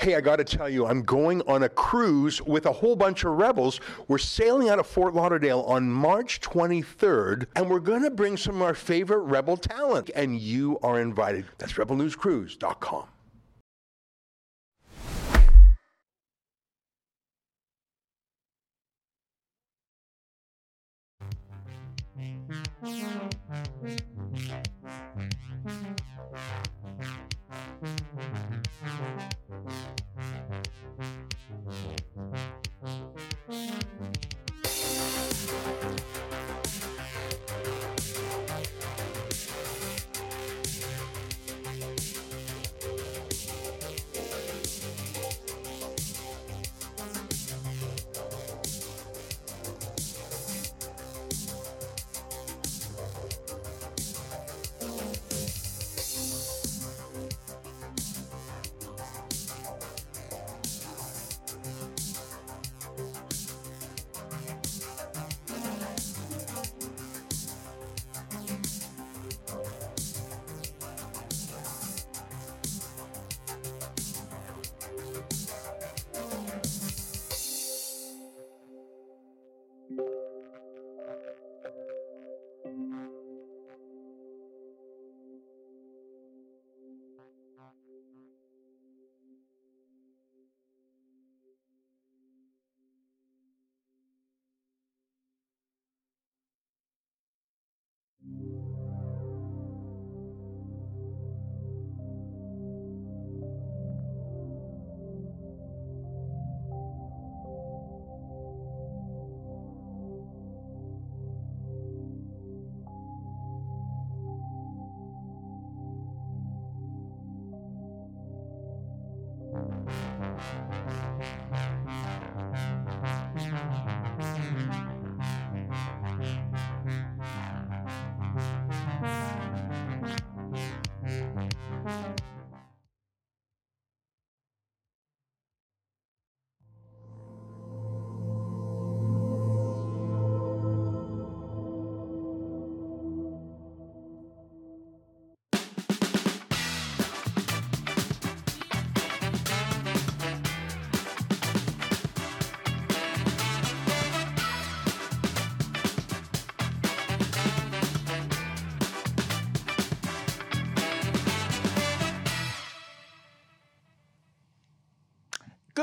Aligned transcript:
Hey, 0.00 0.14
I 0.14 0.22
got 0.22 0.36
to 0.36 0.44
tell 0.44 0.66
you, 0.66 0.86
I'm 0.86 1.02
going 1.02 1.42
on 1.42 1.62
a 1.62 1.68
cruise 1.68 2.40
with 2.40 2.64
a 2.64 2.72
whole 2.72 2.96
bunch 2.96 3.22
of 3.24 3.32
rebels. 3.32 3.80
We're 4.08 4.16
sailing 4.16 4.70
out 4.70 4.78
of 4.78 4.86
Fort 4.86 5.12
Lauderdale 5.12 5.60
on 5.60 5.90
March 5.90 6.40
23rd, 6.40 7.48
and 7.54 7.68
we're 7.68 7.80
going 7.80 8.04
to 8.04 8.10
bring 8.10 8.38
some 8.38 8.56
of 8.56 8.62
our 8.62 8.72
favorite 8.72 9.24
rebel 9.24 9.58
talent, 9.58 10.10
and 10.14 10.40
you 10.40 10.78
are 10.82 10.98
invited. 10.98 11.44
That's 11.58 11.74
rebelnewscruise.com. 11.74 13.08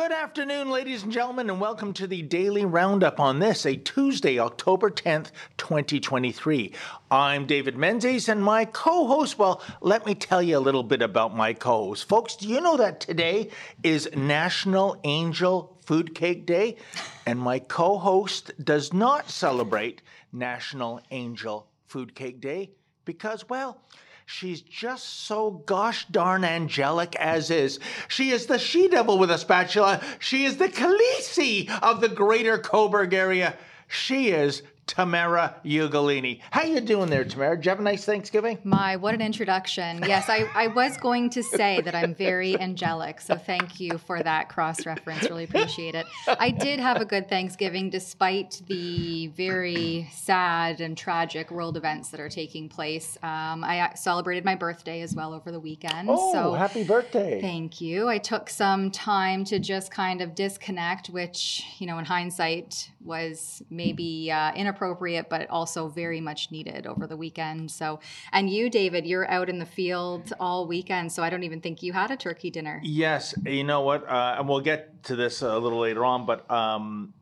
Good 0.08 0.16
afternoon, 0.16 0.72
ladies 0.72 1.04
and 1.04 1.12
gentlemen, 1.12 1.50
and 1.50 1.60
welcome 1.60 1.92
to 1.96 2.08
the 2.08 2.22
Daily 2.22 2.64
Roundup 2.64 3.20
on 3.20 3.40
this, 3.40 3.66
a 3.66 3.76
Tuesday, 3.76 4.40
October 4.40 4.90
10th, 4.90 5.32
2023. 5.58 6.72
I'm 7.12 7.46
David 7.46 7.76
Menzies, 7.76 8.30
and 8.30 8.42
my 8.42 8.64
co 8.64 9.06
host, 9.06 9.38
well, 9.38 9.62
let 9.82 10.06
me 10.06 10.16
tell 10.16 10.42
you 10.42 10.58
a 10.58 10.60
little 10.60 10.84
bit 10.84 11.02
about 11.02 11.36
my 11.36 11.52
co 11.52 11.88
host. 11.88 12.08
Folks, 12.08 12.38
do 12.38 12.48
you 12.48 12.62
know 12.62 12.78
that 12.78 13.02
today 13.02 13.50
is 13.84 14.10
National 14.16 14.98
Angel 15.04 15.78
Food 15.84 16.16
Cake 16.16 16.46
Day? 16.46 16.78
And 17.26 17.38
my 17.38 17.60
co 17.60 17.98
host 17.98 18.54
does 18.64 18.94
not 18.94 19.30
celebrate 19.30 20.04
National 20.32 21.02
Angel 21.12 21.68
Food 21.88 22.16
Cake 22.16 22.40
Day 22.40 22.70
because, 23.04 23.50
well, 23.50 23.82
She's 24.30 24.60
just 24.60 25.26
so 25.26 25.52
gosh 25.52 26.06
darn 26.08 26.44
angelic 26.44 27.16
as 27.16 27.50
is. 27.50 27.80
She 28.10 28.32
is 28.32 28.48
the 28.48 28.60
she 28.60 28.90
devil 28.90 29.18
with 29.18 29.32
a 29.32 29.38
spatula. 29.38 30.02
She 30.20 30.44
is 30.44 30.58
the 30.58 30.68
Khaleesi 30.68 31.70
of 31.82 32.02
the 32.02 32.10
greater 32.10 32.58
Cobourg 32.58 33.14
area. 33.14 33.56
She 33.88 34.32
is 34.32 34.64
Tamara 34.88 35.58
Ugolini. 35.66 36.40
How 36.50 36.64
you 36.64 36.80
doing 36.80 37.10
there, 37.10 37.26
Tamara? 37.26 37.56
Did 37.58 37.66
you 37.66 37.70
have 37.70 37.80
a 37.80 37.84
nice 37.84 38.06
Thanksgiving? 38.06 38.58
My, 38.64 38.96
what 38.96 39.14
an 39.14 39.22
introduction. 39.22 40.02
Yes, 40.08 40.30
I, 40.30 40.50
I 40.56 40.68
was 40.68 40.98
going 40.98 41.30
to 41.32 41.44
say 41.44 41.82
that 41.82 41.94
I'm 41.94 42.16
very 42.16 42.58
angelic, 42.60 43.20
so 43.22 43.36
thank 43.36 43.80
you 43.80 43.98
for 43.98 44.24
that 44.24 44.48
cross-reference. 44.50 45.24
Really 45.30 45.44
appreciate 45.44 45.94
it. 45.94 46.06
I 46.28 46.52
did 46.52 46.80
have 46.80 47.02
a 47.02 47.06
good 47.06 47.30
Thanksgiving 47.30 47.90
despite 47.90 48.62
the 48.68 49.28
very 49.28 50.10
sad 50.14 50.80
and 50.80 50.98
tragic 50.98 51.52
world 51.52 51.76
events 51.76 52.10
that 52.10 52.22
are 52.22 52.30
taking 52.30 52.70
place. 52.70 53.18
Um, 53.22 53.64
I 53.64 53.92
celebrated 53.96 54.46
my 54.46 54.56
birthday 54.56 55.02
as 55.02 55.14
well 55.14 55.34
over 55.34 55.52
the 55.52 55.60
weekend. 55.60 56.10
Oh, 56.10 56.32
so 56.32 56.54
happy 56.54 56.86
birthday. 56.86 57.42
Thank 57.42 57.82
you. 57.82 58.08
I 58.08 58.20
took 58.20 58.50
some 58.50 58.90
time 58.92 59.44
to 59.46 59.60
just 59.60 59.92
kind 59.92 60.22
of 60.22 60.34
disconnect, 60.34 61.10
which, 61.10 61.64
you 61.80 61.88
know, 61.88 61.98
in 61.98 62.06
hindsight 62.06 62.90
was 63.04 63.62
maybe 63.70 64.32
uh, 64.32 64.54
inappropriate 64.54 64.77
appropriate, 64.78 65.28
but 65.28 65.50
also 65.50 65.88
very 65.88 66.22
much 66.22 66.52
needed 66.52 66.86
over 66.86 67.08
the 67.08 67.18
weekend. 67.18 67.72
So, 67.72 68.00
and 68.32 68.48
you, 68.48 68.70
David, 68.70 69.08
you're 69.08 69.30
out 69.30 69.50
in 69.50 69.58
the 69.58 69.66
field 69.66 70.32
all 70.40 70.68
weekend, 70.68 71.12
so 71.12 71.24
I 71.24 71.32
don't 71.32 71.44
even 71.44 71.62
think 71.62 71.82
you 71.82 71.94
had 71.94 72.12
a 72.12 72.16
turkey 72.16 72.52
dinner. 72.52 72.80
Yes, 72.84 73.34
you 73.44 73.64
know 73.64 73.82
what? 73.82 74.08
Uh, 74.08 74.36
and 74.38 74.48
we'll 74.48 74.62
get 74.62 75.04
to 75.06 75.16
this 75.16 75.42
a 75.42 75.58
little 75.58 75.80
later 75.80 76.06
on, 76.06 76.28
but 76.28 76.50
um, 76.52 77.14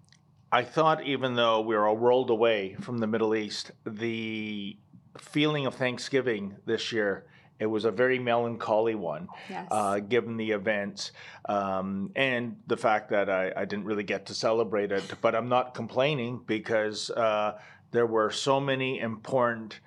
I 0.52 0.64
thought 0.64 1.04
even 1.06 1.36
though 1.36 1.62
we 1.62 1.76
are 1.76 1.86
a 1.86 1.94
world 1.94 2.30
away 2.30 2.76
from 2.82 2.98
the 2.98 3.08
Middle 3.08 3.34
East, 3.34 3.72
the 3.86 4.78
feeling 5.18 5.66
of 5.66 5.76
Thanksgiving 5.76 6.58
this 6.66 6.92
year 6.92 7.26
it 7.60 7.66
was 7.66 7.86
a 7.86 7.92
very 7.92 8.20
melancholy 8.20 8.96
one, 8.96 9.30
yes. 9.50 9.68
uh, 9.72 10.00
given 10.00 10.36
the 10.36 10.52
events 10.52 11.12
um, 11.48 12.12
and 12.16 12.58
the 12.68 12.76
fact 12.76 13.10
that 13.10 13.30
I, 13.30 13.52
I, 13.56 13.66
didn't 13.66 13.86
really 13.86 14.04
get 14.04 14.26
to 14.26 14.34
celebrate 14.34 14.92
it. 14.92 15.04
But 15.22 15.36
I'm 15.36 15.48
not 15.48 15.74
complaining 15.74 16.42
because 16.46 17.10
uh, 17.12 17.58
there 17.92 18.06
were 18.06 18.30
so 18.30 18.60
many 18.60 19.00
important 19.00 19.80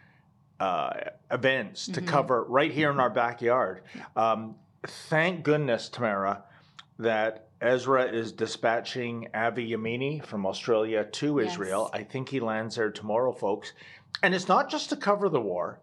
uh, 0.61 0.95
events 1.31 1.87
to 1.87 1.93
mm-hmm. 1.93 2.07
cover 2.07 2.45
right 2.45 2.73
here 2.73 2.91
in 2.91 3.01
our 3.01 3.11
backyard. 3.11 3.83
Um, 4.17 4.57
thank 4.87 5.45
goodness, 5.45 5.91
Tamara, 5.91 6.45
that 6.99 7.49
Ezra 7.61 8.05
is 8.05 8.33
dispatching 8.33 9.29
Avi 9.35 9.73
Yamini 9.73 10.25
from 10.25 10.47
Australia 10.47 11.05
to 11.05 11.39
yes. 11.39 11.53
Israel. 11.53 11.91
I 11.93 12.03
think 12.03 12.31
he 12.31 12.41
lands 12.41 12.77
there 12.77 12.91
tomorrow, 12.91 13.33
folks. 13.33 13.75
And 14.23 14.35
it's 14.35 14.49
not 14.49 14.71
just 14.71 14.89
to 14.89 14.97
cover 14.97 15.29
the 15.29 15.41
war, 15.41 15.81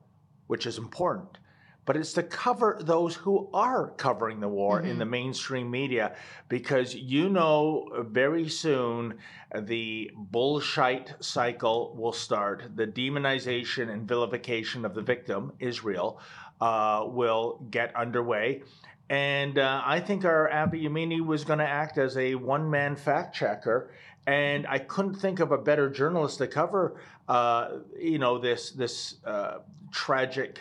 which 0.47 0.65
is 0.65 0.79
important 0.79 1.37
but 1.85 1.95
it's 1.95 2.13
to 2.13 2.23
cover 2.23 2.77
those 2.81 3.15
who 3.15 3.47
are 3.53 3.91
covering 3.91 4.39
the 4.39 4.47
war 4.47 4.79
mm-hmm. 4.79 4.91
in 4.91 4.97
the 4.97 5.05
mainstream 5.05 5.69
media 5.69 6.15
because 6.49 6.95
you 6.95 7.29
know 7.29 7.87
very 8.09 8.49
soon 8.49 9.13
the 9.61 10.11
bullshit 10.15 11.13
cycle 11.19 11.95
will 11.97 12.13
start. 12.13 12.75
The 12.75 12.87
demonization 12.87 13.89
and 13.89 14.07
vilification 14.07 14.83
of 14.85 14.93
the 14.95 15.01
victim, 15.01 15.53
Israel, 15.59 16.19
uh, 16.59 17.03
will 17.07 17.65
get 17.69 17.95
underway. 17.95 18.63
And 19.09 19.59
uh, 19.59 19.83
I 19.85 19.99
think 19.99 20.25
our 20.25 20.51
Avi 20.51 20.83
Yamini 20.83 21.23
was 21.23 21.43
going 21.43 21.59
to 21.59 21.67
act 21.67 21.97
as 21.97 22.17
a 22.17 22.35
one 22.35 22.69
man 22.69 22.95
fact 22.95 23.35
checker. 23.35 23.91
And 24.25 24.65
I 24.65 24.79
couldn't 24.79 25.15
think 25.15 25.39
of 25.39 25.51
a 25.51 25.57
better 25.57 25.89
journalist 25.89 26.39
to 26.39 26.47
cover, 26.47 26.99
uh, 27.27 27.77
you 27.99 28.17
know, 28.17 28.39
this 28.39 28.71
this 28.71 29.17
uh, 29.23 29.59
tragic 29.91 30.59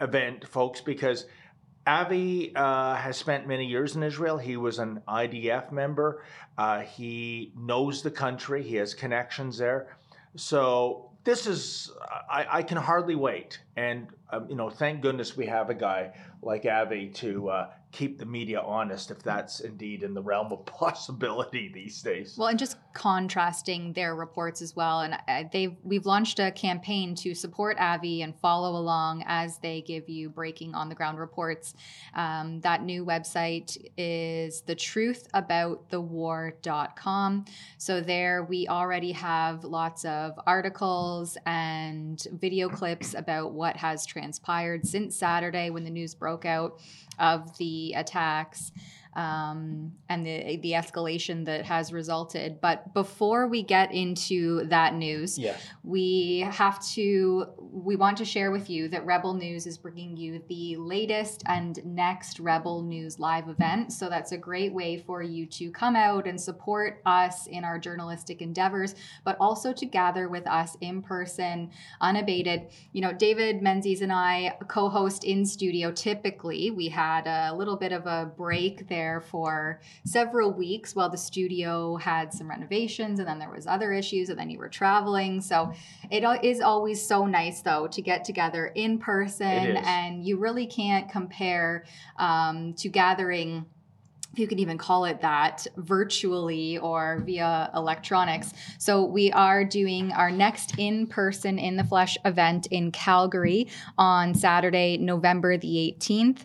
event, 0.00 0.46
folks, 0.48 0.80
because 0.80 1.26
Avi 1.86 2.54
uh, 2.54 2.94
has 2.96 3.16
spent 3.16 3.46
many 3.46 3.64
years 3.64 3.96
in 3.96 4.02
Israel. 4.02 4.36
He 4.36 4.56
was 4.56 4.78
an 4.78 5.02
IDF 5.08 5.72
member. 5.72 6.22
Uh, 6.56 6.80
he 6.80 7.52
knows 7.56 8.02
the 8.02 8.10
country. 8.10 8.62
He 8.62 8.76
has 8.76 8.92
connections 8.92 9.56
there. 9.56 9.96
So 10.36 11.10
this 11.24 11.46
is 11.46 11.90
I, 12.30 12.46
I 12.50 12.62
can 12.62 12.76
hardly 12.76 13.14
wait. 13.14 13.60
And 13.78 14.08
um, 14.30 14.46
you 14.50 14.56
know, 14.56 14.70
thank 14.70 15.02
goodness 15.02 15.36
we 15.36 15.46
have 15.46 15.70
a 15.70 15.74
guy 15.74 16.10
like 16.42 16.66
Avi 16.66 17.10
to 17.14 17.48
uh, 17.48 17.70
keep 17.90 18.18
the 18.18 18.26
media 18.26 18.60
honest 18.60 19.10
if 19.10 19.22
that's 19.22 19.60
indeed 19.60 20.02
in 20.02 20.12
the 20.12 20.20
realm 20.22 20.52
of 20.52 20.66
possibility 20.66 21.70
these 21.72 22.02
days. 22.02 22.36
Well, 22.36 22.48
and 22.48 22.58
just 22.58 22.76
contrasting 22.92 23.94
their 23.94 24.14
reports 24.14 24.60
as 24.60 24.76
well, 24.76 25.00
and 25.00 25.16
uh, 25.28 25.44
they 25.52 25.78
we've 25.82 26.04
launched 26.04 26.40
a 26.40 26.50
campaign 26.50 27.14
to 27.16 27.34
support 27.34 27.78
Avi 27.78 28.22
and 28.22 28.34
follow 28.38 28.78
along 28.78 29.24
as 29.26 29.58
they 29.58 29.80
give 29.80 30.08
you 30.08 30.28
breaking 30.28 30.74
on 30.74 30.88
the 30.88 30.94
ground 30.94 31.18
reports. 31.18 31.74
Um, 32.14 32.60
that 32.60 32.82
new 32.82 33.04
website 33.06 33.76
is 33.96 34.62
thetruthaboutthewar.com. 34.66 37.44
So 37.78 38.00
there 38.00 38.44
we 38.44 38.68
already 38.68 39.12
have 39.12 39.64
lots 39.64 40.04
of 40.04 40.38
articles 40.46 41.38
and 41.46 42.22
video 42.32 42.68
clips 42.68 43.14
about 43.14 43.52
what 43.52 43.67
has 43.76 44.06
transpired 44.06 44.86
since 44.86 45.16
Saturday 45.16 45.70
when 45.70 45.84
the 45.84 45.90
news 45.90 46.14
broke 46.14 46.44
out 46.44 46.80
of 47.18 47.56
the 47.58 47.92
attacks 47.94 48.72
um, 49.18 49.92
and 50.08 50.24
the 50.24 50.58
the 50.62 50.72
escalation 50.72 51.44
that 51.46 51.66
has 51.66 51.92
resulted. 51.92 52.60
But 52.60 52.94
before 52.94 53.48
we 53.48 53.64
get 53.64 53.92
into 53.92 54.64
that 54.66 54.94
news, 54.94 55.36
we 55.82 56.46
have 56.48 56.80
to 56.90 57.46
we 57.58 57.96
want 57.96 58.16
to 58.18 58.24
share 58.24 58.52
with 58.52 58.70
you 58.70 58.88
that 58.88 59.04
Rebel 59.04 59.34
News 59.34 59.66
is 59.66 59.76
bringing 59.76 60.16
you 60.16 60.40
the 60.48 60.76
latest 60.76 61.42
and 61.46 61.84
next 61.84 62.38
Rebel 62.38 62.82
News 62.82 63.18
live 63.18 63.48
event. 63.48 63.92
So 63.92 64.08
that's 64.08 64.30
a 64.30 64.38
great 64.38 64.72
way 64.72 64.98
for 64.98 65.20
you 65.20 65.46
to 65.46 65.72
come 65.72 65.96
out 65.96 66.28
and 66.28 66.40
support 66.40 67.02
us 67.04 67.48
in 67.48 67.64
our 67.64 67.78
journalistic 67.78 68.40
endeavors, 68.40 68.94
but 69.24 69.36
also 69.40 69.72
to 69.72 69.84
gather 69.84 70.28
with 70.28 70.46
us 70.46 70.76
in 70.80 71.02
person, 71.02 71.70
unabated. 72.00 72.68
You 72.92 73.00
know, 73.00 73.12
David 73.12 73.62
Menzies 73.62 74.00
and 74.00 74.12
I 74.12 74.56
co-host 74.68 75.24
in 75.24 75.44
studio. 75.44 75.90
Typically, 75.90 76.70
we 76.70 76.88
had 76.88 77.26
a 77.26 77.52
little 77.52 77.76
bit 77.76 77.90
of 77.90 78.06
a 78.06 78.30
break 78.36 78.86
there 78.88 79.07
for 79.20 79.80
several 80.04 80.52
weeks 80.52 80.94
while 80.94 81.08
the 81.08 81.16
studio 81.16 81.96
had 81.96 82.32
some 82.32 82.48
renovations 82.48 83.18
and 83.18 83.28
then 83.28 83.38
there 83.38 83.50
was 83.50 83.66
other 83.66 83.92
issues 83.92 84.28
and 84.28 84.38
then 84.38 84.50
you 84.50 84.58
were 84.58 84.68
traveling. 84.68 85.40
So 85.40 85.72
it 86.10 86.24
is 86.44 86.60
always 86.60 87.04
so 87.04 87.26
nice 87.26 87.62
though 87.62 87.88
to 87.88 88.02
get 88.02 88.24
together 88.24 88.66
in 88.74 88.98
person 88.98 89.76
and 89.76 90.24
you 90.24 90.38
really 90.38 90.66
can't 90.66 91.10
compare 91.10 91.84
um, 92.18 92.74
to 92.74 92.88
gathering 92.88 93.66
if 94.32 94.38
you 94.38 94.46
could 94.46 94.60
even 94.60 94.78
call 94.78 95.04
it 95.04 95.20
that 95.22 95.66
virtually 95.76 96.78
or 96.78 97.22
via 97.24 97.70
electronics. 97.74 98.52
So, 98.78 99.04
we 99.04 99.32
are 99.32 99.64
doing 99.64 100.12
our 100.12 100.30
next 100.30 100.78
in 100.78 101.06
person, 101.06 101.58
in 101.58 101.76
the 101.76 101.84
flesh 101.84 102.16
event 102.24 102.66
in 102.66 102.92
Calgary 102.92 103.68
on 103.96 104.34
Saturday, 104.34 104.98
November 104.98 105.56
the 105.56 105.96
18th. 105.98 106.44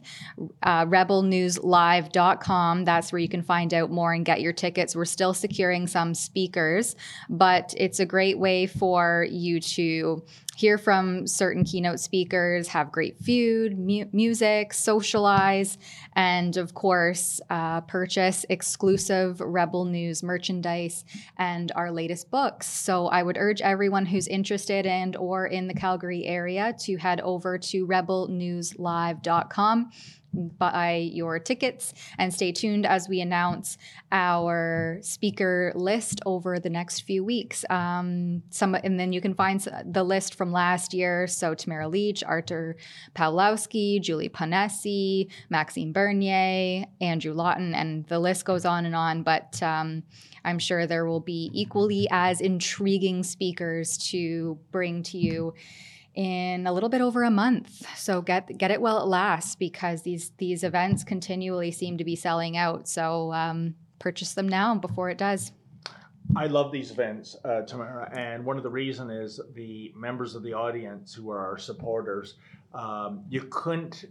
Uh, 0.64 0.86
rebelnewslive.com. 0.86 2.86
That's 2.86 3.12
where 3.12 3.20
you 3.20 3.30
can 3.30 3.42
find 3.42 3.74
out 3.74 3.92
more 3.92 4.14
and 4.14 4.26
get 4.26 4.42
your 4.42 4.54
tickets. 4.54 4.96
We're 4.96 5.06
still 5.06 5.34
securing 5.34 5.88
some 5.88 6.14
speakers, 6.14 6.96
but 7.30 7.74
it's 7.78 8.00
a 8.00 8.06
great 8.06 8.40
way 8.40 8.68
for 8.68 9.28
you 9.30 9.60
to 9.60 10.24
hear 10.56 10.78
from 10.78 11.28
certain 11.28 11.64
keynote 11.64 12.00
speakers, 12.00 12.70
have 12.70 12.92
great 12.92 13.20
food, 13.20 13.78
mu- 13.78 14.06
music, 14.12 14.74
socialize, 14.74 15.78
and 16.14 16.58
of 16.58 16.74
course, 16.74 17.40
uh, 17.50 17.82
purchase 17.82 18.46
exclusive 18.50 19.40
Rebel 19.40 19.86
News 19.86 20.24
merchandise 20.24 21.06
and 21.38 21.72
our 21.76 21.92
latest 21.92 22.30
books. 22.30 22.68
So 22.68 23.08
I 23.08 23.24
would 23.24 23.38
urge 23.38 23.62
everyone 23.62 24.06
who's 24.06 24.28
interested 24.28 24.86
and 24.86 25.16
or 25.16 25.48
in 25.48 25.68
the 25.68 25.74
Calgary 25.74 26.26
area 26.26 26.76
to 26.82 26.98
head 26.98 27.22
over 27.22 27.58
to 27.58 27.88
rebelnewslive.com 27.88 29.92
buy 30.34 30.96
your 30.96 31.40
tickets 31.40 31.94
and 32.18 32.34
stay 32.34 32.52
tuned 32.52 32.86
as 32.86 33.08
we 33.08 33.22
announce 33.22 33.78
our 34.12 34.98
speaker 35.02 35.72
list 35.76 36.20
over 36.26 36.60
the 36.60 36.70
next 36.70 37.02
few 37.02 37.24
weeks. 37.24 37.66
Um, 37.70 38.44
some 38.50 38.76
and 38.76 39.00
then 39.00 39.14
you 39.14 39.22
can 39.22 39.34
find 39.34 39.66
the 39.86 40.04
list 40.04 40.36
from 40.36 40.52
last 40.52 40.94
year. 40.94 41.28
So 41.28 41.54
Tamara 41.54 41.88
Lich, 41.88 42.24
Artur 42.24 42.76
Pawlowski, 43.16 44.02
Julie 44.02 44.30
Ponesse, 44.30 45.30
Maxime 45.50 45.94
Bernier, 45.94 46.86
Andrew 47.02 47.34
Lawton, 47.34 47.74
and 47.74 48.06
the 48.08 48.20
list 48.20 48.46
goes 48.46 48.66
on 48.66 48.86
and 48.86 48.96
on. 48.96 49.24
But 49.24 49.62
um, 49.62 50.04
I'm 50.44 50.60
sure 50.60 50.88
there 50.88 51.06
will 51.06 51.20
be 51.20 51.50
equally 51.54 52.08
as 52.12 52.42
intriguing 52.42 53.24
speakers 53.24 53.98
to 54.10 54.58
bring 54.72 55.04
to 55.04 55.18
you 55.18 55.54
in 56.16 56.68
a 56.68 56.74
little 56.74 56.90
bit 56.90 57.02
over 57.02 57.24
a 57.24 57.32
month. 57.32 57.86
So 57.98 58.22
get 58.22 58.58
get 58.58 58.72
it 58.72 58.82
while 58.82 59.02
it 59.02 59.08
lasts 59.08 59.56
because 59.56 60.04
these 60.04 60.32
these 60.38 60.64
events 60.64 61.04
continually 61.04 61.72
seem 61.72 61.98
to 61.98 62.04
be 62.04 62.16
selling 62.16 62.58
out. 62.58 62.88
So 62.88 63.34
um, 63.34 63.76
purchase 64.00 64.34
them 64.34 64.48
now 64.48 64.76
before 64.76 65.10
it 65.10 65.18
does. 65.18 65.52
I 66.36 66.48
love 66.48 66.72
these 66.72 66.90
events, 66.90 67.36
uh, 67.44 67.62
Tamara, 67.62 68.10
and 68.16 68.46
one 68.46 68.58
of 68.58 68.64
the 68.64 68.70
reason 68.70 69.10
is 69.10 69.40
the 69.54 69.92
members 69.96 70.36
of 70.36 70.44
the 70.44 70.54
audience 70.54 71.14
who 71.14 71.30
are 71.30 71.40
our 71.40 71.58
supporters. 71.58 72.36
Um, 72.74 73.26
you 73.30 73.42
couldn't, 73.52 74.06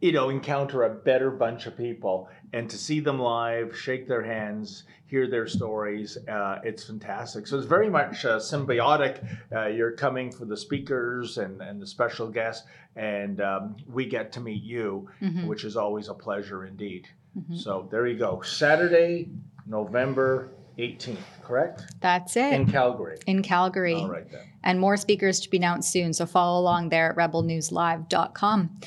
you 0.00 0.12
know, 0.12 0.28
encounter 0.30 0.84
a 0.84 0.90
better 0.94 1.30
bunch 1.30 1.66
of 1.66 1.76
people, 1.76 2.28
and 2.52 2.68
to 2.70 2.76
see 2.78 3.00
them 3.00 3.18
live, 3.20 3.76
shake 3.76 4.08
their 4.08 4.22
hands, 4.22 4.84
hear 5.06 5.28
their 5.28 5.46
stories, 5.46 6.16
uh, 6.28 6.58
it's 6.64 6.84
fantastic. 6.84 7.46
So 7.46 7.56
it's 7.58 7.66
very 7.66 7.90
much 7.90 8.24
uh, 8.24 8.38
symbiotic. 8.38 9.22
Uh, 9.54 9.66
you're 9.66 9.92
coming 9.92 10.30
for 10.32 10.44
the 10.46 10.56
speakers 10.56 11.36
and, 11.38 11.60
and 11.60 11.80
the 11.82 11.86
special 11.86 12.28
guests, 12.28 12.66
and 12.96 13.40
um, 13.40 13.76
we 13.88 14.06
get 14.06 14.32
to 14.32 14.40
meet 14.40 14.62
you, 14.62 15.08
Mhm. 15.20 15.46
which 15.46 15.64
is 15.64 15.76
always 15.76 16.08
a 16.08 16.14
pleasure 16.14 16.64
indeed. 16.64 17.08
Mhm. 17.38 17.56
So 17.58 17.88
there 17.90 18.06
you 18.06 18.18
go. 18.18 18.40
Saturday, 18.40 19.28
November 19.66 20.50
18th, 20.78 21.18
correct? 21.42 21.84
That's 22.00 22.36
it 22.36 22.52
In 22.54 22.66
Calgary. 22.66 23.18
in 23.26 23.42
Calgary. 23.42 23.96
All 23.96 24.08
right 24.08 24.30
then. 24.30 24.40
and 24.62 24.78
more 24.80 24.96
speakers 24.96 25.40
to 25.40 25.48
be 25.50 25.56
announced 25.58 25.90
soon. 25.92 26.12
So 26.12 26.26
follow 26.26 26.60
along 26.60 26.88
there 26.90 27.10
at 27.10 27.16
rebelnewslive.com. 27.16 28.80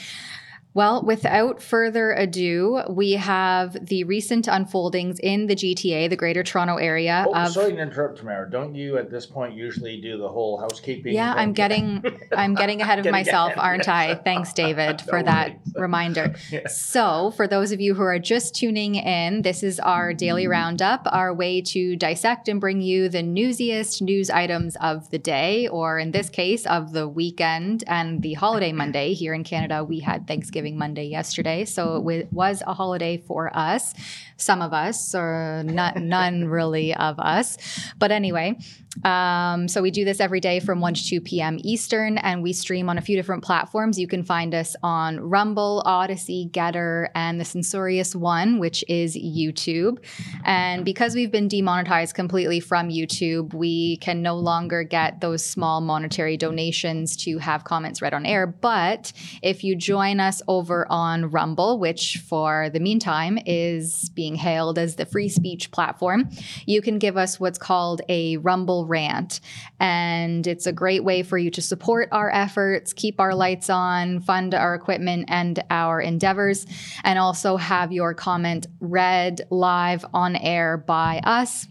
Well, 0.75 1.03
without 1.03 1.62
further 1.62 2.12
ado, 2.13 2.82
we 2.89 3.12
have 3.12 3.77
the 3.86 4.06
recent 4.06 4.48
unfoldings 4.48 5.20
in 5.20 5.46
the 5.46 5.56
GTA, 5.56 6.10
the 6.10 6.15
Greater 6.15 6.42
Toronto 6.42 6.77
Area. 6.77 7.25
Oh, 7.27 7.36
of, 7.36 7.50
sorry 7.51 7.74
to 7.74 7.77
interrupt, 7.80 8.18
Tamara. 8.18 8.50
Don't 8.50 8.74
you 8.74 8.98
at 8.98 9.12
this 9.12 9.27
point 9.27 9.53
usually 9.56 10.01
do 10.01 10.18
the 10.18 10.27
whole 10.27 10.60
housekeeping? 10.60 11.13
Yeah, 11.13 11.32
I'm 11.36 11.53
getting 11.53 12.03
I'm 12.36 12.56
getting 12.56 12.82
ahead 12.82 12.98
of 12.98 13.03
Getting 13.03 13.12
myself, 13.12 13.51
ahead, 13.51 13.60
aren't 13.63 13.88
I? 13.88 14.15
Thanks, 14.15 14.51
David, 14.63 15.01
for 15.01 15.20
No 15.20 15.25
that 15.25 15.50
worries. 15.50 15.74
reminder. 15.75 16.36
Yeah. 16.51 16.68
So, 16.68 17.32
for 17.32 17.48
those 17.48 17.72
of 17.72 17.80
you 17.82 17.94
who 17.96 18.03
are 18.03 18.20
just 18.20 18.53
tuning 18.56 18.96
in, 18.96 19.42
this 19.44 19.63
is 19.63 19.80
our 19.80 20.13
daily 20.13 20.46
roundup, 20.48 21.08
our 21.12 21.34
way 21.34 21.62
to 21.62 21.96
dissect 21.96 22.48
and 22.48 22.60
bring 22.60 22.82
you 22.82 23.10
the 23.10 23.24
newsiest 23.24 24.01
news 24.01 24.30
items 24.30 24.75
of 24.82 25.10
the 25.10 25.18
day, 25.18 25.68
or 25.68 25.98
in 25.98 26.12
this 26.12 26.30
case, 26.30 26.65
of 26.68 26.94
the 26.94 27.08
weekend 27.08 27.84
and 27.88 28.22
the 28.22 28.34
holiday 28.34 28.72
Monday. 28.72 29.13
Here 29.13 29.34
in 29.34 29.44
Canada, 29.44 29.84
we 29.84 30.00
had 30.00 30.27
Thanksgiving 30.27 30.62
Monday 30.72 31.05
yesterday, 31.05 31.65
so 31.65 32.08
it 32.10 32.32
was 32.32 32.63
a 32.65 32.74
holiday 32.74 33.17
for 33.17 33.55
us. 33.55 33.93
Some 34.38 34.62
of 34.62 34.74
us, 34.74 35.13
or 35.13 35.63
not, 35.65 35.98
none 35.98 36.46
really 36.46 36.93
of 36.96 37.20
us. 37.20 37.58
But 37.98 38.12
anyway, 38.12 38.58
um, 39.03 39.67
so 39.67 39.81
we 39.81 39.89
do 39.89 40.05
this 40.05 40.19
every 40.19 40.39
day 40.39 40.59
from 40.59 40.79
1 40.79 40.93
to 40.93 41.05
2 41.05 41.21
p.m. 41.21 41.57
Eastern, 41.63 42.17
and 42.19 42.43
we 42.43 42.53
stream 42.53 42.89
on 42.89 42.97
a 42.97 43.01
few 43.01 43.15
different 43.15 43.43
platforms. 43.43 43.97
You 43.97 44.07
can 44.07 44.23
find 44.23 44.53
us 44.53 44.75
on 44.83 45.19
Rumble, 45.19 45.81
Odysee, 45.85 46.50
Gettr, 46.51 47.07
and 47.15 47.39
the 47.39 47.45
censorious 47.45 48.15
one, 48.15 48.59
which 48.59 48.83
is 48.88 49.17
YouTube. 49.17 49.97
And 50.45 50.85
because 50.85 51.15
we've 51.15 51.31
been 51.31 51.47
demonetized 51.47 52.13
completely 52.13 52.59
from 52.59 52.89
YouTube, 52.89 53.53
we 53.53 53.97
can 53.97 54.21
no 54.21 54.35
longer 54.35 54.83
get 54.83 55.21
those 55.21 55.43
small 55.43 55.81
monetary 55.81 56.38
donations 56.38 57.17
to 57.17 57.39
have 57.39 57.63
comments 57.63 58.01
read 58.01 58.13
on 58.13 58.25
air. 58.25 58.45
But 58.45 59.12
if 59.41 59.63
you 59.63 59.75
join 59.75 60.19
us 60.19 60.41
over 60.47 60.85
on 60.89 61.31
Rumble, 61.31 61.79
which 61.79 62.23
for 62.29 62.69
the 62.71 62.79
meantime 62.79 63.39
is 63.45 64.09
being 64.09 64.35
hailed 64.35 64.77
as 64.77 64.95
the 64.95 65.05
free 65.05 65.29
speech 65.29 65.71
platform, 65.71 66.29
you 66.67 66.81
can 66.81 67.00
give 67.00 67.17
us 67.17 67.39
what's 67.39 67.57
called 67.57 68.01
a 68.07 68.38
Rumble 68.38 68.82
Rant. 68.83 69.39
And 69.79 70.45
it's 70.45 70.65
a 70.67 70.71
great 70.71 71.03
way 71.03 71.23
for 71.23 71.37
you 71.37 71.49
to 71.51 71.61
support 71.61 72.09
our 72.11 72.31
efforts, 72.31 72.93
keep 72.93 73.19
our 73.19 73.33
lights 73.35 73.69
on, 73.69 74.19
fund 74.19 74.53
our 74.53 74.75
equipment 74.75 75.25
and 75.27 75.63
our 75.69 76.01
endeavors, 76.01 76.65
and 77.03 77.17
also 77.17 77.57
have 77.57 77.91
your 77.91 78.13
comment 78.13 78.67
read 78.79 79.41
live 79.49 80.05
on 80.13 80.35
air 80.35 80.77
by 80.77 81.21
us. 81.23 81.67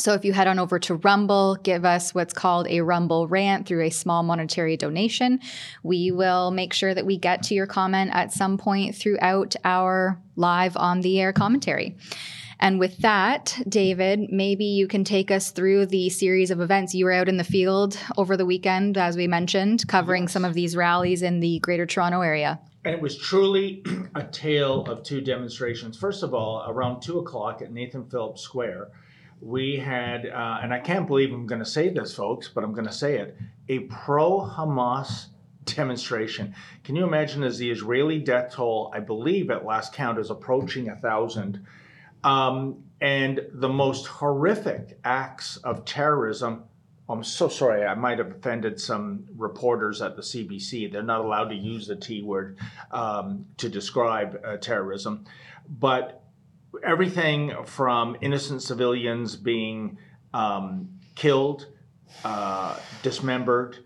So 0.00 0.14
if 0.14 0.24
you 0.24 0.32
head 0.32 0.46
on 0.46 0.58
over 0.58 0.78
to 0.78 0.94
Rumble, 0.94 1.56
give 1.56 1.84
us 1.84 2.14
what's 2.14 2.32
called 2.32 2.66
a 2.68 2.80
Rumble 2.80 3.28
rant 3.28 3.66
through 3.66 3.82
a 3.82 3.90
small 3.90 4.22
monetary 4.22 4.78
donation, 4.78 5.40
we 5.82 6.10
will 6.10 6.50
make 6.50 6.72
sure 6.72 6.94
that 6.94 7.04
we 7.04 7.18
get 7.18 7.42
to 7.44 7.54
your 7.54 7.66
comment 7.66 8.10
at 8.14 8.32
some 8.32 8.56
point 8.56 8.96
throughout 8.96 9.56
our 9.62 10.18
live 10.36 10.74
on 10.78 11.02
the 11.02 11.20
air 11.20 11.34
commentary. 11.34 11.98
And 12.60 12.78
with 12.78 12.98
that, 12.98 13.58
David, 13.66 14.30
maybe 14.30 14.66
you 14.66 14.86
can 14.86 15.02
take 15.02 15.30
us 15.30 15.50
through 15.50 15.86
the 15.86 16.10
series 16.10 16.50
of 16.50 16.60
events. 16.60 16.94
You 16.94 17.06
were 17.06 17.12
out 17.12 17.28
in 17.28 17.38
the 17.38 17.44
field 17.44 17.98
over 18.18 18.36
the 18.36 18.44
weekend, 18.44 18.98
as 18.98 19.16
we 19.16 19.26
mentioned, 19.26 19.88
covering 19.88 20.24
yes. 20.24 20.32
some 20.32 20.44
of 20.44 20.52
these 20.52 20.76
rallies 20.76 21.22
in 21.22 21.40
the 21.40 21.58
Greater 21.60 21.86
Toronto 21.86 22.20
area. 22.20 22.60
And 22.84 22.94
it 22.94 23.00
was 23.00 23.16
truly 23.16 23.82
a 24.14 24.24
tale 24.24 24.82
of 24.82 25.02
two 25.02 25.22
demonstrations. 25.22 25.96
First 25.96 26.22
of 26.22 26.34
all, 26.34 26.64
around 26.68 27.00
two 27.00 27.18
o'clock 27.18 27.62
at 27.62 27.72
Nathan 27.72 28.04
Phillips 28.04 28.42
Square, 28.42 28.88
we 29.40 29.76
had, 29.76 30.26
uh, 30.26 30.58
and 30.62 30.74
I 30.74 30.80
can't 30.80 31.06
believe 31.06 31.32
I'm 31.32 31.46
going 31.46 31.60
to 31.60 31.66
say 31.66 31.88
this, 31.88 32.14
folks, 32.14 32.48
but 32.48 32.62
I'm 32.62 32.72
going 32.72 32.86
to 32.86 32.92
say 32.92 33.16
it 33.16 33.38
a 33.70 33.80
pro 33.80 34.40
Hamas 34.40 35.26
demonstration. 35.64 36.54
Can 36.84 36.94
you 36.94 37.04
imagine 37.04 37.42
as 37.42 37.56
the 37.56 37.70
Israeli 37.70 38.18
death 38.18 38.52
toll, 38.52 38.92
I 38.94 39.00
believe 39.00 39.50
at 39.50 39.64
last 39.64 39.94
count, 39.94 40.18
is 40.18 40.28
approaching 40.28 40.90
a 40.90 40.96
thousand? 40.96 41.64
Um, 42.24 42.84
and 43.00 43.40
the 43.52 43.68
most 43.68 44.06
horrific 44.06 44.98
acts 45.04 45.56
of 45.58 45.84
terrorism. 45.84 46.64
I'm 47.08 47.24
so 47.24 47.48
sorry, 47.48 47.84
I 47.84 47.94
might 47.94 48.18
have 48.18 48.30
offended 48.30 48.80
some 48.80 49.26
reporters 49.36 50.00
at 50.00 50.16
the 50.16 50.22
CBC. 50.22 50.92
They're 50.92 51.02
not 51.02 51.22
allowed 51.22 51.48
to 51.48 51.56
use 51.56 51.86
the 51.86 51.96
T 51.96 52.22
word 52.22 52.58
um, 52.92 53.46
to 53.56 53.68
describe 53.68 54.40
uh, 54.44 54.58
terrorism. 54.58 55.24
But 55.68 56.22
everything 56.84 57.52
from 57.64 58.16
innocent 58.20 58.62
civilians 58.62 59.34
being 59.34 59.98
um, 60.32 61.00
killed, 61.14 61.66
uh, 62.24 62.78
dismembered, 63.02 63.78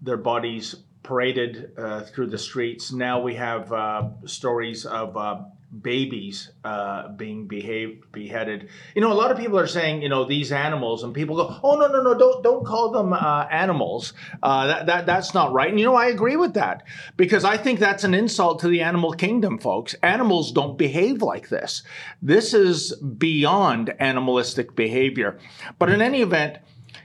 their 0.00 0.16
bodies 0.16 0.76
paraded 1.02 1.72
uh, 1.76 2.02
through 2.02 2.26
the 2.26 2.38
streets. 2.38 2.92
Now 2.92 3.20
we 3.20 3.34
have 3.34 3.72
uh, 3.72 4.10
stories 4.26 4.84
of 4.84 5.16
uh, 5.16 5.40
babies 5.70 6.50
uh, 6.64 7.08
being 7.08 7.46
behaved 7.46 8.10
beheaded. 8.10 8.68
You 8.94 9.02
know, 9.02 9.12
a 9.12 9.14
lot 9.14 9.30
of 9.30 9.36
people 9.36 9.58
are 9.58 9.66
saying, 9.66 10.02
you 10.02 10.08
know, 10.08 10.24
these 10.24 10.50
animals, 10.50 11.02
and 11.02 11.12
people 11.12 11.36
go, 11.36 11.60
oh 11.62 11.76
no 11.76 11.88
no 11.88 12.02
no, 12.02 12.16
don't 12.16 12.42
don't 12.42 12.64
call 12.64 12.90
them 12.90 13.12
uh, 13.12 13.46
animals. 13.50 14.14
Uh, 14.42 14.66
that 14.66 14.86
that 14.86 15.06
that's 15.06 15.34
not 15.34 15.52
right. 15.52 15.68
And 15.68 15.78
you 15.78 15.84
know, 15.84 15.94
I 15.94 16.06
agree 16.06 16.36
with 16.36 16.54
that 16.54 16.84
because 17.16 17.44
I 17.44 17.56
think 17.56 17.78
that's 17.78 18.04
an 18.04 18.14
insult 18.14 18.60
to 18.60 18.68
the 18.68 18.80
animal 18.80 19.12
kingdom, 19.12 19.58
folks. 19.58 19.94
Animals 20.02 20.52
don't 20.52 20.78
behave 20.78 21.22
like 21.22 21.48
this. 21.48 21.82
This 22.22 22.54
is 22.54 22.94
beyond 22.96 23.94
animalistic 24.00 24.74
behavior. 24.74 25.38
But 25.78 25.90
in 25.90 26.00
any 26.00 26.22
event, 26.22 26.58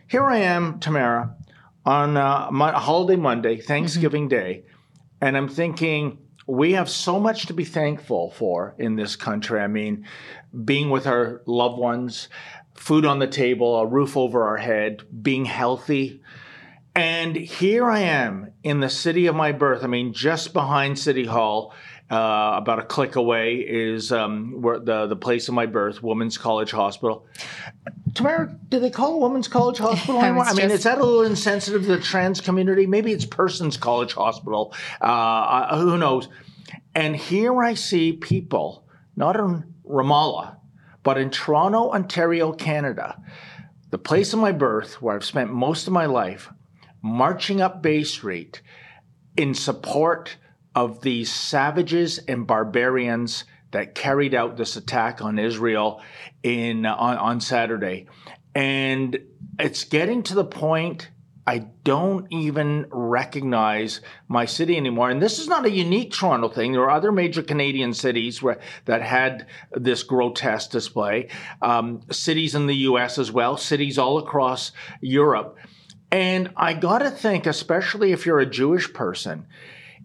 here 0.08 0.24
I 0.24 0.38
am, 0.38 0.80
Tamara, 0.80 1.36
on 1.86 2.16
uh, 2.16 2.48
my 2.52 2.72
holiday 2.72 3.18
Monday, 3.18 3.58
Thanksgiving 3.58 4.30
mm-hmm. 4.30 4.40
Day, 4.40 4.64
and 5.20 5.36
I'm 5.36 5.50
thinking 5.50 6.20
we 6.46 6.74
have 6.74 6.90
so 6.90 7.20
much 7.20 7.46
to 7.48 7.54
be 7.54 7.66
thankful 7.66 8.32
for 8.32 8.76
in 8.78 8.96
this 8.96 9.16
country. 9.16 9.60
I 9.60 9.68
mean, 9.68 10.06
being 10.66 10.90
with 10.90 11.08
our 11.08 11.42
loved 11.46 11.78
ones, 11.78 12.30
food 12.76 13.06
on 13.06 13.20
the 13.20 13.28
table, 13.28 13.78
a 13.78 13.86
roof 13.86 14.18
over 14.18 14.44
our 14.44 14.58
head, 14.58 15.04
being 15.22 15.46
healthy. 15.46 16.22
And 16.96 17.36
here 17.36 17.90
I 17.90 18.00
am 18.00 18.54
in 18.62 18.80
the 18.80 18.90
city 18.90 19.26
of 19.28 19.36
my 19.36 19.52
birth. 19.52 19.84
I 19.84 19.88
mean, 19.88 20.14
just 20.14 20.54
behind 20.54 21.00
City 21.00 21.26
Hall, 21.26 21.74
uh, 22.14 22.58
about 22.58 22.78
a 22.78 22.84
click 22.84 23.16
away, 23.16 23.56
is 23.56 24.12
um, 24.12 24.62
where 24.62 24.78
the 24.78 25.08
the 25.08 25.16
place 25.16 25.48
of 25.48 25.56
my 25.56 25.66
birth, 25.66 26.04
Women's 26.04 26.38
College 26.38 26.70
Hospital. 26.70 27.26
Tamara, 28.14 28.56
do 28.70 28.80
they 28.80 28.92
call 28.92 29.16
it 29.16 29.22
Women's 29.22 29.48
College 29.48 29.80
Hospital 29.80 30.22
anymore? 30.24 30.46
I, 30.46 30.50
I 30.50 30.54
mean, 30.54 30.70
just... 30.70 30.76
is 30.76 30.84
that 30.84 31.00
a 31.00 31.04
little 31.04 31.24
insensitive 31.24 31.82
to 31.82 31.88
the 31.88 32.00
trans 32.00 32.40
community? 32.40 32.86
Maybe 32.86 33.12
it's 33.12 33.26
Persons 33.26 33.78
College 33.78 34.14
Hospital. 34.14 34.76
Uh, 35.02 35.76
who 35.80 35.98
knows? 35.98 36.30
And 36.94 37.16
here 37.16 37.64
I 37.64 37.74
see 37.74 38.14
people, 38.14 38.86
not 39.16 39.36
in 39.36 39.74
Ramallah, 39.84 40.58
but 41.02 41.18
in 41.18 41.32
Toronto, 41.32 41.90
Ontario, 41.92 42.52
Canada, 42.52 43.20
the 43.90 43.98
place 43.98 44.34
of 44.34 44.40
my 44.40 44.52
birth, 44.52 45.02
where 45.02 45.16
I've 45.16 45.26
spent 45.26 45.52
most 45.52 45.88
of 45.88 45.94
my 45.94 46.06
life, 46.06 46.52
marching 47.02 47.60
up 47.60 47.82
Bay 47.82 48.04
Street 48.04 48.62
in 49.36 49.56
support 49.56 50.38
of 50.76 51.02
these 51.02 51.32
savages 51.32 52.20
and 52.20 52.48
barbarians 52.48 53.46
that 53.72 53.96
carried 53.96 54.34
out 54.34 54.58
this 54.58 54.76
attack 54.76 55.22
on 55.22 55.40
Israel 55.40 56.02
in 56.44 56.86
on, 56.86 57.18
on 57.18 57.42
Saturday. 57.42 58.08
And 58.56 59.20
it's 59.60 59.84
getting 59.84 60.24
to 60.24 60.36
the 60.36 60.46
point 60.46 61.10
I 61.46 61.60
don't 61.84 62.32
even 62.32 62.86
recognize 62.90 64.00
my 64.30 64.46
city 64.46 64.78
anymore. 64.78 65.10
And 65.10 65.22
this 65.22 65.40
is 65.40 65.48
not 65.48 65.66
a 65.66 65.72
unique 65.72 66.14
Toronto 66.14 66.48
thing. 66.48 66.72
There 66.72 66.84
are 66.84 66.90
other 66.90 67.12
major 67.12 67.44
Canadian 67.44 67.94
cities 67.94 68.42
where, 68.42 68.60
that 68.86 69.02
had 69.02 69.48
this 69.74 70.04
grotesque 70.04 70.72
display, 70.72 71.28
um, 71.62 72.02
cities 72.12 72.56
in 72.56 72.68
the 72.68 72.76
US 72.76 73.18
as 73.18 73.30
well, 73.30 73.58
cities 73.58 73.98
all 73.98 74.20
across 74.20 74.72
Europe. 75.02 75.58
And 76.12 76.52
I 76.56 76.76
got 76.76 77.00
to 77.00 77.10
think, 77.10 77.46
especially 77.46 78.14
if 78.14 78.26
you're 78.26 78.40
a 78.40 78.46
Jewish 78.46 78.94
person, 78.94 79.48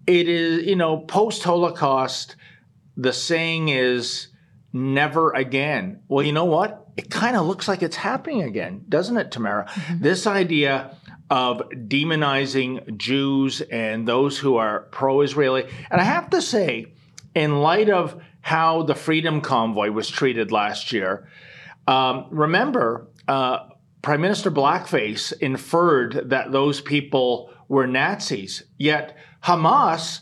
it 0.09 0.27
is, 0.27 0.67
you 0.67 0.75
know, 0.75 0.97
post 0.97 1.43
Holocaust, 1.43 2.35
the 2.97 3.13
saying 3.13 3.69
is 3.69 4.29
never 4.73 5.33
again. 5.33 6.01
Well, 6.09 6.25
you 6.25 6.33
know 6.33 6.47
what? 6.47 6.87
It 6.97 7.11
kind 7.11 7.37
of 7.37 7.47
looks 7.47 7.69
like 7.69 7.83
it's 7.83 7.97
happening 7.97 8.43
again, 8.43 8.87
doesn't 8.89 9.19
it, 9.19 9.31
Tamara? 9.31 9.67
Mm-hmm. 9.67 10.03
This 10.03 10.27
idea 10.27 10.97
of 11.31 11.59
demonizing 11.71 12.97
Jews 12.97 13.61
and 13.61 14.09
those 14.09 14.39
who 14.39 14.57
are 14.57 14.81
pro 14.91 15.21
Israeli. 15.21 15.65
And 15.91 16.01
I 16.01 16.05
have 16.05 16.31
to 16.31 16.41
say, 16.41 16.95
in 17.35 17.61
light 17.61 17.91
of 17.91 18.21
how 18.41 18.85
the 18.85 18.95
Freedom 18.95 19.43
Convoy 19.43 19.91
was 19.91 20.09
treated 20.09 20.51
last 20.51 20.91
year, 20.91 21.29
um, 21.87 22.27
remember, 22.31 23.09
uh, 23.29 23.69
Prime 24.01 24.23
Minister 24.23 24.51
Blackface 24.51 25.35
inferred 25.39 26.31
that 26.31 26.51
those 26.51 26.81
people 26.81 27.51
were 27.69 27.87
Nazis. 27.87 28.63
Yet 28.79 29.15
Hamas, 29.45 30.21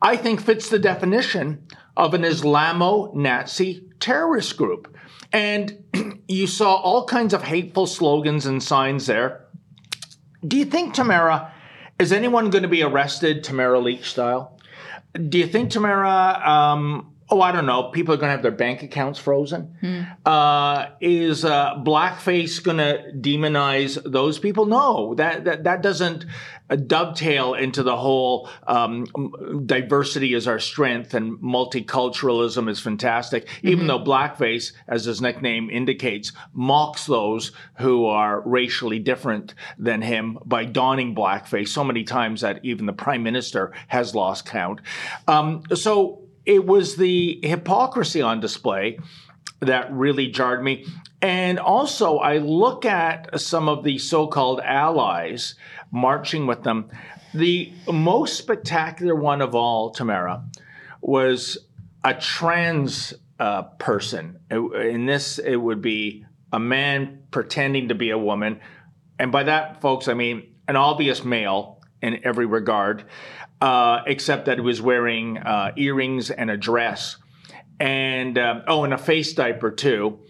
I 0.00 0.16
think, 0.16 0.40
fits 0.40 0.68
the 0.68 0.78
definition 0.78 1.66
of 1.96 2.14
an 2.14 2.22
Islamo 2.22 3.14
Nazi 3.14 3.84
terrorist 4.00 4.56
group. 4.56 4.96
And 5.32 5.84
you 6.28 6.46
saw 6.46 6.74
all 6.76 7.06
kinds 7.06 7.34
of 7.34 7.42
hateful 7.42 7.86
slogans 7.86 8.46
and 8.46 8.62
signs 8.62 9.06
there. 9.06 9.46
Do 10.46 10.56
you 10.56 10.64
think, 10.64 10.94
Tamara, 10.94 11.52
is 11.98 12.12
anyone 12.12 12.50
going 12.50 12.62
to 12.62 12.68
be 12.68 12.82
arrested 12.82 13.44
Tamara 13.44 13.78
Lich 13.78 14.04
style? 14.04 14.58
Do 15.28 15.38
you 15.38 15.46
think, 15.46 15.70
Tamara, 15.70 16.42
um, 16.44 17.12
oh, 17.32 17.40
I 17.40 17.50
don't 17.52 17.66
know, 17.66 17.84
people 17.84 18.12
are 18.14 18.18
going 18.18 18.28
to 18.28 18.32
have 18.32 18.42
their 18.42 18.50
bank 18.50 18.82
accounts 18.82 19.18
frozen. 19.18 19.76
Hmm. 19.80 20.02
Uh, 20.26 20.86
is 21.00 21.44
uh, 21.44 21.76
blackface 21.76 22.62
going 22.62 22.76
to 22.76 23.12
demonize 23.16 23.98
those 24.04 24.38
people? 24.38 24.66
No, 24.66 25.14
that 25.14 25.44
that, 25.44 25.64
that 25.64 25.82
doesn't 25.82 26.26
dovetail 26.76 27.54
into 27.54 27.82
the 27.82 27.96
whole 27.96 28.48
um, 28.66 29.06
diversity 29.66 30.34
is 30.34 30.46
our 30.46 30.58
strength 30.58 31.14
and 31.14 31.38
multiculturalism 31.38 32.68
is 32.68 32.80
fantastic. 32.80 33.46
Mm-hmm. 33.46 33.68
Even 33.68 33.86
though 33.86 33.98
blackface, 33.98 34.72
as 34.88 35.04
his 35.04 35.20
nickname 35.20 35.70
indicates, 35.70 36.32
mocks 36.52 37.06
those 37.06 37.52
who 37.78 38.06
are 38.06 38.40
racially 38.42 38.98
different 38.98 39.54
than 39.78 40.02
him 40.02 40.38
by 40.44 40.64
donning 40.64 41.14
blackface 41.14 41.68
so 41.68 41.84
many 41.84 42.04
times 42.04 42.40
that 42.40 42.64
even 42.64 42.86
the 42.86 42.92
prime 42.92 43.22
minister 43.22 43.72
has 43.88 44.14
lost 44.14 44.46
count. 44.46 44.80
Um, 45.28 45.62
so 45.74 46.22
it 46.44 46.66
was 46.66 46.96
the 46.96 47.38
hypocrisy 47.42 48.20
on 48.20 48.40
display 48.40 48.98
that 49.62 49.92
really 49.92 50.28
jarred 50.28 50.62
me. 50.62 50.86
And 51.20 51.58
also, 51.58 52.18
I 52.18 52.38
look 52.38 52.84
at 52.84 53.40
some 53.40 53.68
of 53.68 53.84
the 53.84 53.98
so 53.98 54.26
called 54.26 54.60
allies 54.60 55.54
marching 55.90 56.46
with 56.46 56.62
them. 56.62 56.90
The 57.32 57.72
most 57.90 58.36
spectacular 58.36 59.14
one 59.14 59.40
of 59.40 59.54
all, 59.54 59.90
Tamara, 59.90 60.44
was 61.00 61.58
a 62.04 62.14
trans 62.14 63.14
uh, 63.38 63.62
person. 63.62 64.38
In 64.50 65.06
this, 65.06 65.38
it 65.38 65.56
would 65.56 65.80
be 65.80 66.26
a 66.52 66.58
man 66.58 67.22
pretending 67.30 67.88
to 67.88 67.94
be 67.94 68.10
a 68.10 68.18
woman. 68.18 68.60
And 69.18 69.32
by 69.32 69.44
that, 69.44 69.80
folks, 69.80 70.08
I 70.08 70.14
mean 70.14 70.54
an 70.68 70.76
obvious 70.76 71.24
male 71.24 71.80
in 72.02 72.20
every 72.24 72.46
regard 72.46 73.04
uh, 73.62 74.02
except 74.06 74.46
that 74.46 74.58
he 74.58 74.60
was 74.60 74.82
wearing 74.82 75.38
uh, 75.38 75.72
earrings 75.76 76.32
and 76.32 76.50
a 76.50 76.56
dress, 76.56 77.16
and 77.82 78.38
uh, 78.38 78.60
oh, 78.68 78.84
and 78.84 78.94
a 78.94 78.98
face 78.98 79.32
diaper 79.34 79.70
too, 79.72 80.20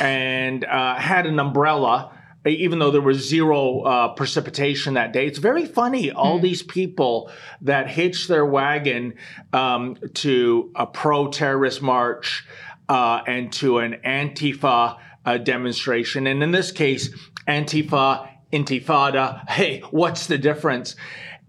and 0.00 0.64
uh, 0.64 0.96
had 0.96 1.26
an 1.26 1.38
umbrella 1.38 2.10
even 2.46 2.78
though 2.78 2.90
there 2.90 3.00
was 3.00 3.26
zero 3.26 3.80
uh, 3.80 4.08
precipitation 4.08 4.94
that 4.94 5.14
day. 5.14 5.26
It's 5.26 5.38
very 5.38 5.64
funny. 5.64 6.10
All 6.10 6.38
Mm. 6.38 6.42
these 6.42 6.62
people 6.62 7.30
that 7.62 7.88
hitched 7.88 8.28
their 8.28 8.44
wagon 8.44 9.14
um, 9.54 9.96
to 10.14 10.70
a 10.74 10.86
pro 10.86 11.28
terrorist 11.28 11.80
march 11.80 12.46
uh, 12.86 13.22
and 13.26 13.50
to 13.54 13.78
an 13.78 13.96
Antifa 14.04 14.98
uh, 15.24 15.38
demonstration. 15.38 16.26
And 16.26 16.42
in 16.42 16.50
this 16.50 16.70
case, 16.70 17.08
Antifa, 17.48 18.28
Intifada. 18.52 19.48
Hey, 19.48 19.80
what's 19.90 20.26
the 20.26 20.36
difference? 20.36 20.96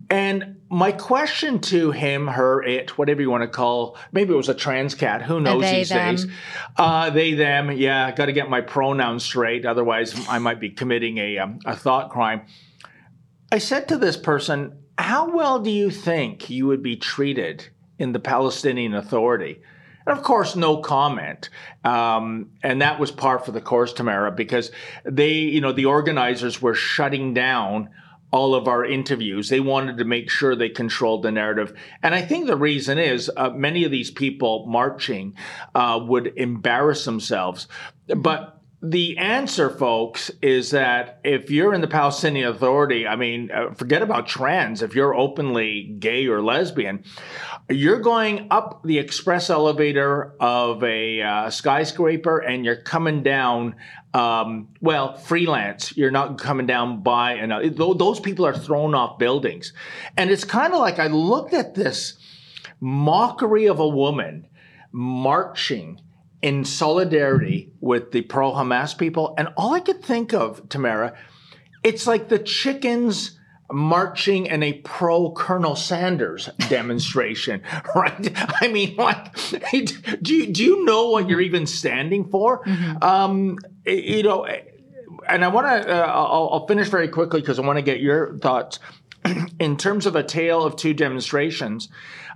And 0.09 0.61
my 0.75 0.91
question 0.91 1.59
to 1.59 1.91
him, 1.91 2.27
her, 2.27 2.61
it, 2.61 2.97
whatever 2.97 3.21
you 3.21 3.29
want 3.29 3.43
to 3.43 3.47
call, 3.47 3.97
maybe 4.11 4.33
it 4.33 4.35
was 4.35 4.49
a 4.49 4.53
trans 4.53 4.93
cat. 4.93 5.21
Who 5.21 5.39
knows 5.39 5.61
they, 5.61 5.77
these 5.77 5.89
them. 5.89 6.15
days? 6.15 6.27
Uh, 6.75 7.09
they, 7.11 7.33
them. 7.33 7.71
Yeah, 7.71 8.11
got 8.11 8.25
to 8.25 8.33
get 8.33 8.49
my 8.49 8.59
pronouns 8.59 9.23
straight. 9.23 9.65
Otherwise, 9.65 10.27
I 10.27 10.39
might 10.39 10.59
be 10.59 10.69
committing 10.69 11.17
a, 11.17 11.37
um, 11.37 11.59
a 11.65 11.77
thought 11.77 12.09
crime. 12.09 12.41
I 13.53 13.59
said 13.59 13.87
to 13.87 13.97
this 13.97 14.17
person, 14.17 14.77
How 14.97 15.33
well 15.33 15.59
do 15.59 15.71
you 15.71 15.89
think 15.89 16.49
you 16.49 16.67
would 16.67 16.83
be 16.83 16.97
treated 16.97 17.69
in 17.97 18.11
the 18.11 18.19
Palestinian 18.19 18.95
Authority? 18.95 19.61
And 20.05 20.17
of 20.17 20.25
course, 20.25 20.57
no 20.57 20.81
comment. 20.81 21.51
Um, 21.85 22.51
and 22.61 22.81
that 22.81 22.99
was 22.99 23.11
par 23.11 23.39
for 23.39 23.53
the 23.53 23.61
course, 23.61 23.93
Tamara, 23.93 24.29
because 24.29 24.71
they, 25.05 25.31
you 25.35 25.61
know, 25.61 25.71
the 25.71 25.85
organizers 25.85 26.61
were 26.61 26.75
shutting 26.75 27.33
down 27.33 27.91
all 28.35 28.53
of 28.53 28.67
our 28.67 28.83
interviews. 28.83 29.47
They 29.47 29.61
wanted 29.61 29.97
to 29.97 30.03
make 30.03 30.29
sure 30.29 30.57
they 30.57 30.67
controlled 30.67 31.23
the 31.23 31.31
narrative. 31.31 31.73
And 32.03 32.13
I 32.13 32.21
think 32.21 32.47
the 32.47 32.57
reason 32.57 32.97
is 32.97 33.31
uh, 33.37 33.51
many 33.51 33.85
of 33.85 33.91
these 33.91 34.11
people 34.11 34.65
marching 34.67 35.35
uh, 35.73 36.01
would 36.05 36.33
embarrass 36.35 37.05
themselves. 37.05 37.69
But 38.07 38.54
the 38.89 39.17
answer, 39.17 39.69
folks, 39.69 40.29
is 40.41 40.71
that 40.71 41.19
if 41.23 41.49
you're 41.49 41.73
in 41.73 41.81
the 41.81 41.87
Palestinian 41.87 42.49
Authority, 42.49 43.07
I 43.07 43.15
mean, 43.15 43.49
uh, 43.51 43.73
forget 43.73 44.03
about 44.03 44.27
trans. 44.27 44.83
If 44.83 44.93
you're 44.93 45.15
openly 45.15 45.95
gay 45.99 46.27
or 46.27 46.41
lesbian, 46.41 47.03
you're 47.69 47.99
going 47.99 48.47
up 48.51 48.83
the 48.83 48.99
express 48.99 49.49
elevator 49.49 50.35
of 50.39 50.83
a 50.83 51.21
uh, 51.21 51.49
skyscraper 51.49 52.37
and 52.37 52.63
you're 52.63 52.81
coming 52.81 53.23
down. 53.23 53.75
Um, 54.13 54.69
well, 54.81 55.17
freelance. 55.17 55.97
You're 55.97 56.11
not 56.11 56.37
coming 56.37 56.67
down 56.67 57.01
by, 57.01 57.33
and 57.33 57.51
uh, 57.51 57.61
those 57.95 58.19
people 58.19 58.45
are 58.45 58.55
thrown 58.55 58.93
off 58.93 59.17
buildings, 59.17 59.73
and 60.15 60.29
it's 60.29 60.45
kind 60.45 60.73
of 60.73 60.79
like 60.79 60.99
I 60.99 61.07
looked 61.07 61.53
at 61.53 61.75
this 61.75 62.17
mockery 62.79 63.65
of 63.65 63.79
a 63.79 63.87
woman 63.87 64.47
marching 64.93 65.99
in 66.41 66.65
solidarity 66.65 67.71
with 67.79 68.11
the 68.11 68.21
pro 68.21 68.51
Hamas 68.51 68.97
people. 68.97 69.33
And 69.37 69.49
all 69.57 69.73
I 69.73 69.79
could 69.79 70.03
think 70.03 70.33
of, 70.33 70.67
Tamara, 70.69 71.17
it's 71.83 72.07
like 72.07 72.29
the 72.29 72.39
chickens 72.39 73.39
marching 73.71 74.45
in 74.45 74.61
a 74.61 74.73
pro 74.73 75.31
Colonel 75.31 75.75
Sanders 75.75 76.49
demonstration, 76.69 77.61
right? 77.95 78.31
I 78.61 78.67
mean, 78.67 78.95
like, 78.95 79.33
do 80.21 80.35
you, 80.35 80.47
do 80.51 80.63
you 80.63 80.85
know 80.85 81.09
what 81.09 81.29
you're 81.29 81.41
even 81.41 81.65
standing 81.65 82.29
for? 82.29 82.67
Um, 83.01 83.57
you 83.85 84.23
know, 84.23 84.45
and 85.27 85.43
I 85.43 85.47
want 85.47 85.65
to, 85.65 85.91
uh, 85.91 86.07
I'll, 86.07 86.49
I'll 86.51 86.67
finish 86.67 86.87
very 86.89 87.07
quickly 87.07 87.41
because 87.41 87.57
I 87.59 87.63
want 87.63 87.77
to 87.77 87.83
get 87.83 87.99
your 87.99 88.37
thoughts 88.37 88.79
in 89.59 89.77
terms 89.77 90.05
of 90.05 90.15
a 90.15 90.23
tale 90.23 90.63
of 90.63 90.75
two 90.75 90.93
demonstrations. 90.93 91.89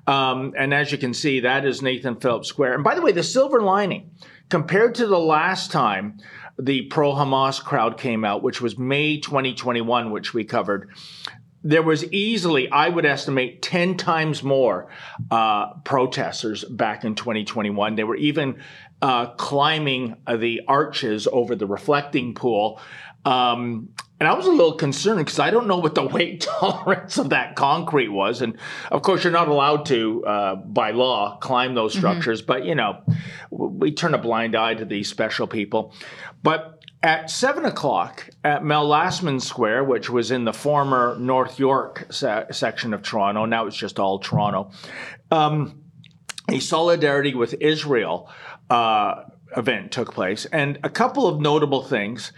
Um, 0.08 0.54
and 0.58 0.74
as 0.74 0.92
you 0.92 0.98
can 0.98 1.14
see, 1.14 1.42
that 1.42 1.66
is 1.66 1.82
Nathan 1.82 2.16
Phillips 2.16 2.48
Square. 2.48 2.76
And 2.76 2.84
by 2.84 2.96
the 2.96 3.02
way, 3.02 3.12
the 3.12 3.24
silver 3.24 3.62
lining, 3.62 4.12
compared 4.50 4.96
to 4.96 5.08
the 5.08 5.20
last 5.20 5.72
time 5.72 6.18
the 6.58 6.84
pro 6.84 7.14
Hamas 7.14 7.64
crowd 7.64 7.98
came 7.98 8.26
out, 8.26 8.44
which 8.44 8.62
was 8.62 8.78
May 8.78 9.20
2021, 9.20 10.12
which 10.12 10.34
we 10.34 10.44
covered, 10.44 10.90
there 11.64 11.84
was 11.84 12.06
easily, 12.12 12.70
I 12.70 12.90
would 12.90 13.06
estimate, 13.06 13.62
10 13.62 13.98
times 13.98 14.44
more 14.44 14.88
uh, 15.30 15.74
protesters 15.84 16.64
back 16.64 17.04
in 17.04 17.16
2021. 17.16 17.96
They 17.96 18.04
were 18.04 18.16
even 18.16 18.62
uh, 19.02 19.28
climbing 19.32 20.16
uh, 20.26 20.38
the 20.38 20.62
arches 20.68 21.28
over 21.28 21.56
the 21.56 21.68
reflecting 21.68 22.34
pool. 22.34 22.80
Um, 23.26 23.90
and 24.20 24.28
I 24.28 24.34
was 24.34 24.46
a 24.46 24.52
little 24.52 24.74
concerned 24.74 25.20
because 25.20 25.40
I 25.40 25.50
don't 25.50 25.68
know 25.68 25.78
what 25.78 25.96
the 25.96 26.06
weight 26.08 26.42
tolerance 26.42 27.18
of 27.18 27.30
that 27.30 27.56
concrete 27.56 28.10
was. 28.10 28.42
And 28.42 28.58
of 28.92 29.02
course, 29.02 29.24
you're 29.24 29.34
not 29.34 29.48
allowed 29.48 29.86
to, 29.88 30.26
uh, 30.26 30.56
by 30.56 30.92
law, 30.92 31.38
climb 31.38 31.74
those 31.74 31.94
structures. 31.94 32.42
But, 32.42 32.66
you 32.66 32.76
know, 32.76 33.02
we 33.50 33.92
turn 33.92 34.14
a 34.14 34.18
blind 34.18 34.56
eye 34.56 34.74
to 34.74 34.86
these 34.86 35.10
special 35.10 35.48
people. 35.48 35.94
But 36.44 36.80
at 37.02 37.30
seven 37.30 37.64
o'clock 37.64 38.30
at 38.44 38.64
Mel 38.64 38.88
Lastman 38.88 39.42
Square, 39.42 39.86
which 39.86 40.10
was 40.10 40.32
in 40.32 40.44
the 40.44 40.54
former 40.54 41.18
North 41.18 41.58
York 41.58 42.08
se- 42.10 42.48
section 42.52 42.94
of 42.94 43.02
Toronto, 43.02 43.46
now 43.46 43.68
it's 43.68 43.78
just 43.78 44.00
all 44.00 44.20
Toronto, 44.20 44.72
um, 45.32 45.82
a 46.50 46.60
solidarity 46.60 47.34
with 47.34 47.54
Israel 47.62 48.30
uh, 48.70 49.24
event 49.56 49.92
took 49.94 50.14
place. 50.14 50.46
And 50.46 50.78
a 50.84 50.90
couple 50.90 51.28
of 51.28 51.40
notable 51.40 51.84
things. 51.84 52.34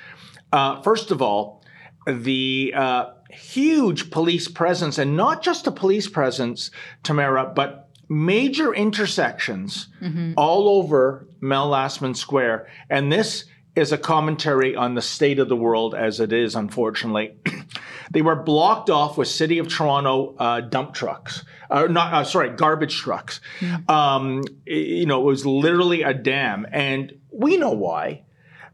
Uh, 0.53 0.81
first 0.81 1.11
of 1.11 1.21
all, 1.21 1.60
the 2.07 2.73
uh, 2.75 3.05
huge 3.29 4.11
police 4.11 4.47
presence, 4.47 4.97
and 4.97 5.15
not 5.15 5.41
just 5.43 5.67
a 5.67 5.71
police 5.71 6.07
presence, 6.07 6.71
Tamara, 7.03 7.51
but 7.55 7.89
major 8.09 8.73
intersections 8.73 9.87
all 10.35 10.67
over 10.67 11.27
Mel 11.39 11.69
Lastman 11.69 12.15
Square. 12.15 12.67
And 12.89 13.11
this 13.11 13.45
is 13.73 13.93
a 13.93 13.97
commentary 13.97 14.75
on 14.75 14.95
the 14.95 15.01
state 15.01 15.39
of 15.39 15.47
the 15.47 15.55
world 15.55 15.95
as 15.95 16.19
it 16.19 16.33
is, 16.33 16.55
unfortunately. 16.55 17.35
they 18.11 18.21
were 18.21 18.35
blocked 18.35 18.89
off 18.89 19.17
with 19.17 19.29
City 19.29 19.59
of 19.59 19.69
Toronto 19.69 20.35
uh, 20.37 20.59
dump 20.59 20.93
trucks. 20.93 21.45
Uh, 21.69 21.85
not 21.85 22.13
uh, 22.13 22.23
sorry, 22.25 22.49
garbage 22.49 22.97
trucks. 22.97 23.39
Um, 23.87 24.43
you 24.65 25.05
know, 25.05 25.21
it 25.21 25.25
was 25.25 25.45
literally 25.45 26.03
a 26.03 26.13
dam, 26.13 26.67
and 26.69 27.13
we 27.31 27.55
know 27.55 27.71
why, 27.71 28.23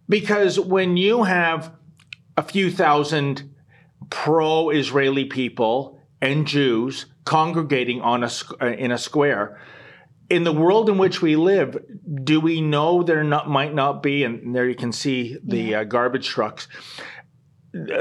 because 0.10 0.60
when 0.60 0.98
you 0.98 1.24
have 1.24 1.77
a 2.38 2.43
few 2.43 2.71
thousand 2.71 3.54
pro-Israeli 4.10 5.26
people 5.26 6.00
and 6.21 6.47
Jews 6.47 7.08
congregating 7.26 8.00
on 8.02 8.23
a 8.23 8.30
uh, 8.62 8.67
in 8.67 8.91
a 8.91 8.97
square. 8.97 9.60
In 10.30 10.43
the 10.43 10.52
world 10.52 10.89
in 10.89 10.97
which 10.97 11.21
we 11.21 11.36
live, 11.36 11.78
do 12.23 12.39
we 12.39 12.62
know 12.62 13.02
there 13.02 13.23
not 13.23 13.50
might 13.50 13.73
not 13.73 14.04
be? 14.04 14.23
And 14.23 14.56
there 14.56 14.69
you 14.69 14.76
can 14.76 14.91
see 14.91 15.38
the 15.43 15.76
uh, 15.76 15.84
garbage 15.84 16.28
trucks. 16.28 16.67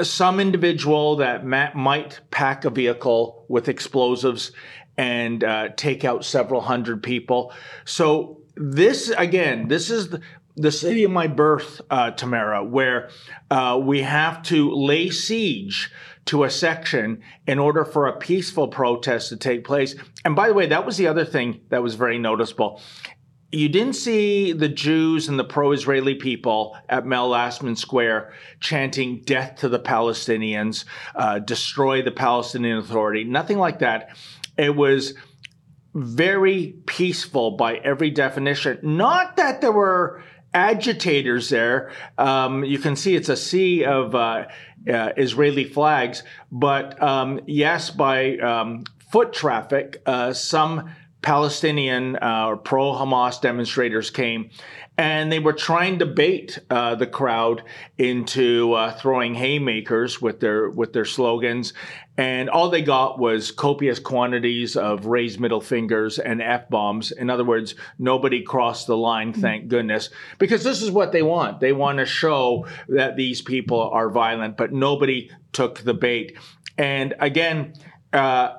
Some 0.03 0.41
individual 0.41 1.17
that 1.17 1.45
ma- 1.45 1.75
might 1.75 2.21
pack 2.31 2.65
a 2.65 2.71
vehicle 2.71 3.45
with 3.49 3.69
explosives 3.69 4.53
and 4.97 5.45
uh, 5.45 5.69
take 5.77 6.05
out 6.05 6.25
several 6.25 6.63
hundred 6.63 7.03
people. 7.03 7.53
So 7.85 8.41
this 8.57 9.11
again, 9.11 9.69
this 9.69 9.91
is 9.91 10.09
the, 10.09 10.21
the 10.57 10.73
city 10.73 11.05
of 11.05 11.11
my 11.11 11.27
birth, 11.27 11.81
uh, 11.91 12.11
Tamara, 12.13 12.65
where 12.65 13.11
uh, 13.51 13.79
we 13.83 14.03
have 14.03 14.43
to 14.45 14.71
lay 14.73 15.11
siege 15.11 15.93
to 16.25 16.45
a 16.45 16.51
section 16.51 17.23
in 17.47 17.59
order 17.59 17.85
for 17.85 18.07
a 18.07 18.17
peaceful 18.17 18.69
protest 18.69 19.29
to 19.29 19.37
take 19.37 19.65
place. 19.65 19.95
And 20.25 20.35
by 20.35 20.49
the 20.49 20.55
way, 20.55 20.67
that 20.67 20.85
was 20.85 20.97
the 20.97 21.07
other 21.07 21.25
thing 21.25 21.61
that 21.69 21.83
was 21.83 21.95
very 21.95 22.19
noticeable. 22.19 22.81
You 23.53 23.69
didn't 23.69 23.95
see 23.95 24.53
the 24.53 24.69
Jews 24.69 25.29
and 25.29 25.39
the 25.39 25.45
pro 25.45 25.73
Israeli 25.73 26.17
people 26.17 26.77
at 26.89 27.07
Mel 27.07 27.31
Lastman 27.31 27.79
Square 27.79 28.33
chanting 28.59 29.21
death 29.21 29.57
to 29.61 29.69
the 29.69 29.79
Palestinians, 29.79 30.85
uh, 31.15 31.39
destroy 31.39 32.03
the 32.03 32.11
Palestinian 32.11 32.79
Authority, 32.79 33.23
nothing 33.23 33.59
like 33.59 33.79
that. 33.79 34.17
It 34.59 34.75
was 34.75 35.15
very 35.95 36.75
peaceful 36.87 37.53
by 37.53 37.77
every 37.77 38.11
definition. 38.11 38.79
Not 38.83 39.37
that 39.37 39.61
there 39.61 39.73
were 39.73 40.23
agitators 40.57 41.51
there. 41.51 41.93
Um, 42.17 42.65
you 42.65 42.79
can 42.79 42.97
see 42.97 43.15
it's 43.15 43.29
a 43.29 43.37
sea 43.37 43.85
of 43.85 44.15
uh, 44.15 44.47
uh, 44.91 45.13
Israeli 45.17 45.65
flags, 45.65 46.23
but 46.51 47.01
um, 47.03 47.41
yes, 47.47 47.91
by 47.91 48.39
um, 48.39 48.85
foot 49.13 49.35
traffic, 49.35 50.01
uh, 50.07 50.33
some 50.33 50.91
Palestinian 51.21 52.17
uh, 52.17 52.47
or 52.47 52.57
pro 52.57 52.93
Hamas 52.93 53.41
demonstrators 53.41 54.11
came 54.11 54.49
and 54.99 55.31
they 55.31 55.39
were 55.39 55.53
trying 55.53 55.99
to 55.99 56.07
bait 56.07 56.59
uh, 56.71 56.95
the 56.95 57.07
crowd 57.07 57.63
into 57.99 58.73
uh, 58.73 58.93
throwing 58.93 59.35
haymakers 59.35 60.23
with 60.23 60.41
their 60.41 60.71
with 60.71 60.93
their 60.93 61.05
slogans, 61.05 61.75
and 62.17 62.49
all 62.49 62.71
they 62.71 62.83
got 62.83 63.19
was 63.19 63.51
copious 63.51 63.99
quantities 63.99 64.77
of 64.77 65.07
raised 65.07 65.39
middle 65.39 65.61
fingers 65.61 66.19
and 66.19 66.41
f 66.41 66.69
bombs. 66.71 67.13
In 67.13 67.29
other 67.29 67.45
words, 67.45 67.75
nobody 67.99 68.43
crossed 68.43 68.87
the 68.87 68.97
line, 68.97 69.33
thank 69.33 69.69
goodness, 69.69 70.09
because 70.39 70.65
this 70.65 70.81
is 70.81 70.91
what 70.91 71.13
they 71.13 71.23
want. 71.23 71.61
They 71.61 71.73
want 71.73 71.99
to 71.99 72.07
show 72.07 72.67
that 72.89 73.17
these 73.17 73.43
people 73.43 73.91
are 73.91 74.09
violent, 74.09 74.57
but 74.57 74.73
nobody 74.73 75.31
took 75.53 75.81
the 75.81 75.95
bait. 75.95 76.37
And 76.79 77.15
again, 77.21 77.75
uh, 78.13 78.55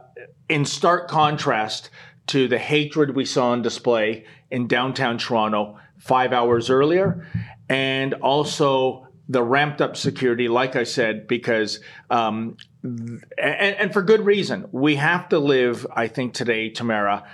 in 0.50 0.66
stark 0.66 1.08
contrast 1.08 1.90
to 2.28 2.48
the 2.48 2.58
hatred 2.60 3.16
we 3.16 3.26
saw 3.26 3.52
on 3.52 3.62
display 3.62 4.26
in 4.52 4.68
downtown 4.68 5.18
Toronto 5.18 5.80
five 6.00 6.34
hours 6.34 6.70
earlier, 6.70 7.28
and 7.70 8.14
also 8.16 9.08
the 9.30 9.44
ramped 9.44 9.82
up 9.82 9.98
security, 9.98 10.48
like 10.48 10.76
I 10.76 10.84
said, 10.84 11.28
because 11.28 11.82
um, 12.10 12.56
and, 12.84 13.22
and 13.38 13.94
for 13.94 14.02
good 14.02 14.26
reason. 14.26 14.68
We 14.72 14.96
have 14.96 15.30
to 15.30 15.40
live, 15.40 15.86
I 15.94 16.08
think, 16.08 16.34
today, 16.34 16.70
Tamara, 16.70 17.28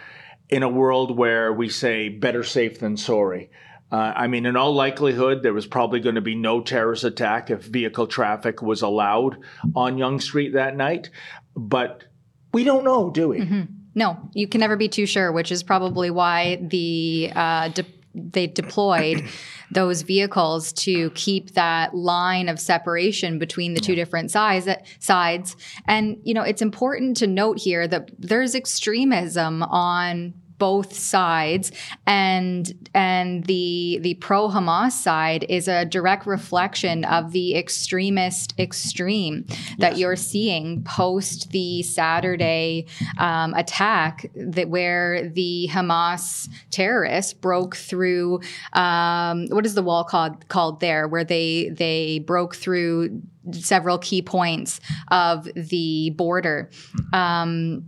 in 0.50 0.64
a 0.64 0.70
world 0.70 1.18
where 1.18 1.54
we 1.54 1.70
say 1.70 2.10
better 2.10 2.44
safe 2.44 2.80
than 2.80 2.98
sorry. 2.98 3.52
Uh, 3.92 4.12
I 4.16 4.28
mean, 4.28 4.48
in 4.48 4.56
all 4.56 4.74
likelihood, 4.74 5.44
there 5.44 5.54
was 5.54 5.68
probably 5.68 6.00
going 6.00 6.16
to 6.16 6.22
be 6.22 6.34
no 6.34 6.62
terrorist 6.62 7.04
attack 7.04 7.52
if 7.52 7.62
vehicle 7.62 8.08
traffic 8.08 8.62
was 8.62 8.82
allowed 8.82 9.38
on 9.76 10.00
Yonge 10.00 10.24
Street 10.24 10.54
that 10.54 10.76
night. 10.76 11.12
But 11.56 12.06
we 12.52 12.64
don't 12.64 12.84
know, 12.84 13.12
do 13.12 13.28
we? 13.30 13.40
Mm-hmm. 13.40 13.62
No, 13.94 14.18
you 14.34 14.48
can 14.48 14.62
never 14.62 14.76
be 14.76 14.90
too 14.90 15.06
sure, 15.06 15.32
which 15.32 15.52
is 15.52 15.62
probably 15.62 16.10
why 16.10 16.56
the 16.60 17.32
uh, 17.36 17.68
de- 17.68 17.86
they 18.14 18.48
deployed 18.48 19.24
those 19.72 20.04
vehicles 20.04 20.72
to 20.74 21.10
keep 21.12 21.54
that 21.54 21.96
line 21.96 22.48
of 22.48 22.60
separation 22.60 23.40
between 23.40 23.74
the 23.74 23.80
two 23.80 23.96
different 23.96 24.32
sides 24.32 24.68
sides. 25.00 25.56
And 25.88 26.18
you 26.24 26.34
know 26.34 26.44
it's 26.44 26.62
important 26.62 27.18
to 27.18 27.28
note 27.28 27.60
here 27.60 27.88
that 27.88 28.12
there's 28.18 28.56
extremism 28.56 29.64
on 29.64 30.34
both 30.64 30.94
sides 30.94 31.74
and 32.08 32.90
and 32.94 33.44
the 33.48 34.00
the 34.02 34.14
pro 34.14 34.48
Hamas 34.48 34.94
side 34.94 35.46
is 35.50 35.68
a 35.68 35.84
direct 35.84 36.26
reflection 36.26 37.04
of 37.04 37.34
the 37.34 37.54
extremist 37.54 38.58
extreme 38.58 39.46
that 39.80 39.92
yes. 39.92 39.98
you're 40.00 40.16
seeing 40.16 40.82
post 40.86 41.52
the 41.52 41.84
Saturday 41.84 42.86
um, 43.18 43.54
attack 43.56 44.26
that 44.36 44.70
where 44.70 45.28
the 45.28 45.68
Hamas 45.70 46.48
terrorists 46.72 47.34
broke 47.34 47.76
through 47.76 48.40
um, 48.72 49.48
what 49.50 49.66
is 49.66 49.74
the 49.74 49.84
wall 49.84 50.06
called 50.06 50.48
called 50.48 50.80
there 50.80 51.10
where 51.10 51.26
they 51.26 51.72
they 51.76 52.20
broke 52.20 52.56
through 52.56 53.22
several 53.52 53.98
key 53.98 54.22
points 54.22 54.80
of 55.12 55.50
the 55.56 56.12
border. 56.12 56.70
Um, 57.12 57.84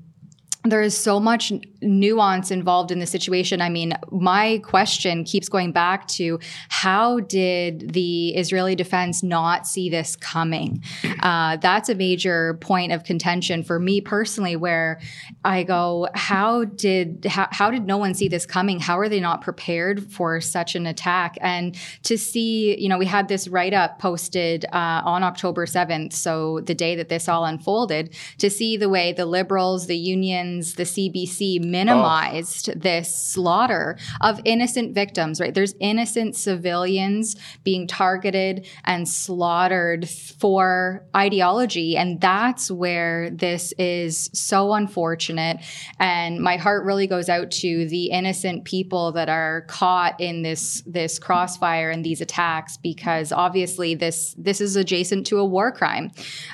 there 0.65 0.81
is 0.81 0.97
so 0.97 1.19
much 1.19 1.53
nuance 1.81 2.49
involved 2.49 2.91
in 2.91 2.99
the 2.99 3.05
situation. 3.05 3.61
I 3.61 3.69
mean, 3.69 3.93
my 4.11 4.59
question 4.63 5.23
keeps 5.23 5.47
going 5.49 5.71
back 5.71 6.07
to 6.09 6.39
how 6.69 7.19
did 7.19 7.93
the 7.93 8.35
Israeli 8.35 8.75
defense 8.75 9.21
not 9.21 9.67
see 9.67 9.89
this 9.89 10.15
coming? 10.15 10.83
Uh, 11.21 11.57
that's 11.57 11.89
a 11.89 11.95
major 11.95 12.55
point 12.61 12.91
of 12.91 13.03
contention 13.03 13.63
for 13.63 13.79
me 13.79 14.01
personally, 14.01 14.55
where 14.55 14.99
I 15.43 15.63
go, 15.63 16.07
how 16.15 16.65
did 16.65 17.25
how, 17.25 17.47
how 17.51 17.69
did 17.69 17.85
no 17.85 17.97
one 17.97 18.13
see 18.13 18.27
this 18.27 18.45
coming? 18.45 18.79
How 18.79 18.97
are 18.97 19.09
they 19.09 19.19
not 19.19 19.41
prepared 19.41 20.11
for 20.11 20.41
such 20.41 20.75
an 20.75 20.87
attack? 20.87 21.37
And 21.41 21.77
to 22.03 22.17
see, 22.17 22.79
you 22.79 22.89
know, 22.89 22.97
we 22.97 23.05
had 23.05 23.27
this 23.27 23.47
write 23.47 23.73
up 23.73 23.99
posted 23.99 24.65
uh, 24.73 25.01
on 25.05 25.23
October 25.23 25.65
seventh, 25.65 26.13
so 26.13 26.61
the 26.61 26.75
day 26.75 26.95
that 26.95 27.09
this 27.09 27.29
all 27.29 27.45
unfolded, 27.45 28.15
to 28.39 28.49
see 28.49 28.77
the 28.77 28.89
way 28.89 29.13
the 29.13 29.25
liberals, 29.25 29.85
the 29.87 29.97
unions, 29.97 30.54
the 30.61 30.83
CBC 30.83 31.63
minimized 31.63 32.69
oh. 32.69 32.73
this 32.75 33.15
slaughter 33.15 33.97
of 34.21 34.39
innocent 34.45 34.93
victims, 34.93 35.39
right? 35.39 35.53
There's 35.53 35.75
innocent 35.79 36.35
civilians 36.35 37.35
being 37.63 37.87
targeted 37.87 38.67
and 38.83 39.07
slaughtered 39.07 40.07
for 40.09 41.05
ideology. 41.15 41.97
And 41.97 42.21
that's 42.21 42.69
where 42.69 43.29
this 43.29 43.73
is 43.77 44.29
so 44.33 44.73
unfortunate. 44.73 45.57
And 45.99 46.39
my 46.39 46.57
heart 46.57 46.85
really 46.85 47.07
goes 47.07 47.29
out 47.29 47.51
to 47.51 47.87
the 47.87 48.05
innocent 48.11 48.65
people 48.65 49.11
that 49.13 49.29
are 49.29 49.61
caught 49.67 50.19
in 50.19 50.41
this 50.41 50.83
this 50.85 51.19
crossfire 51.19 51.89
and 51.89 52.05
these 52.05 52.21
attacks 52.21 52.77
because 52.77 53.31
obviously 53.31 53.95
this 53.95 54.35
this 54.37 54.61
is 54.61 54.75
adjacent 54.75 55.25
to 55.27 55.39
a 55.39 55.45
war 55.45 55.71
crime. 55.71 56.11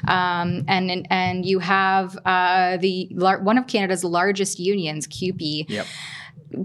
Um, 0.07 0.63
and, 0.67 1.05
and 1.09 1.45
you 1.45 1.59
have 1.59 2.17
uh, 2.25 2.77
the 2.77 3.09
one 3.13 3.57
of 3.57 3.67
Canada's 3.67 3.90
largest 4.04 4.60
unions, 4.60 5.08
CUPE. 5.08 5.69
Yep 5.69 5.88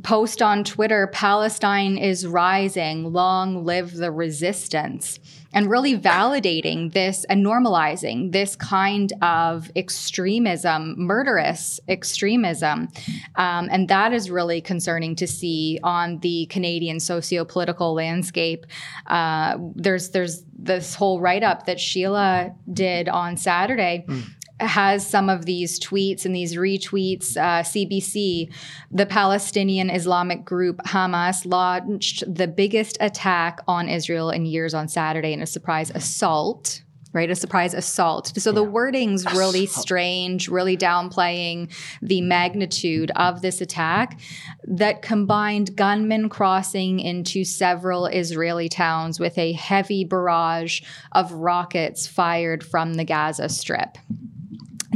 post 0.03 0.43
on 0.43 0.65
Twitter 0.65 1.09
Palestine 1.09 1.97
is 1.97 2.27
rising, 2.27 3.13
long 3.13 3.65
live 3.65 3.95
the 3.95 4.11
resistance. 4.11 5.19
And 5.53 5.71
really 5.71 5.99
validating 5.99 6.93
this 6.93 7.25
and 7.25 7.43
normalizing 7.43 8.33
this 8.33 8.57
kind 8.57 9.11
of 9.23 9.71
extremism, 9.75 10.97
murderous 10.99 11.81
extremism. 11.89 12.89
Um, 13.37 13.69
and 13.71 13.89
that 13.89 14.13
is 14.13 14.31
really 14.31 14.61
concerning 14.61 15.17
to 15.17 15.27
see 15.27 15.79
on 15.83 16.19
the 16.19 16.45
Canadian 16.47 17.01
socio 17.01 17.47
political 17.47 17.95
landscape. 17.95 18.67
Uh, 19.07 19.57
there's, 19.75 20.11
there's 20.11 20.43
this 20.59 20.95
whole 20.95 21.21
write 21.21 21.43
up 21.43 21.65
that 21.65 21.81
Sheila 21.81 22.55
did 22.71 23.09
on 23.09 23.39
Saturday. 23.39 24.05
Mm 24.07 24.36
has 24.61 25.07
some 25.07 25.29
of 25.29 25.45
these 25.45 25.79
tweets 25.79 26.25
and 26.25 26.35
these 26.35 26.57
retweets. 26.57 27.37
Uh, 27.37 27.63
CBC, 27.63 28.53
the 28.91 29.07
Palestinian 29.07 29.91
Islamic 29.91 30.45
group 30.45 30.79
Hamas, 30.87 31.45
launched 31.45 32.23
the 32.33 32.49
biggest 32.49 32.97
attack 33.01 33.61
on 33.69 33.89
Israel 33.89 34.31
in 34.31 34.47
years 34.47 34.75
on 34.75 34.89
Saturday 34.89 35.33
in 35.33 35.43
a 35.43 35.47
surprise 35.47 35.91
assault. 35.91 36.83
Right, 37.13 37.31
a 37.31 37.35
surprise 37.35 37.73
assault. 37.73 38.35
So 38.37 38.51
yeah. 38.51 38.57
the 38.57 38.63
wording's 38.63 39.25
really 39.33 39.65
strange, 39.65 40.49
really 40.49 40.77
downplaying 40.77 41.75
the 42.03 42.21
magnitude 42.21 43.11
of 43.17 43.41
this 43.41 43.63
attack 43.63 44.21
that 44.65 45.01
combined 45.01 45.77
gunmen 45.77 46.29
crossing 46.29 47.01
into 47.01 47.43
several 47.43 48.05
Israeli 48.05 48.69
towns 48.69 49.19
with 49.19 49.39
a 49.39 49.53
heavy 49.53 50.05
barrage 50.05 50.83
of 51.13 51.33
rockets 51.33 52.07
fired 52.07 52.63
from 52.63 52.95
the 52.95 53.05
Gaza 53.05 53.49
Strip 53.49 53.97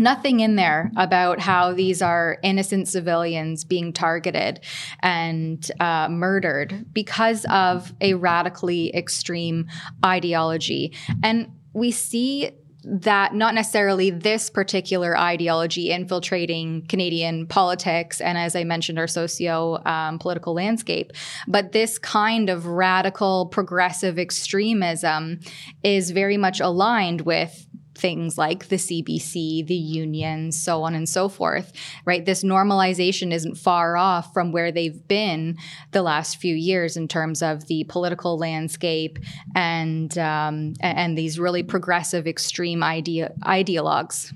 nothing 0.01 0.41
in 0.41 0.57
there 0.57 0.91
about 0.97 1.39
how 1.39 1.73
these 1.73 2.03
are 2.03 2.39
innocent 2.43 2.89
civilians 2.89 3.65
being 3.65 3.93
targeted 3.93 4.61
and 5.01 5.71
uh, 5.79 6.09
murdered 6.09 6.87
because 6.93 7.45
of 7.51 7.93
a 8.01 8.15
radically 8.15 8.95
extreme 8.95 9.69
ideology. 10.05 10.93
And 11.23 11.53
we 11.73 11.91
see 11.91 12.51
that 12.83 13.35
not 13.35 13.55
necessarily 13.55 14.11
this 14.11 14.49
particular 14.49 15.17
ideology 15.17 15.91
infiltrating 15.91 16.87
Canadian 16.87 17.47
politics 17.47 18.21
and, 18.21 18.39
as 18.39 18.57
I 18.57 18.65
mentioned, 18.65 18.99
our 18.99 19.07
socio 19.07 19.85
um, 19.85 20.19
political 20.19 20.55
landscape, 20.55 21.13
but 21.47 21.73
this 21.73 21.99
kind 21.99 22.49
of 22.49 22.67
radical 22.67 23.47
progressive 23.47 24.19
extremism 24.19 25.41
is 25.83 26.11
very 26.11 26.37
much 26.37 26.61
aligned 26.61 27.23
with 27.23 27.67
things 28.01 28.39
like 28.39 28.69
the 28.69 28.77
CBC, 28.77 29.67
the 29.67 29.75
union, 29.75 30.51
so 30.53 30.83
on 30.83 30.95
and 30.95 31.09
so 31.09 31.29
forth, 31.29 31.73
right? 32.05 32.25
This 32.25 32.43
normalization 32.43 33.33
isn't 33.33 33.57
far 33.57 33.97
off 33.97 34.33
from 34.33 34.53
where 34.53 34.73
they've 34.73 35.07
been 35.07 35.57
the 35.93 36.03
last 36.03 36.39
few 36.39 36.55
years 36.55 36.97
in 36.97 37.09
terms 37.09 37.43
of 37.43 37.67
the 37.67 37.85
political 37.85 38.39
landscape 38.39 39.19
and 39.55 40.17
um, 40.19 40.75
and 40.81 41.17
these 41.17 41.39
really 41.39 41.63
progressive, 41.63 42.27
extreme 42.27 42.83
idea 42.83 43.33
ideologues. 43.45 44.33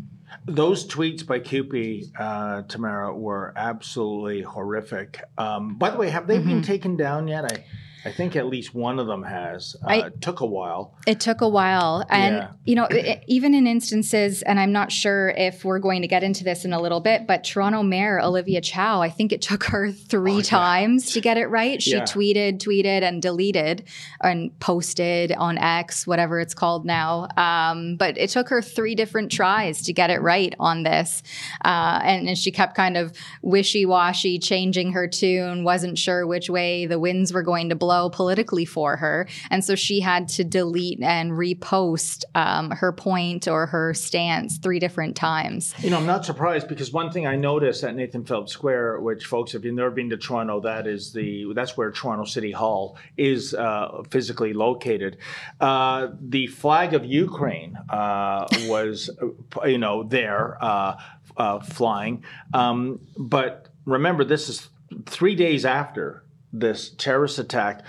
Those 0.46 0.86
tweets 0.86 1.26
by 1.26 1.38
CUPE, 1.38 2.12
uh, 2.18 2.62
Tamara, 2.62 3.14
were 3.16 3.54
absolutely 3.56 4.42
horrific. 4.42 5.22
Um, 5.38 5.76
by 5.76 5.90
the 5.90 5.96
way, 5.96 6.10
have 6.10 6.26
they 6.26 6.36
mm-hmm. 6.36 6.48
been 6.48 6.62
taken 6.62 6.96
down 6.96 7.28
yet? 7.28 7.44
I 7.44 7.64
I 8.06 8.12
think 8.12 8.36
at 8.36 8.46
least 8.46 8.74
one 8.74 8.98
of 8.98 9.06
them 9.06 9.22
has. 9.22 9.76
Uh, 9.82 9.88
I, 9.88 10.06
it 10.06 10.20
took 10.20 10.40
a 10.40 10.46
while. 10.46 10.94
It 11.06 11.20
took 11.20 11.40
a 11.40 11.48
while. 11.48 12.04
And, 12.10 12.36
yeah. 12.36 12.50
you 12.64 12.74
know, 12.74 12.84
it, 12.84 13.24
even 13.26 13.54
in 13.54 13.66
instances, 13.66 14.42
and 14.42 14.60
I'm 14.60 14.72
not 14.72 14.92
sure 14.92 15.30
if 15.30 15.64
we're 15.64 15.78
going 15.78 16.02
to 16.02 16.08
get 16.08 16.22
into 16.22 16.44
this 16.44 16.66
in 16.66 16.74
a 16.74 16.80
little 16.80 17.00
bit, 17.00 17.26
but 17.26 17.44
Toronto 17.44 17.82
Mayor 17.82 18.20
Olivia 18.20 18.60
Chow, 18.60 19.00
I 19.00 19.08
think 19.08 19.32
it 19.32 19.40
took 19.40 19.64
her 19.74 19.90
three 19.90 20.38
oh, 20.38 20.42
times 20.42 21.12
to 21.12 21.22
get 21.22 21.38
it 21.38 21.46
right. 21.46 21.82
She 21.82 21.92
yeah. 21.92 22.04
tweeted, 22.04 22.58
tweeted, 22.58 23.02
and 23.02 23.22
deleted 23.22 23.84
and 24.22 24.58
posted 24.60 25.32
on 25.32 25.56
X, 25.56 26.06
whatever 26.06 26.40
it's 26.40 26.54
called 26.54 26.84
now. 26.84 27.28
Um, 27.38 27.96
but 27.96 28.18
it 28.18 28.28
took 28.28 28.50
her 28.50 28.60
three 28.60 28.94
different 28.94 29.32
tries 29.32 29.80
to 29.82 29.94
get 29.94 30.10
it 30.10 30.20
right 30.20 30.54
on 30.60 30.82
this. 30.82 31.22
Uh, 31.64 32.00
and, 32.02 32.28
and 32.28 32.36
she 32.36 32.50
kept 32.50 32.74
kind 32.74 32.98
of 32.98 33.12
wishy 33.40 33.86
washy, 33.86 34.38
changing 34.38 34.92
her 34.92 35.08
tune, 35.08 35.64
wasn't 35.64 35.98
sure 35.98 36.26
which 36.26 36.50
way 36.50 36.84
the 36.84 36.98
winds 36.98 37.32
were 37.32 37.42
going 37.42 37.70
to 37.70 37.74
blow 37.74 37.93
blow 37.94 38.10
politically 38.10 38.64
for 38.64 38.96
her. 38.96 39.28
And 39.50 39.64
so 39.64 39.74
she 39.74 40.00
had 40.00 40.28
to 40.28 40.44
delete 40.44 41.00
and 41.02 41.32
repost 41.32 42.24
um, 42.34 42.70
her 42.70 42.92
point 42.92 43.46
or 43.46 43.66
her 43.66 43.94
stance 43.94 44.58
three 44.58 44.78
different 44.78 45.16
times. 45.16 45.74
You 45.78 45.90
know, 45.90 45.98
I'm 45.98 46.06
not 46.06 46.24
surprised 46.24 46.68
because 46.68 46.92
one 46.92 47.10
thing 47.10 47.26
I 47.26 47.36
noticed 47.36 47.84
at 47.84 47.94
Nathan 47.94 48.24
Phillips 48.24 48.52
Square, 48.52 49.00
which 49.00 49.26
folks, 49.26 49.54
if 49.54 49.64
you've 49.64 49.74
never 49.74 49.90
been 49.90 50.10
to 50.10 50.16
Toronto, 50.16 50.60
that 50.60 50.86
is 50.86 51.12
the 51.12 51.52
that's 51.54 51.76
where 51.76 51.90
Toronto 51.92 52.24
City 52.24 52.52
Hall 52.52 52.96
is 53.16 53.54
uh, 53.54 54.02
physically 54.10 54.52
located. 54.52 55.18
Uh, 55.60 56.08
the 56.20 56.46
flag 56.48 56.94
of 56.94 57.04
Ukraine 57.04 57.76
uh, 57.90 58.46
was, 58.66 59.10
uh, 59.22 59.66
you 59.66 59.78
know, 59.78 60.02
there 60.02 60.58
uh, 60.60 60.96
uh, 61.36 61.60
flying, 61.60 62.24
um, 62.52 63.00
but 63.16 63.68
remember 63.84 64.24
this 64.24 64.48
is 64.48 64.68
three 65.06 65.34
days 65.34 65.64
after 65.64 66.23
this 66.58 66.90
terrorist 66.96 67.38
attack 67.38 67.82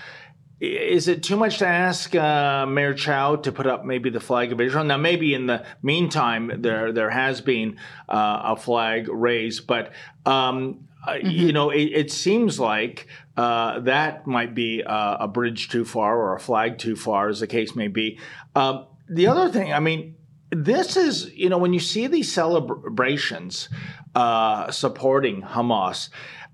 is 0.58 1.06
it 1.06 1.22
too 1.22 1.36
much 1.36 1.58
to 1.58 1.66
ask 1.66 2.14
uh, 2.14 2.64
Mayor 2.64 2.94
Chow 2.94 3.36
to 3.36 3.52
put 3.52 3.66
up 3.66 3.84
maybe 3.84 4.08
the 4.08 4.20
flag 4.20 4.52
of 4.52 4.60
Israel? 4.60 4.84
Now, 4.84 4.96
maybe 4.96 5.34
in 5.34 5.46
the 5.46 5.66
meantime, 5.82 6.50
there 6.62 6.92
there 6.92 7.10
has 7.10 7.42
been 7.42 7.76
uh, 8.08 8.40
a 8.44 8.56
flag 8.56 9.08
raised, 9.08 9.66
but 9.66 9.92
um, 10.24 10.88
uh, 11.06 11.12
mm-hmm. 11.12 11.28
you 11.28 11.52
know, 11.52 11.68
it, 11.70 11.84
it 11.92 12.10
seems 12.10 12.58
like 12.58 13.06
uh, 13.36 13.80
that 13.80 14.26
might 14.26 14.54
be 14.54 14.80
a, 14.80 15.16
a, 15.20 15.28
bridge 15.28 15.68
too 15.68 15.84
far 15.84 16.16
or 16.18 16.34
a 16.34 16.40
flag 16.40 16.78
too 16.78 16.96
far, 16.96 17.28
as 17.28 17.40
the 17.40 17.46
case 17.46 17.76
may 17.76 17.88
be. 17.88 18.18
Um, 18.54 18.86
the 19.10 19.26
other 19.26 19.50
thing, 19.50 19.74
I 19.74 19.80
mean, 19.80 20.16
this 20.50 20.96
is 20.96 21.30
you 21.34 21.50
know 21.50 21.58
when 21.58 21.74
you 21.74 21.80
see 21.80 22.06
these 22.06 22.32
celebrations 22.32 23.68
uh, 24.14 24.70
supporting 24.70 25.42
Hamas. 25.42 26.08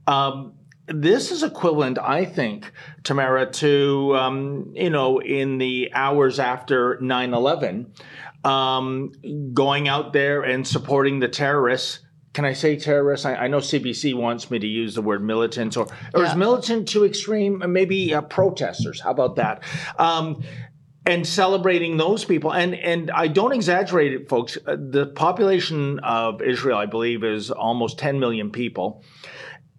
Um, 0.08 0.54
this 0.86 1.30
is 1.30 1.42
equivalent, 1.42 1.98
I 1.98 2.24
think, 2.24 2.70
Tamara, 3.04 3.50
to, 3.52 4.16
um, 4.16 4.72
you 4.74 4.90
know, 4.90 5.20
in 5.20 5.58
the 5.58 5.90
hours 5.94 6.38
after 6.38 6.98
9 7.00 7.34
11, 7.34 7.92
um, 8.44 9.12
going 9.54 9.88
out 9.88 10.12
there 10.12 10.42
and 10.42 10.66
supporting 10.66 11.20
the 11.20 11.28
terrorists. 11.28 12.00
Can 12.32 12.44
I 12.44 12.54
say 12.54 12.76
terrorists? 12.76 13.26
I, 13.26 13.34
I, 13.34 13.48
know 13.48 13.58
CBC 13.58 14.14
wants 14.14 14.50
me 14.50 14.58
to 14.58 14.66
use 14.66 14.94
the 14.94 15.02
word 15.02 15.22
militant, 15.22 15.76
or, 15.76 15.86
or 16.14 16.22
yeah. 16.22 16.30
is 16.30 16.36
militant 16.36 16.88
too 16.88 17.04
extreme? 17.04 17.62
Maybe 17.68 18.14
uh, 18.14 18.22
protesters. 18.22 19.00
How 19.00 19.10
about 19.10 19.36
that? 19.36 19.62
Um, 19.98 20.42
and 21.04 21.26
celebrating 21.26 21.98
those 21.98 22.24
people. 22.24 22.52
And 22.52 22.74
and 22.74 23.10
I 23.10 23.28
don't 23.28 23.52
exaggerate 23.52 24.14
it, 24.14 24.28
folks. 24.30 24.56
Uh, 24.66 24.76
the 24.78 25.06
population 25.06 25.98
of 26.00 26.40
Israel, 26.40 26.78
I 26.78 26.86
believe, 26.86 27.22
is 27.22 27.50
almost 27.50 27.98
10 27.98 28.18
million 28.18 28.50
people 28.50 29.04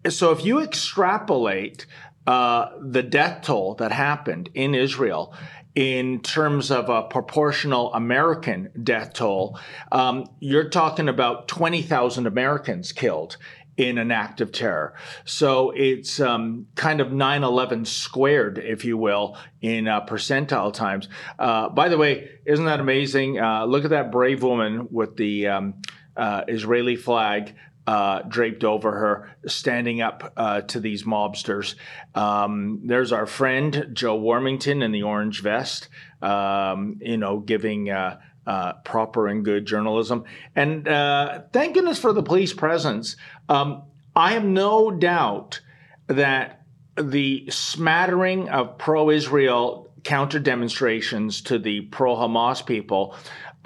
so 0.10 0.32
if 0.32 0.46
you 0.46 0.60
extrapolate 0.60 1.86
uh, 2.26 2.70
the 2.82 3.04
death 3.04 3.44
toll 3.44 3.76
that 3.76 3.92
happened 3.92 4.50
in 4.54 4.76
Israel 4.76 5.34
in 5.76 6.22
terms 6.22 6.70
of 6.70 6.90
a 6.90 7.04
proportional 7.04 7.94
American 7.94 8.70
death 8.84 9.14
toll, 9.14 9.60
um, 9.92 10.30
you're 10.40 10.70
talking 10.70 11.10
about 11.10 11.48
20,000 11.48 12.28
Americans 12.28 12.92
killed 12.92 13.38
in 13.76 13.98
an 13.98 14.12
act 14.12 14.40
of 14.40 14.52
terror. 14.52 14.94
So 15.26 15.72
it's 15.72 16.20
um, 16.20 16.68
kind 16.76 17.02
of 17.02 17.12
9 17.12 17.44
11 17.44 17.86
squared, 17.86 18.60
if 18.60 18.86
you 18.86 18.98
will, 18.98 19.36
in 19.62 19.88
uh, 19.88 20.06
percentile 20.06 20.72
times. 20.72 21.10
Uh, 21.40 21.70
by 21.70 21.90
the 21.90 21.98
way, 21.98 22.30
isn't 22.46 22.66
that 22.66 22.80
amazing? 22.80 23.40
Uh, 23.40 23.66
look 23.66 23.84
at 23.84 23.90
that 23.90 24.12
brave 24.12 24.44
woman 24.44 24.88
with 24.92 25.18
the 25.18 25.48
um, 25.48 25.82
uh, 26.16 26.44
Israeli 26.48 26.96
flag 26.96 27.56
uh, 27.86 28.22
draped 28.24 28.64
over 28.64 28.92
her, 28.92 29.36
standing 29.46 30.02
up 30.02 30.34
uh, 30.38 30.62
to 30.62 30.80
these 30.80 31.04
mobsters. 31.04 31.76
Um, 32.16 32.82
there's 32.86 33.12
our 33.12 33.26
friend 33.26 33.90
Joe 33.94 34.18
Warmington 34.20 34.84
in 34.84 34.92
the 34.92 35.04
orange 35.04 35.42
vest, 35.42 35.90
um, 36.22 37.00
you 37.02 37.18
know, 37.18 37.40
giving 37.40 37.90
uh, 37.90 38.20
uh 38.46 38.74
proper 38.84 39.28
and 39.28 39.46
good 39.46 39.66
journalism. 39.66 40.26
And 40.56 40.88
uh, 40.88 41.44
thank 41.52 41.76
goodness 41.76 42.00
for 42.00 42.14
the 42.14 42.24
police 42.24 42.54
presence. 42.54 43.16
Um, 43.50 43.84
I 44.16 44.34
have 44.34 44.46
no 44.46 44.92
doubt 44.92 45.62
that 46.08 46.62
the 46.96 47.50
smattering 47.50 48.50
of 48.50 48.78
pro 48.78 49.10
Israel 49.10 49.92
counter 50.04 50.40
demonstrations 50.40 51.42
to 51.42 51.58
the 51.58 51.82
pro 51.82 52.16
Hamas 52.16 52.66
people 52.66 53.16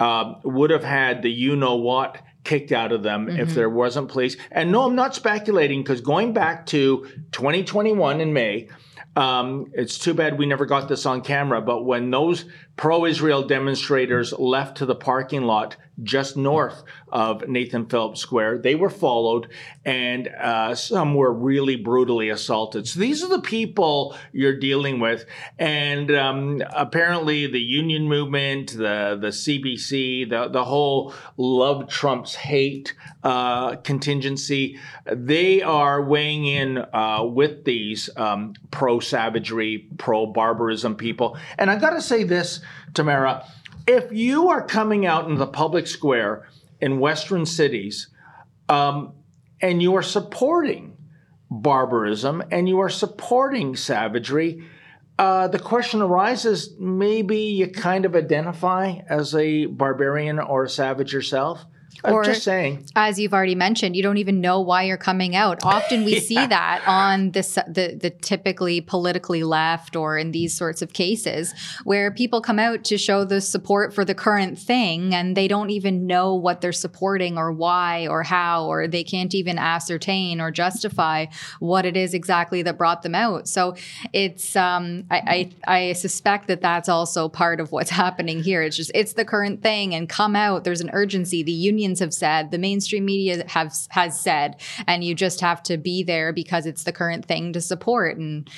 uh, 0.00 0.34
would 0.44 0.70
have 0.70 0.84
had 0.84 1.22
the 1.22 1.30
you 1.30 1.56
know 1.56 1.76
what 1.76 2.18
kicked 2.48 2.72
out 2.72 2.92
of 2.92 3.02
them 3.02 3.26
mm-hmm. 3.26 3.40
if 3.40 3.54
there 3.54 3.68
wasn't 3.68 4.08
police. 4.08 4.36
And 4.50 4.72
no, 4.72 4.86
I'm 4.86 4.94
not 4.94 5.14
speculating 5.14 5.82
because 5.82 6.00
going 6.00 6.32
back 6.32 6.64
to 6.66 7.06
2021 7.32 8.22
in 8.22 8.32
May, 8.32 8.70
um, 9.16 9.70
it's 9.74 9.98
too 9.98 10.14
bad 10.14 10.38
we 10.38 10.46
never 10.46 10.64
got 10.64 10.88
this 10.88 11.04
on 11.04 11.20
camera, 11.20 11.60
but 11.60 11.84
when 11.84 12.10
those 12.10 12.46
pro 12.78 13.04
Israel 13.04 13.42
demonstrators 13.42 14.32
left 14.32 14.78
to 14.78 14.86
the 14.86 14.94
parking 14.94 15.42
lot 15.42 15.76
just 16.02 16.36
north 16.36 16.84
of 17.08 17.48
Nathan 17.48 17.86
Phillips 17.86 18.20
Square. 18.20 18.58
They 18.58 18.74
were 18.74 18.90
followed, 18.90 19.48
and 19.84 20.28
uh, 20.28 20.74
some 20.74 21.14
were 21.14 21.32
really 21.32 21.76
brutally 21.76 22.28
assaulted. 22.28 22.86
So 22.86 23.00
these 23.00 23.24
are 23.24 23.28
the 23.28 23.40
people 23.40 24.16
you're 24.32 24.58
dealing 24.58 25.00
with, 25.00 25.24
and 25.58 26.10
um, 26.14 26.62
apparently 26.70 27.46
the 27.46 27.60
union 27.60 28.08
movement, 28.08 28.72
the 28.72 29.18
the 29.20 29.28
CBC, 29.28 30.30
the 30.30 30.48
the 30.48 30.64
whole 30.64 31.14
love 31.36 31.88
Trump's 31.88 32.34
hate 32.36 32.94
uh, 33.24 33.76
contingency, 33.76 34.78
they 35.06 35.62
are 35.62 36.02
weighing 36.02 36.46
in 36.46 36.78
uh, 36.78 37.24
with 37.24 37.64
these 37.64 38.08
um, 38.16 38.54
pro 38.70 39.00
savagery, 39.00 39.88
pro 39.98 40.26
barbarism 40.26 40.94
people. 40.94 41.36
And 41.58 41.70
I 41.70 41.76
got 41.76 41.90
to 41.90 42.02
say 42.02 42.22
this, 42.22 42.60
Tamara 42.98 43.44
if 43.88 44.12
you 44.12 44.50
are 44.50 44.64
coming 44.66 45.06
out 45.06 45.28
in 45.28 45.36
the 45.36 45.46
public 45.46 45.86
square 45.86 46.46
in 46.78 47.00
Western 47.00 47.46
cities 47.46 48.08
um, 48.68 49.14
and 49.62 49.82
you 49.82 49.96
are 49.96 50.02
supporting 50.02 50.94
barbarism 51.50 52.42
and 52.50 52.68
you 52.68 52.80
are 52.80 52.90
supporting 52.90 53.74
savagery, 53.74 54.62
uh, 55.18 55.48
the 55.48 55.58
question 55.58 56.02
arises 56.02 56.74
maybe 56.78 57.38
you 57.38 57.66
kind 57.66 58.04
of 58.04 58.14
identify 58.14 58.98
as 59.08 59.34
a 59.34 59.64
barbarian 59.64 60.38
or 60.38 60.64
a 60.64 60.68
savage 60.68 61.14
yourself. 61.14 61.64
I'm 62.04 62.14
or, 62.14 62.24
just 62.24 62.44
saying. 62.44 62.86
As 62.94 63.18
you've 63.18 63.34
already 63.34 63.54
mentioned, 63.54 63.96
you 63.96 64.02
don't 64.02 64.18
even 64.18 64.40
know 64.40 64.60
why 64.60 64.84
you're 64.84 64.96
coming 64.96 65.34
out. 65.34 65.58
Often 65.64 66.04
we 66.04 66.14
yeah. 66.14 66.20
see 66.20 66.46
that 66.46 66.82
on 66.86 67.32
this, 67.32 67.54
the 67.66 67.98
the 68.00 68.10
typically 68.10 68.80
politically 68.80 69.42
left 69.42 69.96
or 69.96 70.16
in 70.16 70.30
these 70.30 70.56
sorts 70.56 70.80
of 70.80 70.92
cases 70.92 71.52
where 71.84 72.10
people 72.10 72.40
come 72.40 72.58
out 72.58 72.84
to 72.84 72.98
show 72.98 73.24
the 73.24 73.40
support 73.40 73.92
for 73.92 74.04
the 74.04 74.14
current 74.14 74.58
thing 74.58 75.14
and 75.14 75.36
they 75.36 75.48
don't 75.48 75.70
even 75.70 76.06
know 76.06 76.34
what 76.34 76.60
they're 76.60 76.72
supporting 76.72 77.36
or 77.36 77.50
why 77.50 78.06
or 78.06 78.22
how 78.22 78.66
or 78.66 78.86
they 78.86 79.02
can't 79.02 79.34
even 79.34 79.58
ascertain 79.58 80.40
or 80.40 80.50
justify 80.50 81.26
what 81.58 81.84
it 81.84 81.96
is 81.96 82.14
exactly 82.14 82.62
that 82.62 82.78
brought 82.78 83.02
them 83.02 83.14
out. 83.14 83.48
So 83.48 83.74
it's 84.12 84.54
um, 84.54 85.04
I, 85.10 85.50
I 85.66 85.88
I 85.88 85.92
suspect 85.94 86.46
that 86.46 86.60
that's 86.60 86.88
also 86.88 87.28
part 87.28 87.58
of 87.58 87.72
what's 87.72 87.90
happening 87.98 88.40
here. 88.42 88.62
It's 88.62 88.76
just 88.76 88.92
it's 88.94 89.14
the 89.14 89.24
current 89.24 89.62
thing 89.62 89.94
and 89.94 90.08
come 90.08 90.36
out. 90.36 90.62
There's 90.62 90.80
an 90.80 90.90
urgency. 90.92 91.42
The 91.42 91.50
union 91.50 91.77
unions 91.78 92.00
have 92.00 92.12
said, 92.12 92.50
the 92.50 92.58
mainstream 92.58 93.04
media 93.04 93.44
have 93.48 93.72
has 93.90 94.20
said, 94.20 94.60
and 94.86 95.04
you 95.04 95.14
just 95.14 95.40
have 95.40 95.62
to 95.64 95.76
be 95.76 96.02
there 96.02 96.32
because 96.32 96.66
it's 96.66 96.84
the 96.84 96.92
current 96.92 97.24
thing 97.24 97.52
to 97.52 97.60
support 97.60 98.18
and 98.18 98.50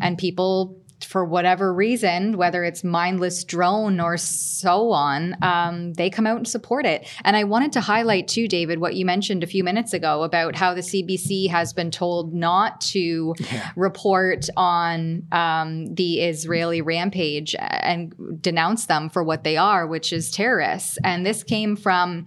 and 0.00 0.18
people 0.18 0.76
for 1.04 1.24
whatever 1.24 1.72
reason, 1.72 2.36
whether 2.36 2.64
it's 2.64 2.82
mindless 2.82 3.44
drone 3.44 4.00
or 4.00 4.16
so 4.16 4.90
on, 4.92 5.36
um, 5.42 5.92
they 5.94 6.10
come 6.10 6.26
out 6.26 6.36
and 6.36 6.48
support 6.48 6.86
it. 6.86 7.06
And 7.24 7.36
I 7.36 7.44
wanted 7.44 7.72
to 7.72 7.80
highlight 7.80 8.28
too, 8.28 8.48
David, 8.48 8.78
what 8.78 8.94
you 8.94 9.04
mentioned 9.04 9.42
a 9.42 9.46
few 9.46 9.64
minutes 9.64 9.92
ago 9.92 10.22
about 10.22 10.56
how 10.56 10.74
the 10.74 10.80
CBC 10.80 11.48
has 11.50 11.72
been 11.72 11.90
told 11.90 12.34
not 12.34 12.80
to 12.82 13.34
yeah. 13.38 13.70
report 13.76 14.48
on 14.56 15.26
um, 15.32 15.94
the 15.94 16.20
Israeli 16.20 16.80
rampage 16.80 17.54
and 17.58 18.14
denounce 18.40 18.86
them 18.86 19.08
for 19.08 19.22
what 19.22 19.44
they 19.44 19.56
are, 19.56 19.86
which 19.86 20.12
is 20.12 20.30
terrorists. 20.30 20.98
And 21.04 21.24
this 21.24 21.42
came 21.42 21.76
from 21.76 22.26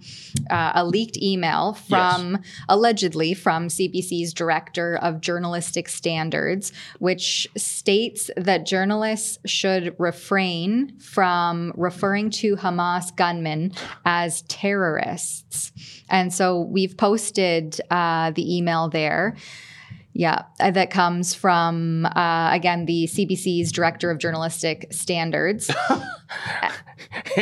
uh, 0.50 0.72
a 0.74 0.84
leaked 0.84 1.16
email 1.16 1.74
from 1.74 2.32
yes. 2.32 2.40
allegedly 2.68 3.34
from 3.34 3.68
CBC's 3.68 4.32
director 4.34 4.96
of 4.96 5.20
journalistic 5.20 5.88
standards, 5.88 6.72
which 6.98 7.46
states 7.56 8.30
that 8.36 8.66
journalists 8.68 9.38
should 9.46 9.96
refrain 9.98 10.98
from 11.00 11.72
referring 11.76 12.30
to 12.30 12.56
Hamas 12.56 13.14
gunmen 13.16 13.72
as 14.04 14.42
terrorists. 14.42 15.72
And 16.08 16.32
so 16.32 16.60
we've 16.60 16.96
posted 16.96 17.80
uh, 17.90 18.30
the 18.32 18.56
email 18.56 18.88
there. 18.88 19.36
Yeah, 20.18 20.46
uh, 20.58 20.72
that 20.72 20.90
comes 20.90 21.32
from, 21.32 22.04
uh, 22.04 22.50
again, 22.52 22.86
the 22.86 23.04
CBC's 23.04 23.70
Director 23.70 24.10
of 24.10 24.18
Journalistic 24.18 24.88
Standards. 24.90 25.68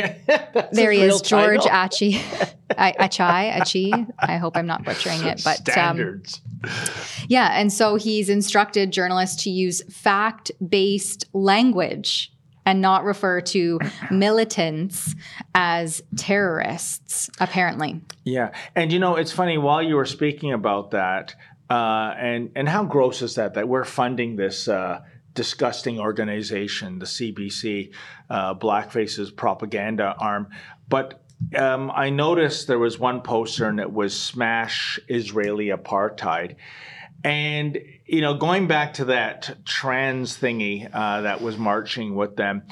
there 0.71 0.91
he 0.91 1.01
is, 1.01 1.21
George 1.21 1.65
Achi. 1.65 2.13
Achai, 2.69 3.59
Achi. 3.59 3.91
I 4.19 4.37
hope 4.37 4.55
I'm 4.55 4.67
not 4.67 4.85
butchering 4.85 5.23
it, 5.23 5.41
but 5.43 5.57
um, 5.57 5.73
standards. 5.73 6.39
Um, 6.63 6.69
yeah, 7.27 7.59
and 7.59 7.73
so 7.73 7.95
he's 7.95 8.29
instructed 8.29 8.91
journalists 8.91 9.45
to 9.45 9.49
use 9.49 9.81
fact-based 9.91 11.25
language 11.33 12.31
and 12.67 12.81
not 12.81 13.05
refer 13.05 13.39
to 13.39 13.79
militants 14.11 15.15
as 15.55 16.03
terrorists, 16.17 17.29
apparently. 17.39 18.01
Yeah. 18.25 18.51
And 18.75 18.91
you 18.91 18.99
know, 18.99 19.15
it's 19.15 19.31
funny, 19.31 19.57
while 19.57 19.81
you 19.81 19.95
were 19.95 20.05
speaking 20.05 20.51
about 20.51 20.91
that, 20.91 21.33
uh, 21.69 22.13
and 22.17 22.51
and 22.55 22.67
how 22.67 22.83
gross 22.83 23.21
is 23.21 23.35
that 23.35 23.53
that 23.55 23.67
we're 23.67 23.85
funding 23.85 24.35
this 24.35 24.67
uh, 24.67 25.01
disgusting 25.33 25.99
organization, 25.99 26.99
the 26.99 27.05
CBC, 27.05 27.93
uh, 28.29 28.53
Blackface's 28.55 29.31
propaganda 29.31 30.15
arm. 30.17 30.47
But 30.87 31.21
um, 31.55 31.91
I 31.93 32.09
noticed 32.09 32.67
there 32.67 32.79
was 32.79 32.97
one 32.97 33.21
poster 33.21 33.67
and 33.67 33.79
it 33.79 33.91
was 33.91 34.19
"Smash 34.19 34.99
Israeli 35.07 35.67
Apartheid," 35.67 36.55
And 37.23 37.77
you 38.05 38.21
know, 38.21 38.35
going 38.35 38.67
back 38.67 38.93
to 38.95 39.05
that 39.05 39.65
trans 39.65 40.37
thingy 40.37 40.89
uh, 40.93 41.21
that 41.21 41.41
was 41.41 41.57
marching 41.57 42.15
with 42.15 42.35
them, 42.35 42.63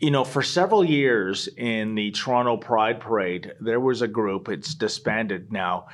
you 0.00 0.10
know, 0.10 0.24
for 0.24 0.42
several 0.42 0.84
years 0.84 1.48
in 1.56 1.94
the 1.94 2.10
Toronto 2.10 2.56
Pride 2.56 2.98
Parade, 2.98 3.52
there 3.60 3.78
was 3.78 4.02
a 4.02 4.08
group, 4.08 4.48
it's 4.48 4.74
disbanded 4.74 5.52
now, 5.52 5.86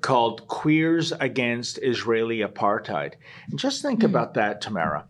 called 0.00 0.46
Queers 0.48 1.12
Against 1.12 1.78
Israeli 1.82 2.40
Apartheid. 2.40 3.14
And 3.50 3.58
just 3.58 3.82
think 3.82 4.00
mm. 4.00 4.04
about 4.04 4.34
that, 4.34 4.60
Tamara. 4.60 5.06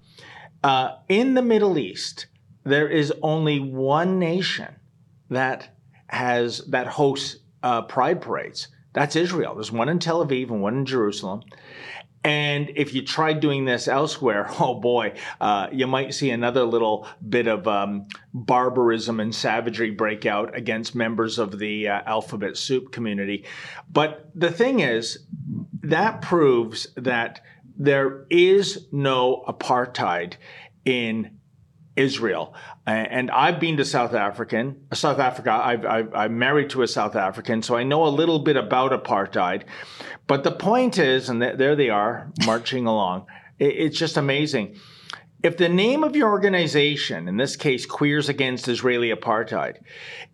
Uh, 0.62 0.96
in 1.08 1.34
the 1.34 1.42
Middle 1.42 1.78
East, 1.78 2.26
there 2.64 2.88
is 2.88 3.12
only 3.22 3.60
one 3.60 4.18
nation 4.18 4.76
that 5.30 5.76
has 6.08 6.58
that 6.68 6.86
hosts 6.86 7.38
uh, 7.62 7.82
pride 7.82 8.20
parades. 8.20 8.68
That's 8.92 9.16
Israel. 9.16 9.54
There's 9.54 9.72
one 9.72 9.88
in 9.88 9.98
Tel 9.98 10.24
Aviv 10.24 10.50
and 10.50 10.62
one 10.62 10.78
in 10.78 10.86
Jerusalem. 10.86 11.42
And 12.28 12.70
if 12.76 12.92
you 12.92 13.00
tried 13.00 13.40
doing 13.40 13.64
this 13.64 13.88
elsewhere, 13.88 14.48
oh 14.60 14.74
boy, 14.74 15.14
uh, 15.40 15.68
you 15.72 15.86
might 15.86 16.12
see 16.12 16.28
another 16.28 16.62
little 16.62 17.08
bit 17.26 17.46
of 17.46 17.66
um, 17.66 18.06
barbarism 18.34 19.18
and 19.18 19.34
savagery 19.34 19.92
break 19.92 20.26
out 20.26 20.54
against 20.54 20.94
members 20.94 21.38
of 21.38 21.58
the 21.58 21.88
uh, 21.88 22.02
alphabet 22.04 22.58
soup 22.58 22.92
community. 22.92 23.46
But 23.90 24.30
the 24.34 24.50
thing 24.50 24.80
is, 24.80 25.20
that 25.84 26.20
proves 26.20 26.88
that 26.96 27.40
there 27.78 28.26
is 28.28 28.88
no 28.92 29.42
apartheid 29.48 30.34
in 30.84 31.37
Israel. 31.98 32.54
And 32.86 33.30
I've 33.30 33.60
been 33.60 33.76
to 33.78 33.84
South 33.84 34.14
African, 34.14 34.86
uh, 34.90 34.94
South 34.94 35.18
Africa. 35.18 35.50
I've, 35.52 36.14
I'm 36.14 36.38
married 36.38 36.70
to 36.70 36.82
a 36.82 36.88
South 36.88 37.16
African, 37.16 37.60
so 37.60 37.76
I 37.76 37.82
know 37.82 38.06
a 38.06 38.08
little 38.08 38.38
bit 38.38 38.56
about 38.56 38.92
apartheid. 38.92 39.64
But 40.26 40.44
the 40.44 40.52
point 40.52 40.98
is, 40.98 41.28
and 41.28 41.42
there 41.42 41.76
they 41.76 41.90
are 41.90 42.32
marching 42.46 42.86
along. 42.92 43.26
It's 43.58 43.98
just 43.98 44.16
amazing. 44.16 44.76
If 45.42 45.56
the 45.56 45.68
name 45.68 46.04
of 46.04 46.16
your 46.16 46.30
organization, 46.30 47.28
in 47.28 47.36
this 47.36 47.56
case, 47.56 47.84
Queers 47.84 48.28
Against 48.28 48.68
Israeli 48.68 49.10
Apartheid, 49.10 49.78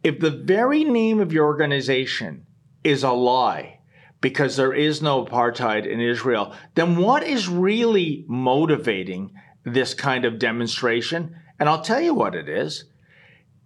if 0.03 0.21
the 0.21 0.31
very 0.31 0.85
name 0.85 1.21
of 1.21 1.33
your 1.33 1.47
organization 1.47 2.47
is 2.85 3.03
a 3.03 3.13
lie, 3.13 3.81
because 4.21 4.57
there 4.57 4.73
is 4.73 5.03
no 5.03 5.25
apartheid 5.25 5.87
in 5.87 6.01
Israel, 6.01 6.55
then 6.75 6.97
what 6.97 7.23
is 7.23 7.49
really 7.49 8.25
motivating 8.29 9.31
this 9.65 9.93
kind 9.93 10.25
of 10.25 10.39
demonstration? 10.39 11.35
And 11.59 11.69
I'll 11.69 11.83
tell 11.83 12.01
you 12.01 12.15
what 12.15 12.35
it 12.35 12.49
is 12.49 12.85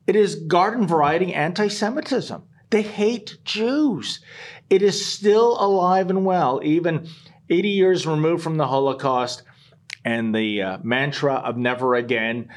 it 0.07 0.16
is 0.16 0.37
garden 0.37 0.87
variety 0.87 1.35
anti 1.35 1.68
Semitism. 1.68 2.42
They 2.70 2.83
hate 2.83 3.38
Jews. 3.44 4.20
It 4.70 4.83
is 4.83 5.05
still 5.05 5.62
alive 5.62 6.11
and 6.11 6.24
well, 6.24 6.61
even 6.62 7.09
80 7.51 7.68
years 7.68 8.07
removed 8.07 8.42
from 8.42 8.57
the 8.57 8.66
Holocaust 8.66 9.42
and 10.05 10.35
the 10.35 10.62
uh, 10.62 10.79
mantra 10.83 11.35
of 11.35 11.57
never 11.57 11.94
again. 11.94 12.48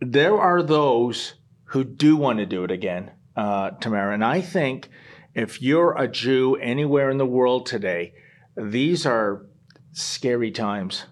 There 0.00 0.38
are 0.38 0.62
those 0.62 1.34
who 1.64 1.84
do 1.84 2.16
want 2.16 2.38
to 2.38 2.46
do 2.46 2.64
it 2.64 2.70
again, 2.70 3.10
uh, 3.36 3.70
Tamara. 3.70 4.14
And 4.14 4.24
I 4.24 4.40
think 4.40 4.88
if 5.34 5.62
you're 5.62 5.96
a 5.96 6.06
Jew 6.06 6.56
anywhere 6.56 7.10
in 7.10 7.18
the 7.18 7.26
world 7.26 7.66
today, 7.66 8.14
these 8.56 9.06
are 9.06 9.46
scary 9.92 10.50
times. 10.50 11.06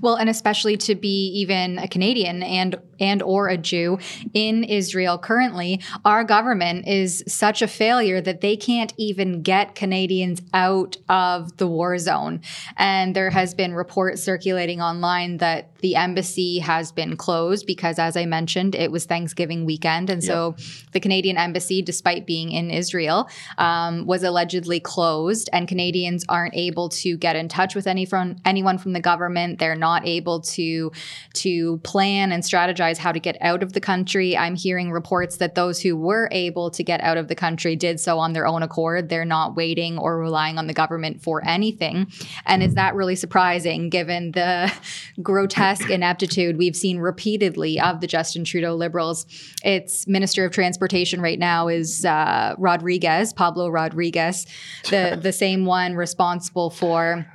Well, 0.00 0.16
and 0.16 0.28
especially 0.28 0.76
to 0.78 0.94
be 0.94 1.26
even 1.34 1.78
a 1.78 1.88
Canadian 1.88 2.42
and 2.42 2.76
and 3.00 3.22
or 3.22 3.48
a 3.48 3.56
Jew 3.56 3.98
in 4.34 4.64
Israel 4.64 5.18
currently, 5.18 5.80
our 6.04 6.24
government 6.24 6.86
is 6.86 7.24
such 7.26 7.62
a 7.62 7.68
failure 7.68 8.20
that 8.20 8.40
they 8.40 8.56
can't 8.56 8.92
even 8.96 9.42
get 9.42 9.74
Canadians 9.74 10.42
out 10.52 10.96
of 11.08 11.56
the 11.56 11.66
war 11.66 11.98
zone. 11.98 12.40
And 12.76 13.14
there 13.16 13.30
has 13.30 13.54
been 13.54 13.74
reports 13.74 14.22
circulating 14.22 14.80
online 14.80 15.38
that 15.38 15.76
the 15.78 15.96
embassy 15.96 16.58
has 16.58 16.92
been 16.92 17.16
closed 17.16 17.66
because 17.66 17.98
as 17.98 18.16
I 18.16 18.26
mentioned, 18.26 18.74
it 18.74 18.92
was 18.92 19.06
Thanksgiving 19.06 19.64
weekend 19.64 20.10
and 20.10 20.22
yep. 20.22 20.28
so 20.28 20.56
the 20.92 21.00
Canadian 21.00 21.36
embassy 21.36 21.82
despite 21.82 22.26
being 22.26 22.50
in 22.50 22.70
Israel 22.70 23.28
um, 23.58 24.06
was 24.06 24.22
allegedly 24.22 24.80
closed 24.80 25.48
and 25.52 25.66
Canadians 25.66 26.24
aren't 26.28 26.54
able 26.54 26.88
to 26.90 27.16
get 27.16 27.36
in 27.36 27.48
touch 27.48 27.74
with 27.74 27.86
any 27.86 28.04
from 28.04 28.36
anyone 28.44 28.78
from 28.78 28.92
the 28.92 29.00
government. 29.00 29.58
They're 29.58 29.74
not 29.74 30.06
able 30.06 30.40
to 30.40 30.92
to 31.34 31.78
plan 31.78 32.32
and 32.32 32.42
strategize 32.42 32.89
how 32.98 33.12
to 33.12 33.20
get 33.20 33.36
out 33.40 33.62
of 33.62 33.72
the 33.72 33.80
country. 33.80 34.36
I'm 34.36 34.56
hearing 34.56 34.90
reports 34.90 35.36
that 35.36 35.54
those 35.54 35.80
who 35.80 35.96
were 35.96 36.28
able 36.30 36.70
to 36.70 36.82
get 36.82 37.00
out 37.00 37.16
of 37.16 37.28
the 37.28 37.34
country 37.34 37.76
did 37.76 38.00
so 38.00 38.18
on 38.18 38.32
their 38.32 38.46
own 38.46 38.62
accord. 38.62 39.08
They're 39.08 39.24
not 39.24 39.56
waiting 39.56 39.98
or 39.98 40.18
relying 40.18 40.58
on 40.58 40.66
the 40.66 40.74
government 40.74 41.22
for 41.22 41.44
anything. 41.46 42.10
And 42.46 42.62
is 42.62 42.74
that 42.74 42.94
really 42.94 43.16
surprising 43.16 43.88
given 43.90 44.32
the 44.32 44.72
grotesque 45.22 45.90
ineptitude 45.90 46.56
we've 46.56 46.76
seen 46.76 46.98
repeatedly 46.98 47.80
of 47.80 48.00
the 48.00 48.06
Justin 48.06 48.44
Trudeau 48.44 48.74
Liberals? 48.74 49.26
Its 49.64 50.06
Minister 50.06 50.44
of 50.44 50.52
Transportation 50.52 51.20
right 51.20 51.38
now 51.38 51.68
is 51.68 52.04
uh, 52.04 52.54
Rodriguez, 52.58 53.32
Pablo 53.32 53.68
Rodriguez, 53.68 54.46
the 54.90 55.18
the 55.20 55.32
same 55.32 55.64
one 55.64 55.94
responsible 55.94 56.70
for 56.70 57.26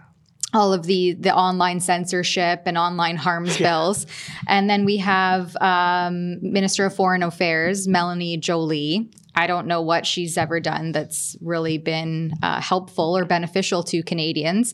all 0.56 0.74
of 0.74 0.84
the 0.84 1.14
the 1.14 1.36
online 1.36 1.80
censorship 1.80 2.64
and 2.66 2.78
online 2.78 3.18
harms 3.18 3.60
yeah. 3.60 3.70
bills, 3.70 4.08
and 4.48 4.70
then 4.70 4.86
we 4.86 4.98
have 4.98 5.56
um, 5.58 6.38
Minister 6.42 6.86
of 6.86 6.96
Foreign 6.96 7.24
Affairs 7.24 7.88
Melanie 7.88 8.38
Joly. 8.38 9.12
I 9.38 9.48
don't 9.48 9.68
know 9.68 9.82
what 9.82 10.06
she's 10.06 10.38
ever 10.38 10.62
done 10.62 10.94
that's 10.94 11.36
really 11.42 11.78
been 11.78 12.32
uh, 12.42 12.62
helpful 12.62 13.18
or 13.18 13.26
beneficial 13.26 13.84
to 13.84 14.02
Canadians, 14.02 14.74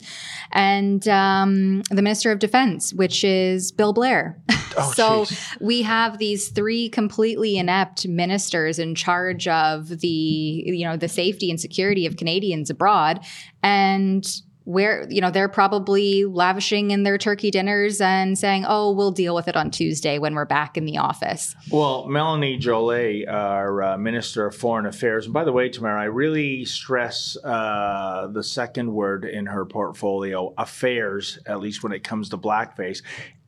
and 0.52 1.06
um, 1.08 1.82
the 1.90 2.04
Minister 2.04 2.32
of 2.32 2.38
Defense, 2.38 2.94
which 2.94 3.24
is 3.24 3.72
Bill 3.72 3.92
Blair. 3.94 4.40
Oh, 4.78 4.94
so 4.94 5.26
geez. 5.26 5.58
we 5.60 5.82
have 5.82 6.18
these 6.18 6.48
three 6.48 6.88
completely 6.88 7.58
inept 7.58 8.08
ministers 8.08 8.80
in 8.80 8.96
charge 8.96 9.46
of 9.46 9.90
the 9.90 10.08
you 10.08 10.86
know 10.86 10.96
the 10.96 11.10
safety 11.10 11.50
and 11.50 11.60
security 11.60 12.06
of 12.06 12.16
Canadians 12.16 12.70
abroad, 12.70 13.20
and 13.62 14.26
where 14.72 15.06
you 15.10 15.20
know 15.22 15.30
they're 15.30 15.50
probably 15.50 16.26
lavishing 16.26 16.92
in 16.92 17.04
their 17.04 17.18
turkey 17.18 17.52
dinners 17.52 18.00
and 18.00 18.38
saying 18.38 18.64
oh 18.68 18.92
we'll 18.92 19.12
deal 19.12 19.36
with 19.36 19.48
it 19.48 19.56
on 19.56 19.70
tuesday 19.70 20.18
when 20.18 20.34
we're 20.34 20.46
back 20.46 20.78
in 20.78 20.86
the 20.86 20.98
office. 20.98 21.56
Well 21.70 22.08
melanie 22.08 22.58
joly 22.58 23.28
our 23.28 23.84
uh, 23.84 23.98
minister 23.98 24.48
of 24.48 24.56
foreign 24.56 24.86
affairs 24.86 25.26
and 25.26 25.34
by 25.34 25.44
the 25.44 25.52
way 25.52 25.70
tamara 25.70 26.02
i 26.02 26.06
really 26.06 26.66
stress 26.66 27.38
uh, 27.44 28.28
the 28.32 28.44
second 28.44 28.92
word 28.92 29.26
in 29.26 29.46
her 29.46 29.66
portfolio 29.66 30.54
affairs 30.58 31.40
at 31.46 31.60
least 31.60 31.84
when 31.84 31.92
it 31.92 32.04
comes 32.04 32.30
to 32.30 32.38
blackface 32.38 33.02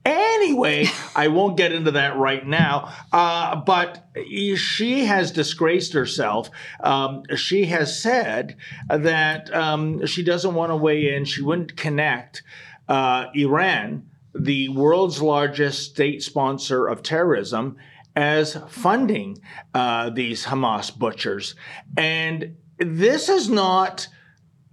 Anyway, 0.05 0.85
I 1.15 1.29
won't 1.29 1.55
get 1.55 1.71
into 1.71 1.91
that 1.91 2.17
right 2.17 2.45
now. 2.45 2.93
Uh, 3.11 3.55
but 3.55 4.05
she 4.55 5.05
has 5.05 5.31
disgraced 5.31 5.93
herself. 5.93 6.49
Um, 6.81 7.23
she 7.35 7.65
has 7.65 8.01
said 8.01 8.57
that 8.89 9.53
um, 9.53 10.05
she 10.05 10.23
doesn't 10.23 10.55
want 10.55 10.71
to 10.71 10.75
weigh 10.75 11.15
in. 11.15 11.23
She 11.23 11.41
wouldn't 11.41 11.77
connect 11.77 12.43
uh, 12.89 13.27
Iran, 13.33 14.09
the 14.35 14.67
world's 14.69 15.21
largest 15.21 15.91
state 15.91 16.21
sponsor 16.21 16.87
of 16.87 17.01
terrorism, 17.01 17.77
as 18.15 18.57
funding 18.67 19.39
uh, 19.73 20.09
these 20.09 20.45
Hamas 20.45 20.95
butchers. 20.97 21.55
And 21.97 22.57
this 22.77 23.29
is 23.29 23.49
not 23.49 24.07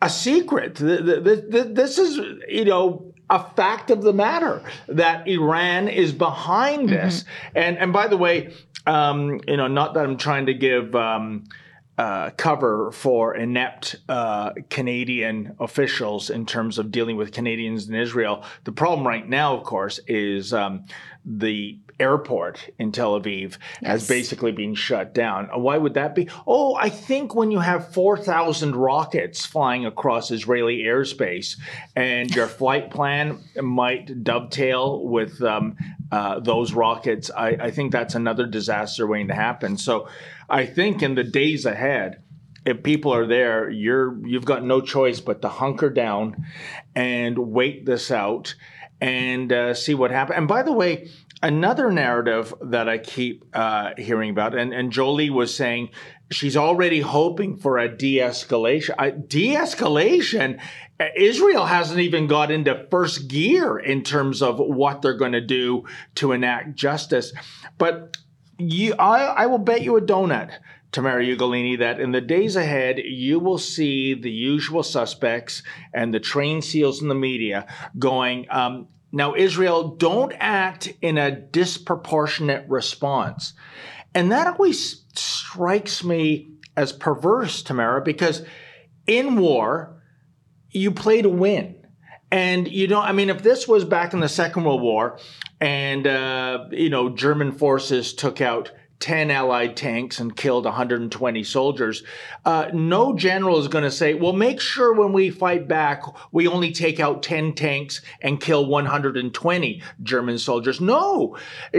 a 0.02 0.10
secret. 0.10 0.74
This 0.74 1.98
is, 1.98 2.16
you 2.48 2.64
know, 2.64 3.09
a 3.30 3.42
fact 3.54 3.90
of 3.90 4.02
the 4.02 4.12
matter 4.12 4.62
that 4.88 5.26
Iran 5.26 5.88
is 5.88 6.12
behind 6.12 6.88
this. 6.88 7.22
Mm-hmm. 7.22 7.58
And 7.58 7.78
and 7.78 7.92
by 7.92 8.08
the 8.08 8.16
way, 8.16 8.52
um, 8.86 9.40
you 9.46 9.56
know, 9.56 9.68
not 9.68 9.94
that 9.94 10.04
I'm 10.04 10.16
trying 10.16 10.46
to 10.46 10.54
give 10.54 10.94
um, 10.94 11.44
uh, 12.00 12.30
cover 12.30 12.90
for 12.92 13.34
inept 13.34 13.96
uh, 14.08 14.52
Canadian 14.70 15.54
officials 15.60 16.30
in 16.30 16.46
terms 16.46 16.78
of 16.78 16.90
dealing 16.90 17.18
with 17.18 17.30
Canadians 17.30 17.90
in 17.90 17.94
Israel. 17.94 18.42
The 18.64 18.72
problem 18.72 19.06
right 19.06 19.28
now, 19.28 19.54
of 19.54 19.64
course, 19.64 20.00
is 20.08 20.54
um, 20.54 20.86
the 21.26 21.78
airport 22.00 22.70
in 22.78 22.90
Tel 22.90 23.20
Aviv 23.20 23.58
yes. 23.82 23.90
has 23.90 24.08
basically 24.08 24.50
been 24.50 24.74
shut 24.74 25.12
down. 25.12 25.50
Why 25.54 25.76
would 25.76 25.92
that 25.92 26.14
be? 26.14 26.30
Oh, 26.46 26.74
I 26.74 26.88
think 26.88 27.34
when 27.34 27.50
you 27.50 27.58
have 27.58 27.92
4,000 27.92 28.74
rockets 28.74 29.44
flying 29.44 29.84
across 29.84 30.30
Israeli 30.30 30.84
airspace 30.84 31.58
and 31.94 32.34
your 32.34 32.46
flight 32.60 32.90
plan 32.90 33.40
might 33.60 34.24
dovetail 34.24 35.04
with 35.06 35.42
um, 35.42 35.76
uh, 36.10 36.40
those 36.40 36.72
rockets, 36.72 37.30
I, 37.30 37.48
I 37.48 37.70
think 37.70 37.92
that's 37.92 38.14
another 38.14 38.46
disaster 38.46 39.06
waiting 39.06 39.28
to 39.28 39.34
happen. 39.34 39.76
So 39.76 40.08
I 40.50 40.66
think 40.66 41.02
in 41.02 41.14
the 41.14 41.24
days 41.24 41.64
ahead, 41.64 42.22
if 42.66 42.82
people 42.82 43.14
are 43.14 43.26
there, 43.26 43.70
you're 43.70 44.26
you've 44.26 44.44
got 44.44 44.64
no 44.64 44.80
choice 44.80 45.20
but 45.20 45.42
to 45.42 45.48
hunker 45.48 45.90
down 45.90 46.44
and 46.94 47.38
wait 47.38 47.86
this 47.86 48.10
out 48.10 48.54
and 49.00 49.52
uh, 49.52 49.74
see 49.74 49.94
what 49.94 50.10
happens. 50.10 50.36
And 50.36 50.48
by 50.48 50.62
the 50.62 50.72
way, 50.72 51.08
another 51.42 51.90
narrative 51.90 52.52
that 52.60 52.88
I 52.88 52.98
keep 52.98 53.44
uh, 53.54 53.92
hearing 53.96 54.30
about, 54.30 54.54
and, 54.54 54.74
and 54.74 54.92
Joly 54.92 55.30
was 55.30 55.54
saying 55.54 55.90
she's 56.30 56.56
already 56.56 57.00
hoping 57.00 57.56
for 57.56 57.78
a 57.78 57.88
de 57.88 58.18
escalation. 58.18 59.26
De 59.28 59.54
escalation, 59.54 60.60
Israel 61.16 61.64
hasn't 61.64 62.00
even 62.00 62.26
got 62.26 62.50
into 62.50 62.86
first 62.90 63.28
gear 63.28 63.78
in 63.78 64.02
terms 64.02 64.42
of 64.42 64.58
what 64.58 65.00
they're 65.00 65.14
going 65.14 65.32
to 65.32 65.40
do 65.40 65.84
to 66.16 66.32
enact 66.32 66.74
justice. 66.74 67.32
But 67.78 68.18
you, 68.60 68.94
I, 68.98 69.24
I 69.24 69.46
will 69.46 69.58
bet 69.58 69.82
you 69.82 69.96
a 69.96 70.00
donut. 70.00 70.52
Tamara 70.92 71.24
Ugolini, 71.24 71.78
that 71.78 72.00
in 72.00 72.10
the 72.10 72.20
days 72.20 72.56
ahead, 72.56 72.98
you 72.98 73.38
will 73.38 73.58
see 73.58 74.12
the 74.14 74.30
usual 74.30 74.82
suspects 74.82 75.62
and 75.94 76.12
the 76.12 76.18
trained 76.18 76.64
seals 76.64 77.00
in 77.00 77.08
the 77.08 77.14
media 77.14 77.66
going, 77.96 78.46
um, 78.50 78.88
now, 79.12 79.34
Israel, 79.34 79.96
don't 79.96 80.32
act 80.38 80.92
in 81.02 81.18
a 81.18 81.30
disproportionate 81.30 82.68
response. 82.68 83.54
And 84.14 84.30
that 84.30 84.46
always 84.46 85.04
strikes 85.14 86.04
me 86.04 86.52
as 86.76 86.92
perverse, 86.92 87.62
Tamara, 87.62 88.02
because 88.02 88.42
in 89.06 89.36
war, 89.36 90.00
you 90.70 90.92
play 90.92 91.22
to 91.22 91.28
win. 91.28 91.79
And 92.30 92.68
you 92.68 92.86
don't, 92.86 93.04
I 93.04 93.12
mean, 93.12 93.28
if 93.28 93.42
this 93.42 93.66
was 93.66 93.84
back 93.84 94.12
in 94.14 94.20
the 94.20 94.28
Second 94.28 94.64
World 94.64 94.82
War 94.82 95.18
and, 95.60 96.06
uh, 96.06 96.66
you 96.70 96.88
know, 96.88 97.08
German 97.08 97.52
forces 97.52 98.14
took 98.14 98.40
out 98.40 98.70
10 99.00 99.30
Allied 99.30 99.76
tanks 99.76 100.20
and 100.20 100.36
killed 100.36 100.66
120 100.66 101.42
soldiers. 101.42 102.04
Uh, 102.44 102.66
no 102.72 103.16
general 103.16 103.58
is 103.58 103.66
going 103.66 103.82
to 103.84 103.90
say, 103.90 104.14
well, 104.14 104.34
make 104.34 104.60
sure 104.60 104.92
when 104.92 105.12
we 105.12 105.30
fight 105.30 105.66
back, 105.66 106.02
we 106.32 106.46
only 106.46 106.70
take 106.70 107.00
out 107.00 107.22
10 107.22 107.54
tanks 107.54 108.02
and 108.20 108.40
kill 108.40 108.66
120 108.66 109.82
German 110.02 110.38
soldiers. 110.38 110.80
No. 110.80 111.36
Uh, 111.74 111.78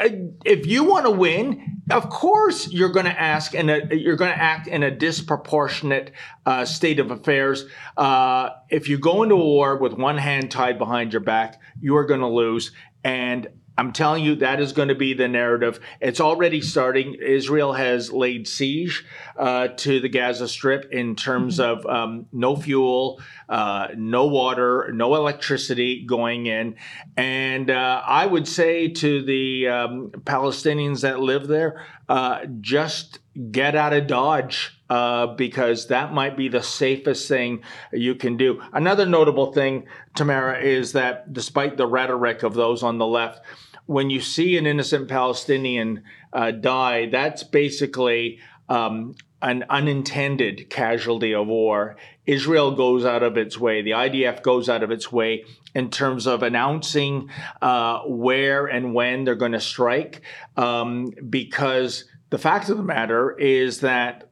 if 0.00 0.66
you 0.66 0.84
want 0.84 1.06
to 1.06 1.10
win, 1.10 1.82
of 1.90 2.08
course 2.10 2.70
you're 2.70 2.90
going 2.90 3.06
to 3.06 3.20
ask 3.20 3.54
and 3.54 3.68
you're 3.90 4.16
going 4.16 4.30
to 4.30 4.38
act 4.38 4.68
in 4.68 4.82
a 4.82 4.90
disproportionate 4.90 6.12
uh, 6.46 6.64
state 6.64 7.00
of 7.00 7.10
affairs. 7.10 7.64
Uh, 7.96 8.50
if 8.68 8.88
you 8.88 8.98
go 8.98 9.22
into 9.22 9.34
a 9.34 9.44
war 9.44 9.76
with 9.76 9.94
one 9.94 10.18
hand 10.18 10.50
tied 10.50 10.78
behind 10.78 11.12
your 11.12 11.20
back, 11.20 11.60
you 11.80 11.96
are 11.96 12.04
going 12.04 12.20
to 12.20 12.28
lose. 12.28 12.72
And 13.02 13.48
I'm 13.78 13.92
telling 13.92 14.24
you, 14.24 14.34
that 14.36 14.58
is 14.58 14.72
going 14.72 14.88
to 14.88 14.96
be 14.96 15.14
the 15.14 15.28
narrative. 15.28 15.78
It's 16.00 16.20
already 16.20 16.60
starting. 16.60 17.14
Israel 17.14 17.74
has 17.74 18.12
laid 18.12 18.48
siege 18.48 19.06
uh, 19.38 19.68
to 19.68 20.00
the 20.00 20.08
Gaza 20.08 20.48
Strip 20.48 20.90
in 20.90 21.14
terms 21.14 21.60
mm-hmm. 21.60 21.78
of 21.78 21.86
um, 21.86 22.26
no 22.32 22.56
fuel, 22.56 23.20
uh, 23.48 23.86
no 23.96 24.26
water, 24.26 24.90
no 24.92 25.14
electricity 25.14 26.04
going 26.04 26.46
in. 26.46 26.74
And 27.16 27.70
uh, 27.70 28.02
I 28.04 28.26
would 28.26 28.48
say 28.48 28.88
to 28.88 29.22
the 29.22 29.68
um, 29.68 30.10
Palestinians 30.24 31.02
that 31.02 31.20
live 31.20 31.46
there, 31.46 31.86
uh, 32.08 32.46
just 32.60 33.20
get 33.52 33.76
out 33.76 33.92
of 33.92 34.08
Dodge. 34.08 34.74
Uh, 34.90 35.26
because 35.34 35.88
that 35.88 36.14
might 36.14 36.34
be 36.34 36.48
the 36.48 36.62
safest 36.62 37.28
thing 37.28 37.62
you 37.92 38.14
can 38.14 38.38
do. 38.38 38.58
Another 38.72 39.04
notable 39.04 39.52
thing, 39.52 39.86
Tamara, 40.14 40.62
is 40.62 40.94
that 40.94 41.30
despite 41.30 41.76
the 41.76 41.86
rhetoric 41.86 42.42
of 42.42 42.54
those 42.54 42.82
on 42.82 42.96
the 42.96 43.06
left, 43.06 43.42
when 43.88 44.10
you 44.10 44.20
see 44.20 44.58
an 44.58 44.66
innocent 44.66 45.08
Palestinian 45.08 46.04
uh, 46.34 46.50
die, 46.50 47.08
that's 47.08 47.42
basically 47.42 48.38
um, 48.68 49.14
an 49.40 49.64
unintended 49.70 50.68
casualty 50.68 51.34
of 51.34 51.46
war. 51.46 51.96
Israel 52.26 52.72
goes 52.72 53.06
out 53.06 53.22
of 53.22 53.38
its 53.38 53.58
way, 53.58 53.80
the 53.80 53.92
IDF 53.92 54.42
goes 54.42 54.68
out 54.68 54.82
of 54.82 54.90
its 54.90 55.10
way 55.10 55.42
in 55.74 55.88
terms 55.90 56.26
of 56.26 56.42
announcing 56.42 57.30
uh, 57.62 58.00
where 58.00 58.66
and 58.66 58.92
when 58.92 59.24
they're 59.24 59.34
going 59.34 59.52
to 59.52 59.60
strike, 59.60 60.20
um, 60.58 61.10
because 61.30 62.04
the 62.28 62.38
fact 62.38 62.68
of 62.68 62.76
the 62.76 62.82
matter 62.82 63.38
is 63.38 63.80
that 63.80 64.28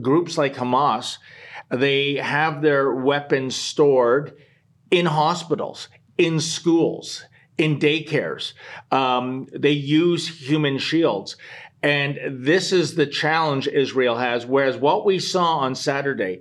groups 0.00 0.38
like 0.38 0.54
Hamas, 0.54 1.18
they 1.68 2.14
have 2.14 2.62
their 2.62 2.90
weapons 2.90 3.54
stored 3.54 4.34
in 4.90 5.04
hospitals, 5.04 5.90
in 6.16 6.40
schools 6.40 7.26
in 7.56 7.78
daycares. 7.78 8.52
Um, 8.90 9.46
they 9.52 9.70
use 9.72 10.28
human 10.48 10.78
shields. 10.78 11.36
And 11.82 12.18
this 12.44 12.72
is 12.72 12.94
the 12.94 13.06
challenge 13.06 13.68
Israel 13.68 14.16
has. 14.16 14.46
Whereas 14.46 14.76
what 14.76 15.04
we 15.04 15.18
saw 15.18 15.58
on 15.58 15.74
Saturday, 15.74 16.40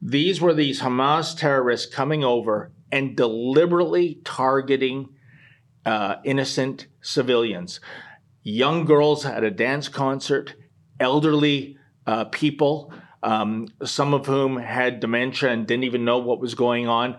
these 0.00 0.40
were 0.40 0.54
these 0.54 0.80
Hamas 0.80 1.36
terrorists 1.36 1.92
coming 1.92 2.24
over 2.24 2.72
and 2.90 3.16
deliberately 3.16 4.20
targeting 4.24 5.08
uh, 5.86 6.16
innocent 6.24 6.88
civilians, 7.00 7.80
young 8.42 8.84
girls 8.84 9.24
at 9.24 9.44
a 9.44 9.50
dance 9.50 9.88
concert, 9.88 10.54
elderly 10.98 11.76
uh, 12.06 12.24
people, 12.24 12.92
um, 13.22 13.68
some 13.84 14.12
of 14.12 14.26
whom 14.26 14.56
had 14.56 15.00
dementia 15.00 15.50
and 15.50 15.66
didn't 15.66 15.84
even 15.84 16.04
know 16.04 16.18
what 16.18 16.40
was 16.40 16.54
going 16.54 16.88
on, 16.88 17.16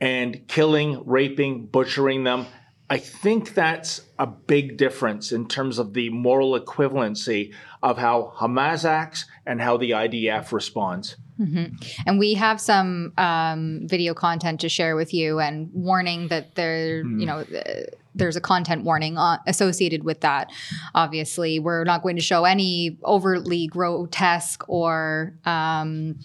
and 0.00 0.48
killing, 0.48 1.02
raping, 1.04 1.66
butchering 1.66 2.24
them 2.24 2.46
I 2.90 2.98
think 2.98 3.54
that's 3.54 4.02
a 4.18 4.26
big 4.26 4.76
difference 4.76 5.32
in 5.32 5.48
terms 5.48 5.78
of 5.78 5.94
the 5.94 6.10
moral 6.10 6.58
equivalency 6.58 7.54
of 7.82 7.96
how 7.96 8.32
Hamas 8.36 8.84
acts 8.84 9.24
and 9.46 9.60
how 9.60 9.78
the 9.78 9.92
IDF 9.92 10.52
responds. 10.52 11.16
Mm-hmm. 11.40 11.74
And 12.06 12.18
we 12.18 12.34
have 12.34 12.60
some 12.60 13.12
um, 13.16 13.80
video 13.84 14.14
content 14.14 14.60
to 14.60 14.68
share 14.68 14.96
with 14.96 15.12
you, 15.12 15.40
and 15.40 15.70
warning 15.72 16.28
that 16.28 16.54
there, 16.54 17.04
mm. 17.04 17.20
you 17.20 17.26
know, 17.26 17.38
uh, 17.38 17.90
there's 18.14 18.36
a 18.36 18.40
content 18.40 18.84
warning 18.84 19.16
associated 19.46 20.04
with 20.04 20.20
that. 20.20 20.52
Obviously, 20.94 21.58
we're 21.58 21.84
not 21.84 22.02
going 22.02 22.16
to 22.16 22.22
show 22.22 22.44
any 22.44 22.98
overtly 23.04 23.66
grotesque 23.66 24.62
or, 24.68 25.34
um, 25.44 26.20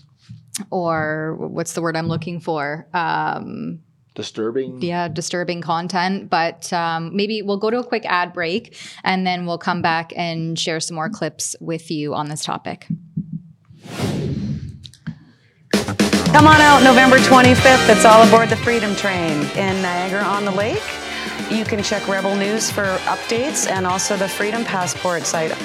or 0.69 1.35
what's 1.39 1.73
the 1.73 1.81
word 1.81 1.97
I'm 1.97 2.07
looking 2.07 2.39
for? 2.39 2.87
Um, 2.93 3.79
disturbing? 4.19 4.81
Yeah 4.81 5.07
disturbing 5.07 5.61
content 5.61 6.29
but 6.29 6.71
um, 6.73 7.15
maybe 7.15 7.41
we'll 7.41 7.57
go 7.57 7.69
to 7.69 7.79
a 7.79 7.83
quick 7.83 8.05
ad 8.05 8.33
break 8.33 8.75
and 9.03 9.25
then 9.25 9.45
we'll 9.45 9.57
come 9.57 9.81
back 9.81 10.11
and 10.17 10.59
share 10.59 10.81
some 10.81 10.95
more 10.95 11.09
clips 11.09 11.55
with 11.61 11.89
you 11.89 12.13
on 12.13 12.27
this 12.27 12.43
topic. 12.43 12.87
Come 16.35 16.47
on 16.47 16.59
out 16.59 16.83
november 16.83 17.17
25th 17.17 17.87
it's 17.89 18.03
all 18.03 18.27
aboard 18.27 18.49
the 18.49 18.57
freedom 18.57 18.93
train 18.95 19.41
in 19.55 19.81
niagara 19.81 20.23
on 20.23 20.43
the 20.43 20.51
lake. 20.51 20.83
You 21.49 21.63
can 21.63 21.81
check 21.81 22.05
rebel 22.09 22.35
news 22.35 22.69
for 22.69 22.85
updates 23.05 23.71
and 23.71 23.87
also 23.87 24.17
the 24.17 24.27
freedom 24.27 24.65
passport 24.65 25.23
site. 25.23 25.55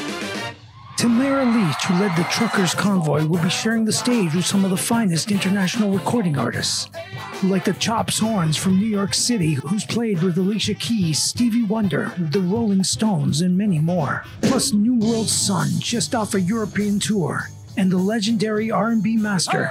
Tamara 0.96 1.44
Lich, 1.44 1.84
who 1.84 2.00
led 2.00 2.16
the 2.16 2.22
truckers' 2.30 2.72
convoy, 2.72 3.26
will 3.26 3.42
be 3.42 3.50
sharing 3.50 3.84
the 3.84 3.92
stage 3.92 4.34
with 4.34 4.46
some 4.46 4.64
of 4.64 4.70
the 4.70 4.76
finest 4.76 5.30
international 5.30 5.90
recording 5.90 6.38
artists 6.38 6.88
like 7.48 7.64
the 7.64 7.72
Chops 7.74 8.18
Horns 8.18 8.56
from 8.56 8.78
New 8.78 8.86
York 8.86 9.14
City, 9.14 9.54
who's 9.54 9.84
played 9.84 10.22
with 10.22 10.38
Alicia 10.38 10.74
Keys, 10.74 11.22
Stevie 11.22 11.62
Wonder, 11.62 12.12
the 12.18 12.40
Rolling 12.40 12.84
Stones, 12.84 13.40
and 13.40 13.56
many 13.56 13.78
more. 13.78 14.24
Plus 14.42 14.72
New 14.72 14.94
World 14.94 15.28
Son, 15.28 15.68
just 15.78 16.14
off 16.14 16.34
a 16.34 16.40
European 16.40 16.98
tour, 16.98 17.48
and 17.76 17.90
the 17.90 17.96
legendary 17.96 18.70
R&B 18.70 19.16
master, 19.16 19.70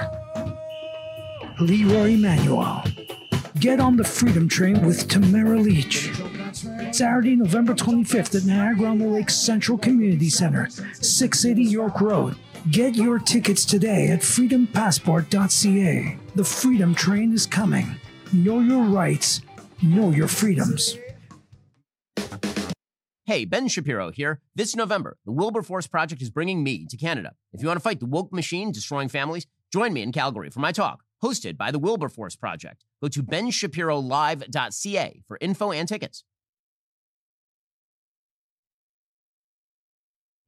Leroy 1.60 2.12
Emmanuel. 2.12 2.82
Get 3.58 3.80
on 3.80 3.96
the 3.96 4.04
Freedom 4.04 4.48
Train 4.48 4.84
with 4.84 5.08
Tamara 5.08 5.58
Lich. 5.58 6.12
Saturday, 6.92 7.36
November 7.36 7.74
25th 7.74 8.34
at 8.34 8.44
Niagara 8.44 8.90
on 8.90 8.98
the 8.98 9.06
Lake 9.06 9.30
Central 9.30 9.78
Community 9.78 10.30
Center, 10.30 10.68
680 11.00 11.70
York 11.70 12.00
Road. 12.00 12.36
Get 12.70 12.94
your 12.94 13.18
tickets 13.18 13.66
today 13.66 14.08
at 14.08 14.20
freedompassport.ca. 14.20 16.16
The 16.34 16.44
Freedom 16.44 16.94
Train 16.94 17.34
is 17.34 17.46
coming. 17.46 17.96
Know 18.32 18.60
your 18.60 18.84
rights, 18.84 19.42
know 19.82 20.10
your 20.10 20.28
freedoms. 20.28 20.96
Hey, 23.26 23.44
Ben 23.44 23.68
Shapiro 23.68 24.10
here. 24.10 24.40
This 24.54 24.74
November, 24.74 25.18
the 25.26 25.32
Wilberforce 25.32 25.86
Project 25.86 26.22
is 26.22 26.30
bringing 26.30 26.64
me 26.64 26.86
to 26.86 26.96
Canada. 26.96 27.34
If 27.52 27.60
you 27.60 27.68
want 27.68 27.76
to 27.76 27.82
fight 27.82 28.00
the 28.00 28.06
woke 28.06 28.32
machine 28.32 28.72
destroying 28.72 29.10
families, 29.10 29.46
join 29.70 29.92
me 29.92 30.00
in 30.00 30.10
Calgary 30.10 30.48
for 30.48 30.60
my 30.60 30.72
talk, 30.72 31.04
hosted 31.22 31.58
by 31.58 31.70
the 31.70 31.78
Wilberforce 31.78 32.34
Project. 32.34 32.86
Go 33.02 33.08
to 33.08 33.22
benshapirolive.ca 33.22 35.22
for 35.28 35.36
info 35.42 35.70
and 35.70 35.86
tickets. 35.86 36.24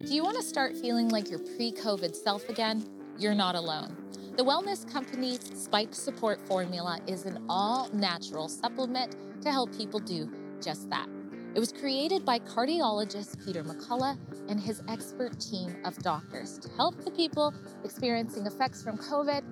Do 0.04 0.14
you 0.14 0.22
want 0.22 0.36
to 0.36 0.42
start 0.42 0.76
feeling 0.76 1.08
like 1.08 1.30
your 1.30 1.38
pre 1.38 1.72
COVID 1.72 2.14
self 2.14 2.50
again? 2.50 2.86
You're 3.18 3.34
not 3.34 3.54
alone. 3.54 3.96
The 4.36 4.44
wellness 4.44 4.86
company's 4.92 5.40
Spike 5.58 5.94
Support 5.94 6.46
Formula 6.46 7.00
is 7.06 7.24
an 7.24 7.46
all 7.48 7.88
natural 7.94 8.50
supplement 8.50 9.16
to 9.40 9.50
help 9.50 9.74
people 9.74 9.98
do 9.98 10.30
just 10.62 10.90
that. 10.90 11.08
It 11.54 11.60
was 11.60 11.72
created 11.72 12.26
by 12.26 12.40
cardiologist 12.40 13.42
Peter 13.42 13.64
McCullough 13.64 14.18
and 14.50 14.60
his 14.60 14.82
expert 14.86 15.40
team 15.40 15.74
of 15.86 15.96
doctors 16.02 16.58
to 16.58 16.68
help 16.76 17.02
the 17.02 17.10
people 17.10 17.54
experiencing 17.82 18.44
effects 18.44 18.82
from 18.82 18.98
COVID 18.98 19.42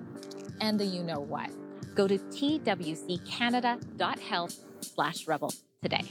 and 0.61 0.79
the 0.79 0.85
you 0.85 1.01
know 1.01 1.21
what. 1.21 1.49
Go 1.95 2.07
to 2.07 2.19
twccanada.health 2.19 4.59
slash 4.81 5.25
rebel 5.25 5.51
today. 5.81 6.03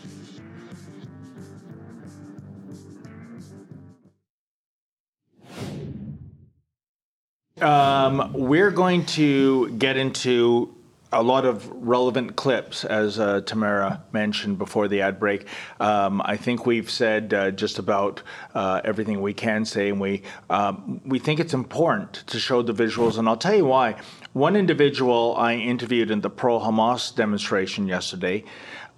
Um, 7.60 8.32
we're 8.32 8.72
going 8.72 9.06
to 9.06 9.70
get 9.70 9.96
into 9.96 10.74
a 11.12 11.22
lot 11.22 11.44
of 11.44 11.70
relevant 11.70 12.34
clips, 12.34 12.84
as 12.84 13.20
uh, 13.20 13.42
Tamara 13.42 14.02
mentioned 14.10 14.58
before 14.58 14.88
the 14.88 15.02
ad 15.02 15.20
break. 15.20 15.46
Um, 15.78 16.20
I 16.24 16.36
think 16.36 16.66
we've 16.66 16.90
said 16.90 17.32
uh, 17.32 17.52
just 17.52 17.78
about 17.78 18.22
uh, 18.56 18.80
everything 18.84 19.22
we 19.22 19.34
can 19.34 19.64
say, 19.64 19.90
and 19.90 20.00
we 20.00 20.22
um, 20.50 21.00
we 21.04 21.20
think 21.20 21.38
it's 21.38 21.54
important 21.54 22.24
to 22.26 22.40
show 22.40 22.60
the 22.60 22.74
visuals. 22.74 23.18
And 23.18 23.28
I'll 23.28 23.36
tell 23.36 23.54
you 23.54 23.66
why. 23.66 24.00
One 24.32 24.56
individual 24.56 25.36
I 25.38 25.54
interviewed 25.54 26.10
in 26.10 26.22
the 26.22 26.30
pro 26.30 26.58
Hamas 26.58 27.14
demonstration 27.14 27.86
yesterday 27.86 28.42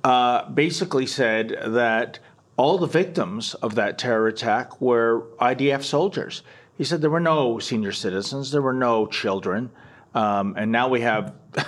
uh, 0.03 0.49
basically 0.49 1.05
said 1.05 1.59
that 1.63 2.21
all 2.57 2.79
the 2.79 2.87
victims 2.87 3.53
of 3.57 3.75
that 3.75 3.99
terror 3.99 4.29
attack 4.29 4.81
were 4.81 5.27
IDF 5.41 5.83
soldiers. 5.83 6.43
He 6.77 6.85
said 6.85 7.01
there 7.01 7.11
were 7.11 7.21
no 7.21 7.59
senior 7.59 7.93
citizens, 7.93 8.51
there 8.51 8.63
were 8.63 8.75
no 8.75 9.07
children. 9.07 9.71
Um, 10.17 10.55
and 10.57 10.73
now 10.73 10.89
we 10.89 11.03
have 11.03 11.35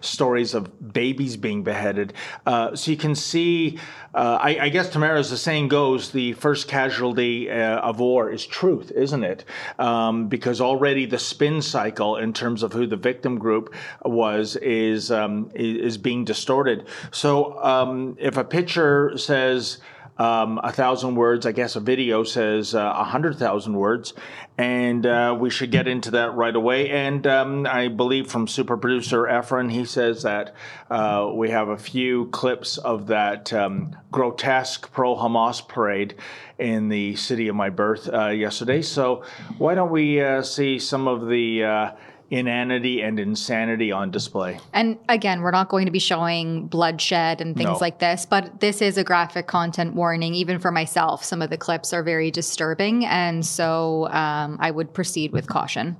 stories 0.00 0.54
of 0.54 0.92
babies 0.92 1.36
being 1.36 1.62
beheaded. 1.62 2.14
Uh, 2.46 2.74
so 2.74 2.90
you 2.90 2.96
can 2.96 3.14
see, 3.14 3.78
uh, 4.14 4.38
I, 4.40 4.58
I, 4.58 4.68
guess 4.70 4.88
Tamara, 4.88 5.18
as 5.18 5.28
the 5.28 5.36
saying 5.36 5.68
goes, 5.68 6.10
the 6.10 6.32
first 6.32 6.66
casualty 6.66 7.50
uh, 7.50 7.80
of 7.80 8.00
war 8.00 8.30
is 8.30 8.46
truth, 8.46 8.90
isn't 8.90 9.22
it? 9.22 9.44
Um, 9.78 10.28
because 10.28 10.62
already 10.62 11.04
the 11.04 11.18
spin 11.18 11.60
cycle 11.60 12.16
in 12.16 12.32
terms 12.32 12.62
of 12.62 12.72
who 12.72 12.86
the 12.86 12.96
victim 12.96 13.38
group 13.38 13.74
was 14.02 14.56
is 14.56 15.10
um, 15.10 15.50
is 15.54 15.98
being 15.98 16.24
distorted. 16.24 16.86
So 17.10 17.62
um, 17.62 18.16
if 18.18 18.38
a 18.38 18.44
picture 18.44 19.18
says 19.18 19.76
um, 20.20 20.60
a 20.62 20.70
thousand 20.70 21.14
words. 21.14 21.46
I 21.46 21.52
guess 21.52 21.76
a 21.76 21.80
video 21.80 22.24
says 22.24 22.74
uh, 22.74 22.78
a 22.78 22.82
uh, 22.82 23.04
hundred 23.04 23.38
thousand 23.38 23.72
words, 23.72 24.12
and 24.58 25.06
uh, 25.06 25.34
we 25.40 25.48
should 25.48 25.70
get 25.70 25.88
into 25.88 26.10
that 26.10 26.34
right 26.34 26.54
away. 26.54 26.90
And 26.90 27.26
um, 27.26 27.66
I 27.66 27.88
believe 27.88 28.30
from 28.30 28.46
super 28.46 28.76
producer 28.76 29.22
Efren, 29.22 29.72
he 29.72 29.86
says 29.86 30.22
that 30.24 30.54
uh, 30.90 31.30
we 31.34 31.48
have 31.48 31.70
a 31.70 31.78
few 31.78 32.26
clips 32.26 32.76
of 32.76 33.06
that 33.06 33.50
um, 33.54 33.96
grotesque 34.12 34.92
pro 34.92 35.16
Hamas 35.16 35.66
parade 35.66 36.16
in 36.58 36.90
the 36.90 37.16
city 37.16 37.48
of 37.48 37.56
my 37.56 37.70
birth 37.70 38.06
uh, 38.12 38.28
yesterday. 38.28 38.82
So 38.82 39.24
why 39.56 39.74
don't 39.74 39.90
we 39.90 40.20
uh, 40.20 40.42
see 40.42 40.78
some 40.78 41.08
of 41.08 41.28
the 41.28 41.94
inanity 42.30 43.02
and 43.02 43.18
insanity 43.18 43.90
on 43.90 44.10
display. 44.10 44.58
And 44.72 44.98
again, 45.08 45.40
we're 45.40 45.50
not 45.50 45.68
going 45.68 45.86
to 45.86 45.92
be 45.92 45.98
showing 45.98 46.68
bloodshed 46.68 47.40
and 47.40 47.56
things 47.56 47.66
no. 47.66 47.78
like 47.78 47.98
this, 47.98 48.24
but 48.24 48.60
this 48.60 48.80
is 48.80 48.96
a 48.96 49.04
graphic 49.04 49.48
content 49.48 49.94
warning, 49.94 50.34
even 50.34 50.60
for 50.60 50.70
myself. 50.70 51.24
Some 51.24 51.42
of 51.42 51.50
the 51.50 51.58
clips 51.58 51.92
are 51.92 52.04
very 52.04 52.30
disturbing. 52.30 53.04
And 53.04 53.44
so 53.44 54.08
um, 54.08 54.58
I 54.60 54.70
would 54.70 54.94
proceed 54.94 55.32
with 55.32 55.48
caution. 55.48 55.96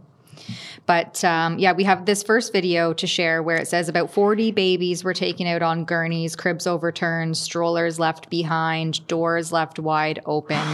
But 0.86 1.22
um, 1.24 1.58
yeah, 1.58 1.72
we 1.72 1.84
have 1.84 2.06
this 2.06 2.22
first 2.22 2.52
video 2.52 2.92
to 2.94 3.06
share 3.06 3.42
where 3.42 3.56
it 3.56 3.68
says 3.68 3.88
about 3.88 4.12
40 4.12 4.52
babies 4.52 5.04
were 5.04 5.14
taken 5.14 5.46
out 5.46 5.62
on 5.62 5.84
gurneys, 5.84 6.34
cribs 6.34 6.66
overturned, 6.66 7.36
strollers 7.36 7.98
left 7.98 8.30
behind, 8.30 9.06
doors 9.06 9.52
left 9.52 9.78
wide 9.78 10.20
open. 10.26 10.64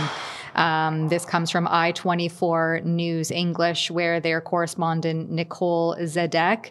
Um, 0.56 1.08
this 1.08 1.24
comes 1.24 1.50
from 1.50 1.68
I 1.70 1.92
24 1.92 2.80
News 2.84 3.30
English, 3.30 3.90
where 3.90 4.18
their 4.20 4.40
correspondent, 4.40 5.30
Nicole 5.30 5.94
Zedek, 5.96 6.70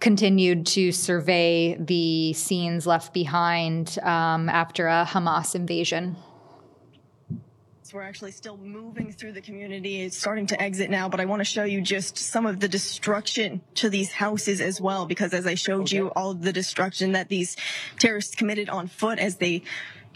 continued 0.00 0.66
to 0.66 0.92
survey 0.92 1.76
the 1.78 2.32
scenes 2.32 2.86
left 2.86 3.12
behind 3.12 3.98
um, 4.02 4.48
after 4.48 4.88
a 4.88 5.06
Hamas 5.08 5.54
invasion. 5.54 6.16
So 7.88 7.96
we're 7.96 8.02
actually 8.02 8.32
still 8.32 8.58
moving 8.58 9.12
through 9.12 9.32
the 9.32 9.40
community. 9.40 10.02
It's 10.02 10.14
starting 10.14 10.46
to 10.48 10.60
exit 10.60 10.90
now, 10.90 11.08
but 11.08 11.20
I 11.20 11.24
want 11.24 11.40
to 11.40 11.44
show 11.44 11.64
you 11.64 11.80
just 11.80 12.18
some 12.18 12.44
of 12.44 12.60
the 12.60 12.68
destruction 12.68 13.62
to 13.76 13.88
these 13.88 14.12
houses 14.12 14.60
as 14.60 14.78
well, 14.78 15.06
because 15.06 15.32
as 15.32 15.46
I 15.46 15.54
showed 15.54 15.84
okay. 15.84 15.96
you, 15.96 16.08
all 16.08 16.32
of 16.32 16.42
the 16.42 16.52
destruction 16.52 17.12
that 17.12 17.30
these 17.30 17.56
terrorists 17.98 18.34
committed 18.34 18.68
on 18.68 18.88
foot 18.88 19.18
as 19.18 19.36
they 19.36 19.62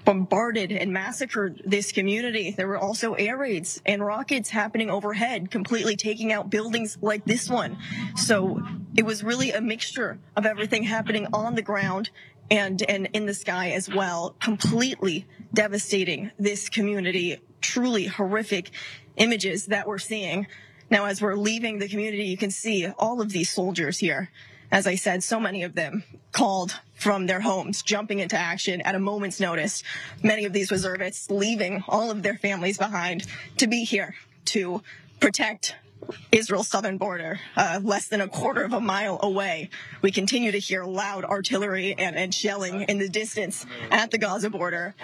bombarded 0.05 0.73
and 0.73 0.93
massacred 0.93 1.63
this 1.65 1.93
community. 1.93 2.51
There 2.51 2.67
were 2.67 2.79
also 2.79 3.15
air 3.15 3.37
raids 3.37 3.81
and 3.87 4.05
rockets 4.05 4.51
happening 4.51 4.91
overhead, 4.91 5.51
completely 5.51 5.97
taking 5.97 6.33
out 6.33 6.51
buildings 6.51 6.99
like 7.01 7.25
this 7.25 7.49
one. 7.49 7.79
So 8.17 8.63
it 8.97 9.05
was 9.05 9.23
really 9.23 9.53
a 9.53 9.61
mixture 9.61 10.19
of 10.37 10.47
everything 10.47 10.85
happening 10.85 11.29
on 11.33 11.55
the 11.55 11.63
ground 11.63 12.11
and, 12.51 12.83
and 12.83 13.09
in 13.13 13.27
the 13.27 13.35
sky 13.35 13.71
as 13.71 13.89
well, 13.89 14.35
completely 14.41 15.27
devastating 15.55 16.31
this 16.39 16.69
community. 16.69 17.39
Truly 17.61 18.07
horrific 18.07 18.71
images 19.17 19.67
that 19.67 19.87
we're 19.87 19.99
seeing. 19.99 20.49
Now, 20.91 21.05
as 21.05 21.23
we're 21.23 21.37
leaving 21.37 21.79
the 21.79 21.89
community, 21.89 22.25
you 22.25 22.37
can 22.37 22.51
see 22.51 22.87
all 22.99 23.21
of 23.21 23.31
these 23.31 23.51
soldiers 23.51 23.99
here 23.99 24.31
as 24.73 24.87
I 24.87 24.95
said, 24.95 25.23
so 25.23 25.39
many 25.39 25.63
of 25.65 25.75
them 25.75 26.03
called 26.33 26.80
from 26.95 27.26
their 27.26 27.41
homes, 27.41 27.83
jumping 27.83 28.20
into 28.20 28.37
action 28.37 28.80
at 28.83 28.95
a 28.95 28.99
moment's 28.99 29.41
notice. 29.41 29.83
Many 30.22 30.45
of 30.45 30.53
these 30.53 30.70
reservists 30.70 31.30
leaving 31.30 31.85
all 31.89 32.11
of 32.11 32.22
their 32.22 32.37
families 32.37 32.78
behind 32.78 33.26
to 33.59 33.66
be 33.66 33.85
here 33.85 34.14
to 34.47 34.83
protect 35.20 35.74
Israel's 36.30 36.68
southern 36.68 36.99
border, 36.99 37.41
uh, 37.57 37.80
less 37.83 38.09
than 38.09 38.20
a 38.20 38.28
quarter 38.28 38.64
of 38.64 38.72
a 38.72 38.80
mile 38.80 39.20
away. 39.22 39.70
We 40.01 40.11
continue 40.11 40.51
to 40.53 40.59
hear 40.59 40.85
loud 40.85 41.24
artillery 41.24 41.95
and, 41.97 42.16
and 42.16 42.35
shelling 42.35 42.83
in 42.83 42.99
the 42.99 43.09
distance 43.09 43.66
at 43.91 44.11
the 44.11 44.18
Gaza 44.18 44.51
border 44.51 44.95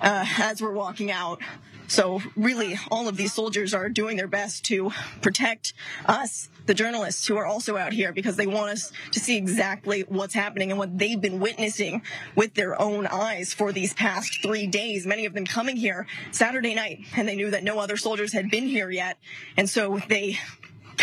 uh, 0.00 0.26
as 0.38 0.60
we're 0.60 0.72
walking 0.72 1.10
out. 1.10 1.40
So 1.86 2.20
really, 2.36 2.78
all 2.90 3.08
of 3.08 3.16
these 3.16 3.32
soldiers 3.32 3.72
are 3.72 3.88
doing 3.88 4.16
their 4.16 4.28
best 4.28 4.64
to 4.66 4.90
protect 5.22 5.72
us, 6.06 6.48
the 6.68 6.74
journalists 6.74 7.26
who 7.26 7.36
are 7.38 7.46
also 7.46 7.78
out 7.78 7.94
here 7.94 8.12
because 8.12 8.36
they 8.36 8.46
want 8.46 8.70
us 8.70 8.92
to 9.10 9.18
see 9.18 9.38
exactly 9.38 10.02
what's 10.02 10.34
happening 10.34 10.70
and 10.70 10.78
what 10.78 10.96
they've 10.96 11.20
been 11.20 11.40
witnessing 11.40 12.02
with 12.36 12.52
their 12.54 12.80
own 12.80 13.06
eyes 13.06 13.54
for 13.54 13.72
these 13.72 13.94
past 13.94 14.42
three 14.42 14.66
days. 14.66 15.06
Many 15.06 15.24
of 15.24 15.32
them 15.32 15.46
coming 15.46 15.76
here 15.76 16.06
Saturday 16.30 16.74
night 16.74 17.06
and 17.16 17.26
they 17.26 17.36
knew 17.36 17.50
that 17.50 17.64
no 17.64 17.78
other 17.78 17.96
soldiers 17.96 18.34
had 18.34 18.50
been 18.50 18.68
here 18.68 18.90
yet. 18.90 19.18
And 19.56 19.68
so 19.68 19.98
they 20.08 20.38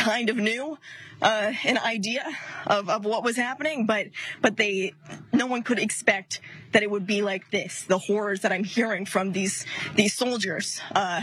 kind 0.06 0.30
of 0.30 0.38
knew 0.38 0.78
uh, 1.20 1.52
an 1.64 1.80
idea 1.80 2.24
of, 2.68 2.90
of 2.90 3.06
what 3.06 3.24
was 3.24 3.36
happening, 3.36 3.88
but 3.88 4.08
but 4.40 4.56
they 4.56 4.94
no 5.34 5.48
one 5.48 5.64
could 5.64 5.80
expect 5.80 6.42
that 6.74 6.84
it 6.84 6.92
would 6.92 7.08
be 7.08 7.24
like 7.24 7.50
this. 7.50 7.84
The 7.84 7.98
horrors 7.98 8.42
that 8.42 8.52
I'm 8.52 8.64
hearing 8.64 9.06
from 9.06 9.32
these 9.32 9.66
these 9.96 10.14
soldiers. 10.14 10.80
Uh, 10.94 11.22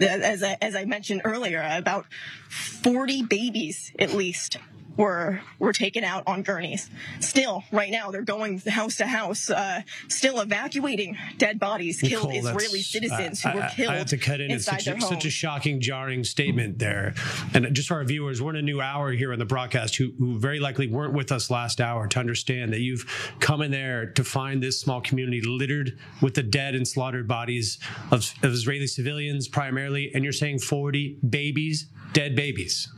as 0.00 0.42
I, 0.42 0.58
as 0.60 0.76
I 0.76 0.84
mentioned 0.84 1.22
earlier, 1.24 1.66
about 1.72 2.04
40 2.50 3.22
babies 3.22 3.90
at 3.98 4.12
least 4.12 4.58
were 4.96 5.40
were 5.58 5.72
taken 5.72 6.04
out 6.04 6.24
on 6.26 6.42
gurneys. 6.42 6.90
Still, 7.20 7.64
right 7.72 7.90
now, 7.90 8.10
they're 8.10 8.22
going 8.22 8.58
house 8.60 8.96
to 8.96 9.06
house, 9.06 9.50
uh, 9.50 9.82
still 10.08 10.40
evacuating 10.40 11.16
dead 11.38 11.58
bodies, 11.58 12.02
Nicole, 12.02 12.30
killed 12.30 12.34
Israeli 12.34 12.82
citizens 12.82 13.44
uh, 13.44 13.50
who 13.50 13.58
were 13.58 13.68
killed. 13.74 13.90
I, 13.90 13.94
I 13.94 13.98
have 13.98 14.08
to 14.08 14.18
cut 14.18 14.40
in. 14.40 14.50
It's 14.50 14.64
such 14.64 14.86
a, 14.86 15.00
such 15.00 15.24
a, 15.24 15.30
shocking, 15.30 15.80
jarring 15.80 16.24
statement 16.24 16.78
there. 16.78 17.14
And 17.54 17.74
just 17.74 17.88
for 17.88 17.96
our 17.96 18.04
viewers, 18.04 18.42
we're 18.42 18.50
in 18.50 18.56
a 18.56 18.62
new 18.62 18.80
hour 18.80 19.12
here 19.12 19.32
on 19.32 19.38
the 19.38 19.44
broadcast 19.44 19.96
who, 19.96 20.12
who 20.18 20.38
very 20.38 20.60
likely 20.60 20.86
weren't 20.86 21.14
with 21.14 21.32
us 21.32 21.50
last 21.50 21.80
hour 21.80 22.06
to 22.08 22.18
understand 22.18 22.72
that 22.72 22.80
you've 22.80 23.34
come 23.40 23.62
in 23.62 23.70
there 23.70 24.06
to 24.06 24.24
find 24.24 24.62
this 24.62 24.80
small 24.80 25.00
community 25.00 25.40
littered 25.40 25.98
with 26.20 26.34
the 26.34 26.42
dead 26.42 26.74
and 26.74 26.86
slaughtered 26.86 27.26
bodies 27.26 27.78
of, 28.10 28.32
of 28.42 28.52
Israeli 28.52 28.86
civilians 28.86 29.48
primarily, 29.48 30.10
and 30.14 30.24
you're 30.24 30.32
saying 30.32 30.58
40 30.58 31.18
babies, 31.28 31.86
dead 32.12 32.36
babies. 32.36 32.88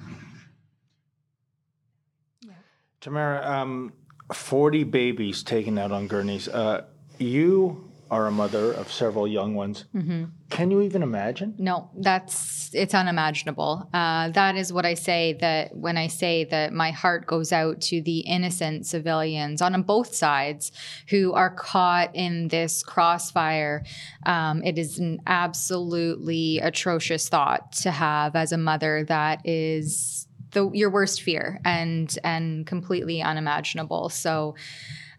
Tamara, 3.04 3.46
um, 3.46 3.92
40 4.32 4.84
babies 4.84 5.42
taken 5.42 5.76
out 5.76 5.92
on 5.92 6.08
gurneys. 6.08 6.48
Uh, 6.48 6.86
you 7.18 7.90
are 8.10 8.26
a 8.28 8.30
mother 8.30 8.72
of 8.72 8.90
several 8.90 9.28
young 9.28 9.54
ones. 9.54 9.84
Mm-hmm. 9.94 10.24
Can 10.48 10.70
you 10.70 10.80
even 10.80 11.02
imagine? 11.02 11.54
No, 11.58 11.90
that's 11.94 12.70
it's 12.72 12.94
unimaginable. 12.94 13.90
Uh, 13.92 14.30
that 14.30 14.56
is 14.56 14.72
what 14.72 14.86
I 14.86 14.94
say 14.94 15.34
that 15.42 15.76
when 15.76 15.98
I 15.98 16.06
say 16.06 16.44
that 16.44 16.72
my 16.72 16.92
heart 16.92 17.26
goes 17.26 17.52
out 17.52 17.82
to 17.82 18.00
the 18.00 18.20
innocent 18.20 18.86
civilians 18.86 19.60
on 19.60 19.82
both 19.82 20.14
sides 20.14 20.72
who 21.10 21.34
are 21.34 21.50
caught 21.54 22.14
in 22.14 22.48
this 22.48 22.82
crossfire. 22.82 23.84
Um, 24.24 24.62
it 24.62 24.78
is 24.78 24.98
an 24.98 25.20
absolutely 25.26 26.58
atrocious 26.60 27.28
thought 27.28 27.72
to 27.82 27.90
have 27.90 28.34
as 28.34 28.50
a 28.52 28.58
mother 28.58 29.04
that 29.04 29.46
is 29.46 30.26
the 30.54 30.70
your 30.72 30.90
worst 30.90 31.22
fear 31.22 31.60
and 31.64 32.16
and 32.24 32.66
completely 32.66 33.20
unimaginable. 33.22 34.08
So 34.08 34.54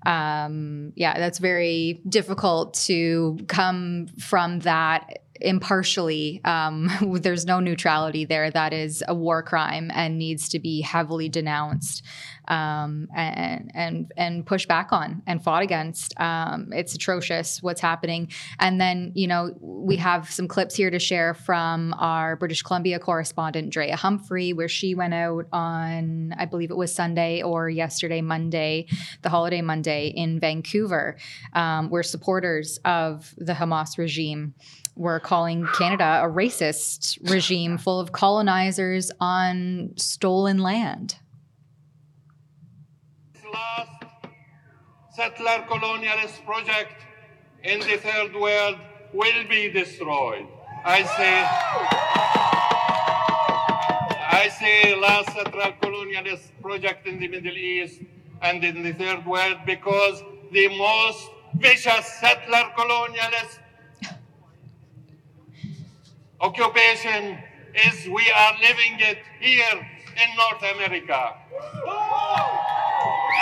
um, 0.05 0.93
yeah, 0.95 1.17
that's 1.17 1.39
very 1.39 2.01
difficult 2.07 2.75
to 2.86 3.38
come 3.47 4.07
from 4.19 4.59
that 4.59 5.24
impartially. 5.41 6.41
Um, 6.45 6.89
there's 7.21 7.45
no 7.45 7.59
neutrality 7.59 8.25
there. 8.25 8.49
That 8.51 8.73
is 8.73 9.03
a 9.07 9.15
war 9.15 9.43
crime 9.43 9.91
and 9.93 10.17
needs 10.17 10.49
to 10.49 10.59
be 10.59 10.81
heavily 10.81 11.29
denounced. 11.29 12.03
um, 12.47 13.07
and 13.15 13.71
and 13.73 14.11
and 14.17 14.45
pushed 14.45 14.67
back 14.67 14.91
on 14.91 15.21
and 15.25 15.43
fought 15.43 15.63
against. 15.63 16.19
Um, 16.19 16.71
it's 16.73 16.93
atrocious 16.93 17.61
what's 17.61 17.81
happening. 17.81 18.31
And 18.59 18.79
then 18.79 19.11
you 19.15 19.27
know 19.27 19.55
we 19.59 19.97
have 19.97 20.31
some 20.31 20.47
clips 20.47 20.75
here 20.75 20.89
to 20.89 20.99
share 20.99 21.33
from 21.33 21.93
our 21.97 22.36
British 22.36 22.61
Columbia 22.61 22.99
correspondent 22.99 23.71
Drea 23.71 23.95
Humphrey, 23.95 24.53
where 24.53 24.69
she 24.69 24.95
went 24.95 25.13
out 25.13 25.45
on 25.51 26.33
I 26.38 26.45
believe 26.45 26.71
it 26.71 26.77
was 26.77 26.93
Sunday 26.93 27.41
or 27.41 27.69
yesterday 27.69 28.21
Monday, 28.21 28.88
the 29.21 29.29
holiday 29.29 29.61
Monday 29.61 30.07
in 30.07 30.39
Vancouver, 30.39 31.17
um, 31.53 31.89
where 31.89 32.03
supporters 32.03 32.79
of 32.86 33.33
the 33.38 33.53
Hamas 33.53 33.97
regime 33.97 34.53
were 34.96 35.20
calling 35.20 35.68
Canada 35.78 36.22
a 36.24 36.28
racist 36.28 37.20
regime 37.30 37.78
full 37.78 38.00
of 38.00 38.12
colonizers 38.12 39.12
on 39.20 39.91
stolen 39.98 40.60
land. 40.60 41.18
last 43.54 43.89
settler 45.16 45.66
colonialist 45.70 46.43
project 46.46 46.93
in 47.64 47.80
the 47.80 47.98
third 47.98 48.36
world 48.36 48.78
will 49.14 49.48
be 49.50 49.72
destroyed. 49.72 50.46
I 50.86 51.04
say, 51.18 51.36
I 54.41 54.50
say 54.60 54.96
last 55.00 55.32
settler 55.36 55.74
colonialist 55.82 56.52
project 56.62 57.08
in 57.08 57.20
the 57.20 57.28
Middle 57.28 57.58
East 57.58 58.02
and 58.41 58.64
in 58.64 58.84
the 58.84 58.93
third 58.93 59.26
world 59.26 59.58
because 59.66 60.22
the 60.52 60.68
most 60.78 61.30
vicious 61.56 62.06
settler 62.20 62.66
colonialist 62.78 63.60
occupation 66.41 67.38
is 67.73 68.07
we 68.07 68.31
are 68.36 68.53
living 68.61 68.99
it 68.99 69.19
here 69.39 69.79
in 69.79 70.29
North 70.38 70.63
America. 70.75 71.33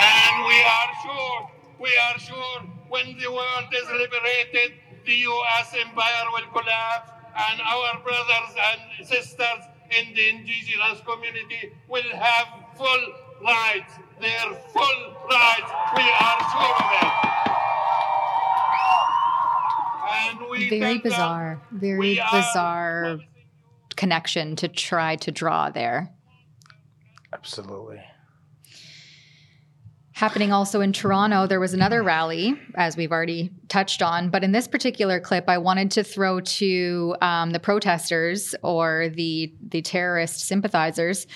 And 0.00 0.34
we 0.46 0.58
are 0.62 0.90
sure, 1.02 1.50
we 1.80 1.90
are 2.10 2.18
sure 2.18 2.60
when 2.88 3.18
the 3.18 3.30
world 3.30 3.68
is 3.72 3.88
liberated, 3.90 4.78
the 5.06 5.14
US 5.14 5.74
empire 5.78 6.24
will 6.32 6.48
collapse 6.52 7.10
and 7.36 7.60
our 7.60 8.00
brothers 8.02 8.54
and 8.70 9.06
sisters 9.06 9.60
in 9.90 10.14
the 10.14 10.28
indigenous 10.30 11.00
community 11.04 11.72
will 11.88 12.10
have 12.16 12.46
full 12.76 13.04
rights, 13.42 13.92
their 14.20 14.54
full 14.72 15.00
rights. 15.30 15.70
We 15.96 16.02
are 16.02 16.38
sure 16.50 16.74
of 16.78 16.90
it. 17.02 17.33
And 20.10 20.38
we 20.50 20.68
Very 20.70 20.98
bizarre, 20.98 21.60
very 21.72 21.98
we 21.98 22.22
bizarre 22.32 23.18
connection 23.96 24.56
to 24.56 24.68
try 24.68 25.16
to 25.16 25.30
draw 25.30 25.70
there. 25.70 26.12
Absolutely. 27.32 28.02
Happening 30.14 30.52
also 30.52 30.80
in 30.80 30.92
Toronto, 30.92 31.48
there 31.48 31.58
was 31.58 31.74
another 31.74 32.00
rally, 32.00 32.54
as 32.76 32.96
we've 32.96 33.10
already 33.10 33.50
touched 33.68 34.00
on. 34.00 34.30
But 34.30 34.44
in 34.44 34.52
this 34.52 34.68
particular 34.68 35.18
clip, 35.18 35.48
I 35.48 35.58
wanted 35.58 35.90
to 35.90 36.04
throw 36.04 36.38
to 36.38 37.16
um, 37.20 37.50
the 37.50 37.58
protesters 37.58 38.54
or 38.62 39.08
the 39.08 39.52
the 39.60 39.82
terrorist 39.82 40.38
sympathizers 40.46 41.26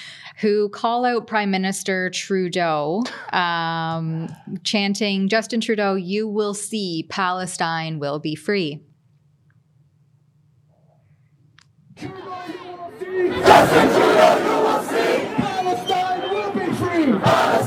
who 0.40 0.68
call 0.68 1.04
out 1.04 1.26
Prime 1.26 1.50
Minister 1.50 2.08
Trudeau, 2.10 3.02
um, 3.32 4.28
chanting, 4.62 5.28
"Justin 5.28 5.60
Trudeau, 5.60 5.96
you 5.96 6.28
will 6.28 6.54
see 6.54 7.04
Palestine 7.08 7.98
will 7.98 8.20
be 8.20 8.36
free." 8.36 8.84
Palestine 15.36 16.30
will 16.30 16.52
be 16.52 16.72
free. 16.74 17.57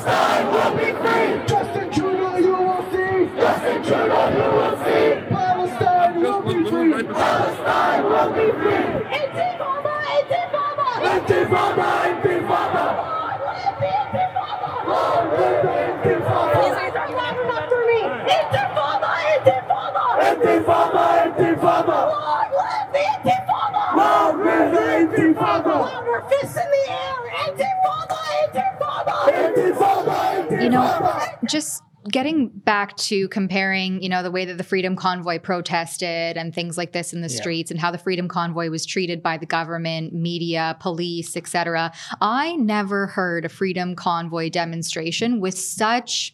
You 30.61 30.69
know, 30.69 31.11
just 31.45 31.81
getting 32.09 32.47
back 32.49 32.95
to 32.97 33.27
comparing, 33.29 34.01
you 34.01 34.09
know, 34.09 34.23
the 34.23 34.31
way 34.31 34.45
that 34.45 34.57
the 34.57 34.63
Freedom 34.63 34.95
Convoy 34.95 35.39
protested 35.39 36.37
and 36.37 36.53
things 36.53 36.77
like 36.77 36.91
this 36.93 37.13
in 37.13 37.21
the 37.21 37.27
Yeah. 37.29 37.35
streets 37.41 37.69
and 37.71 37.79
how 37.79 37.91
the 37.91 37.97
Freedom 37.97 38.27
Convoy 38.27 38.69
was 38.69 38.85
treated 38.85 39.21
by 39.21 39.37
the 39.37 39.45
government, 39.45 40.13
media, 40.13 40.77
police, 40.79 41.37
etc. 41.37 41.91
I 42.19 42.55
never 42.55 43.07
heard 43.07 43.45
a 43.45 43.49
Freedom 43.49 43.95
Convoy 43.95 44.49
demonstration 44.49 45.39
with 45.39 45.57
such 45.57 46.33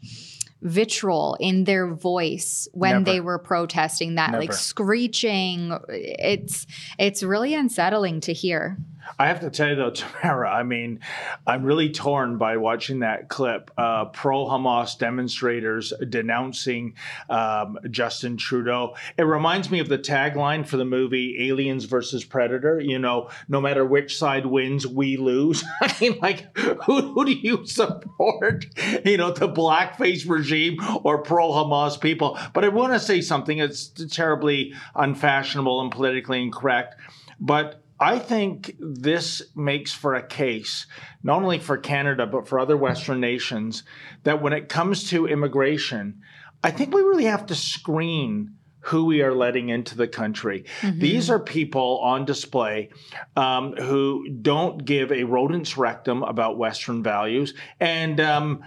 vitriol 0.64 1.38
in 1.40 1.66
their 1.66 1.94
voice 1.94 2.68
when 2.74 2.92
Never. 2.94 3.06
they 3.06 3.20
were 3.20 3.38
protesting 3.38 4.16
that 4.16 4.34
like 4.34 4.52
screeching 4.54 5.72
it's 5.88 6.66
it's 6.98 7.22
really 7.22 7.54
unsettling 7.54 8.20
to 8.22 8.34
hear 8.34 8.76
I 9.20 9.28
have 9.28 9.40
to 9.42 9.50
tell 9.50 9.70
you 9.70 9.76
though, 9.76 9.90
Tamara, 10.22 10.52
I 10.52 10.64
mean, 10.64 11.00
I'm 11.46 11.64
really 11.64 11.90
torn 11.90 12.38
by 12.38 12.58
watching 12.58 13.00
that 13.00 13.30
clip. 13.30 13.72
Uh, 13.78 14.06
Pro 14.06 14.46
Hamas 14.46 14.98
demonstrators 14.98 15.94
denouncing 16.10 16.96
um, 17.30 17.78
Justin 17.90 18.38
Trudeau. 18.38 18.96
It 19.18 19.24
reminds 19.24 19.70
me 19.70 19.80
of 19.80 19.90
the 19.90 19.98
tagline 19.98 20.66
for 20.66 20.78
the 20.78 20.86
movie 20.86 21.48
Aliens 21.50 21.86
versus 21.86 22.24
Predator. 22.24 22.80
You 22.80 23.00
know, 23.00 23.30
no 23.48 23.62
matter 23.62 23.86
which 23.86 24.18
side 24.18 24.46
wins, 24.46 24.86
we 24.86 25.18
lose. 25.18 25.64
I 25.82 25.94
mean, 26.00 26.18
like, 26.22 26.58
who, 26.58 27.14
who 27.14 27.26
do 27.26 27.32
you 27.32 27.66
support? 27.66 28.66
You 29.06 29.18
know, 29.18 29.32
the 29.32 29.50
blackface 29.50 30.28
regime 30.28 30.78
or 31.04 31.20
pro 31.20 31.50
Hamas 31.50 32.00
people? 32.00 32.38
But 32.54 32.64
I 32.66 32.70
want 32.70 32.94
to 32.94 33.00
say 33.00 33.22
something. 33.22 33.60
It's 33.60 33.88
terribly 33.88 34.74
unfashionable 34.96 35.82
and 35.82 35.92
politically 35.92 36.42
incorrect. 36.42 36.96
But 37.40 37.84
I 38.00 38.20
think 38.20 38.76
this 38.80 39.42
makes 39.56 39.94
for 39.94 40.14
a 40.16 40.26
case, 40.26 40.86
not 41.24 41.42
only 41.42 41.60
for 41.60 41.78
Canada, 41.78 42.28
but 42.28 42.48
for 42.48 42.60
other 42.60 42.78
Western 42.78 43.20
nations, 43.20 43.84
that 44.24 44.42
when 44.42 44.54
it 44.54 44.70
comes 44.70 45.10
to 45.10 45.28
immigration, 45.28 46.22
I 46.64 46.72
think 46.72 46.94
we 46.94 47.02
really 47.02 47.26
have 47.26 47.48
to 47.48 47.56
screen 47.56 48.58
who 48.82 49.06
we 49.06 49.22
are 49.22 49.34
letting 49.34 49.70
into 49.70 49.98
the 49.98 50.08
country. 50.08 50.64
These 50.82 51.30
are 51.30 51.40
people 51.40 52.00
on 52.04 52.24
display 52.24 52.90
um, 53.36 53.74
who 53.74 54.30
don't 54.30 54.86
give 54.86 55.12
a 55.12 55.26
rodent's 55.26 55.76
rectum 55.76 56.24
about 56.24 56.58
Western 56.58 57.04
values. 57.04 57.54
And 57.82 58.22
um, 58.22 58.64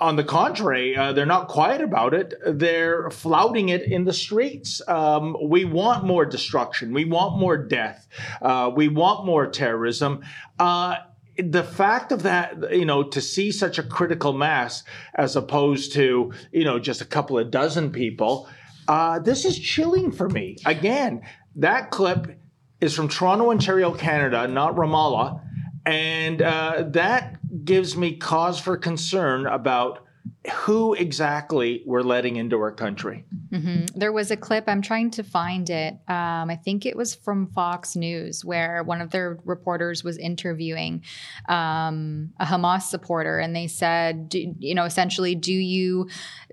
on 0.00 0.16
the 0.16 0.24
contrary, 0.24 0.96
uh, 0.96 1.12
they're 1.12 1.26
not 1.26 1.48
quiet 1.48 1.80
about 1.80 2.14
it. 2.14 2.34
They're 2.46 3.10
flouting 3.10 3.70
it 3.70 3.82
in 3.82 4.04
the 4.04 4.12
streets. 4.12 4.80
Um, 4.88 5.36
we 5.42 5.64
want 5.64 6.04
more 6.04 6.24
destruction. 6.24 6.92
We 6.92 7.04
want 7.04 7.38
more 7.38 7.56
death. 7.56 8.06
Uh, 8.42 8.70
we 8.74 8.88
want 8.88 9.24
more 9.26 9.46
terrorism. 9.46 10.22
Uh, 10.58 10.96
the 11.38 11.62
fact 11.62 12.12
of 12.12 12.22
that, 12.22 12.72
you 12.74 12.84
know, 12.84 13.02
to 13.02 13.20
see 13.20 13.52
such 13.52 13.78
a 13.78 13.82
critical 13.82 14.32
mass 14.32 14.84
as 15.14 15.36
opposed 15.36 15.92
to, 15.92 16.32
you 16.52 16.64
know, 16.64 16.78
just 16.78 17.00
a 17.00 17.04
couple 17.04 17.38
of 17.38 17.50
dozen 17.50 17.90
people, 17.90 18.48
uh, 18.88 19.18
this 19.18 19.44
is 19.44 19.58
chilling 19.58 20.12
for 20.12 20.28
me. 20.28 20.56
Again, 20.64 21.22
that 21.56 21.90
clip 21.90 22.38
is 22.80 22.94
from 22.94 23.08
Toronto, 23.08 23.50
Ontario, 23.50 23.92
Canada, 23.92 24.46
not 24.46 24.76
Ramallah. 24.76 25.40
And 25.84 26.42
uh, 26.42 26.84
that 26.88 27.35
gives 27.64 27.96
me 27.96 28.16
cause 28.16 28.58
for 28.58 28.76
concern 28.76 29.46
about 29.46 30.06
who 30.52 30.94
exactly 30.94 31.82
we're 31.86 32.02
letting 32.02 32.36
into 32.36 32.56
our 32.56 32.72
country. 32.72 33.24
Mhm. 33.52 33.90
There 33.94 34.12
was 34.12 34.30
a 34.30 34.36
clip, 34.36 34.64
I'm 34.68 34.82
trying 34.82 35.10
to 35.12 35.22
find 35.22 35.68
it. 35.70 35.94
Um, 36.08 36.50
I 36.50 36.56
think 36.56 36.86
it 36.86 36.96
was 36.96 37.14
from 37.14 37.48
Fox 37.48 37.96
News, 37.96 38.44
where 38.44 38.82
one 38.82 39.00
of 39.00 39.10
their 39.10 39.38
reporters 39.44 40.04
was 40.04 40.16
interviewing 40.18 41.02
um, 41.48 42.32
a 42.38 42.44
Hamas 42.44 42.82
supporter, 42.82 43.38
and 43.38 43.54
they 43.54 43.66
said, 43.66 44.28
do, 44.28 44.52
you 44.58 44.74
know, 44.74 44.84
essentially, 44.84 45.34
do 45.34 45.54
you 45.54 46.08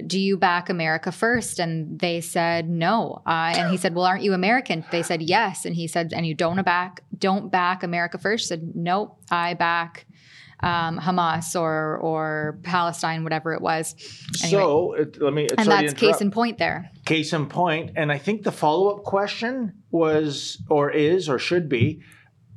do 0.06 0.20
you 0.20 0.38
back 0.38 0.70
America 0.70 1.12
first? 1.12 1.60
And 1.60 2.00
they 2.00 2.22
said 2.22 2.70
no. 2.70 3.22
Uh, 3.26 3.54
and 3.56 3.72
he 3.72 3.78
said, 3.78 3.96
well, 3.96 4.06
aren't 4.06 4.24
you 4.24 4.34
American? 4.34 4.86
They 4.91 5.04
said 5.04 5.22
yes, 5.22 5.66
and 5.66 5.76
he 5.76 5.88
said, 5.88 6.14
and 6.14 6.26
you 6.26 6.34
don't 6.34 6.64
back 6.64 7.04
don't 7.18 7.52
back 7.52 7.84
America 7.84 8.18
first? 8.18 8.48
Said 8.48 8.76
nope, 8.76 9.18
I 9.32 9.54
back. 9.54 10.06
Um, 10.64 10.97
Hamas 10.99 11.59
or 11.59 11.97
or 11.97 12.59
Palestine, 12.64 13.24
whatever 13.24 13.53
it 13.53 13.61
was. 13.61 13.95
Anyway, 14.43 14.61
So 14.61 14.93
it, 14.93 15.22
let 15.22 15.34
me. 15.34 15.47
and 15.57 15.68
that's 15.68 15.93
case 15.93 16.22
in 16.22 16.32
point 16.32 16.57
there. 16.57 16.89
Case 17.05 17.34
in 17.34 17.47
point, 17.47 17.91
and 17.95 18.11
I 18.11 18.18
think 18.18 18.43
the 18.43 18.51
follow 18.51 18.95
up 18.95 19.03
question 19.03 19.74
was, 19.91 20.61
or 20.70 20.89
is, 20.89 21.28
or 21.28 21.38
should 21.38 21.68
be, 21.68 22.01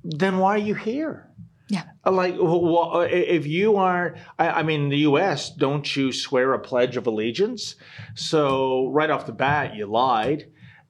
then 0.04 0.38
why 0.38 0.54
are 0.54 0.58
you 0.58 0.74
here? 0.74 1.28
Yeah. 1.68 1.82
Like, 2.04 2.36
well, 2.38 3.00
if 3.00 3.46
you 3.46 3.76
aren't, 3.76 4.18
I, 4.38 4.48
I 4.48 4.62
mean, 4.62 4.82
in 4.82 4.88
the 4.88 4.98
U.S., 4.98 5.50
don't 5.50 5.96
you 5.96 6.12
swear 6.12 6.52
a 6.52 6.60
pledge 6.60 6.96
of 6.96 7.08
allegiance? 7.08 7.74
So 8.14 8.88
right 8.92 9.10
off 9.10 9.26
the 9.26 9.32
bat, 9.32 9.74
you 9.74 9.86
lied. 9.86 10.44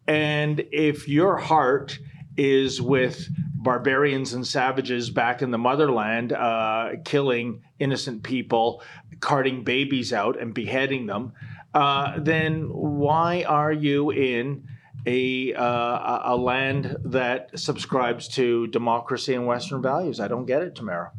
And 0.07 0.65
if 0.73 1.09
your 1.09 1.39
heart 1.39 1.99
is 2.37 2.83
with 2.83 3.27
barbarians 3.67 4.33
and 4.33 4.47
savages 4.47 5.11
back 5.11 5.43
in 5.43 5.51
the 5.51 5.59
motherland, 5.59 6.33
uh, 6.33 6.91
killing 7.05 7.65
innocent 7.81 8.23
people, 8.23 8.81
carting 9.19 9.65
babies 9.65 10.13
out 10.13 10.41
and 10.41 10.55
beheading 10.55 11.07
them, 11.07 11.33
uh, 11.75 12.15
then 12.17 12.69
why 12.73 13.43
are 13.43 13.73
you 13.73 14.13
in 14.13 14.69
a 15.05 15.53
uh, 15.55 16.33
a 16.33 16.37
land 16.37 16.97
that 17.07 17.59
subscribes 17.59 18.29
to 18.29 18.69
democracy 18.69 19.35
and 19.35 19.49
Western 19.49 19.83
values? 19.83 20.21
I 20.21 20.29
don't 20.29 20.47
get 20.47 20.63
it, 20.63 20.77
Tamara. 20.77 21.11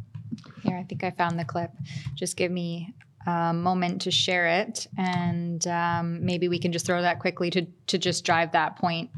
Here, 0.64 0.78
I 0.78 0.84
think 0.84 1.04
I 1.04 1.12
found 1.12 1.38
the 1.38 1.45
clip. 1.45 1.72
Just 2.16 2.38
give 2.38 2.50
me 2.52 2.93
a 3.26 3.54
moment 3.54 4.04
to 4.04 4.12
share 4.12 4.48
it, 4.48 4.88
and 4.98 5.68
um, 5.68 6.26
maybe 6.26 6.48
we 6.48 6.60
can 6.60 6.72
just 6.72 6.86
throw 6.86 7.02
that 7.02 7.20
quickly 7.20 7.50
to 7.50 7.66
to 7.88 7.98
just 7.98 8.24
drive 8.24 8.54
that 8.54 8.78
point 8.78 9.10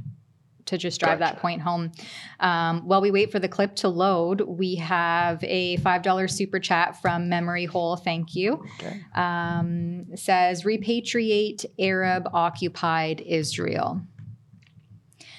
to 0.70 0.78
just 0.78 1.00
drive 1.00 1.20
that 1.20 1.40
point 1.40 1.62
home. 1.62 1.92
Um, 2.40 2.88
while 2.88 3.02
we 3.02 3.10
wait 3.10 3.32
for 3.32 3.40
the 3.40 3.48
clip 3.48 3.76
to 3.78 3.90
load, 3.90 4.42
we 4.42 4.76
have 4.76 5.44
a 5.44 5.78
$5 5.78 6.30
super 6.30 6.60
chat 6.60 7.02
from 7.02 7.28
Memory 7.28 7.66
Hole. 7.66 7.96
Thank 7.96 8.36
you. 8.36 8.64
Okay. 8.80 9.02
Um, 9.16 10.16
says, 10.16 10.64
repatriate 10.64 11.66
Arab 11.80 12.30
occupied 12.34 13.22
Israel. 13.22 14.02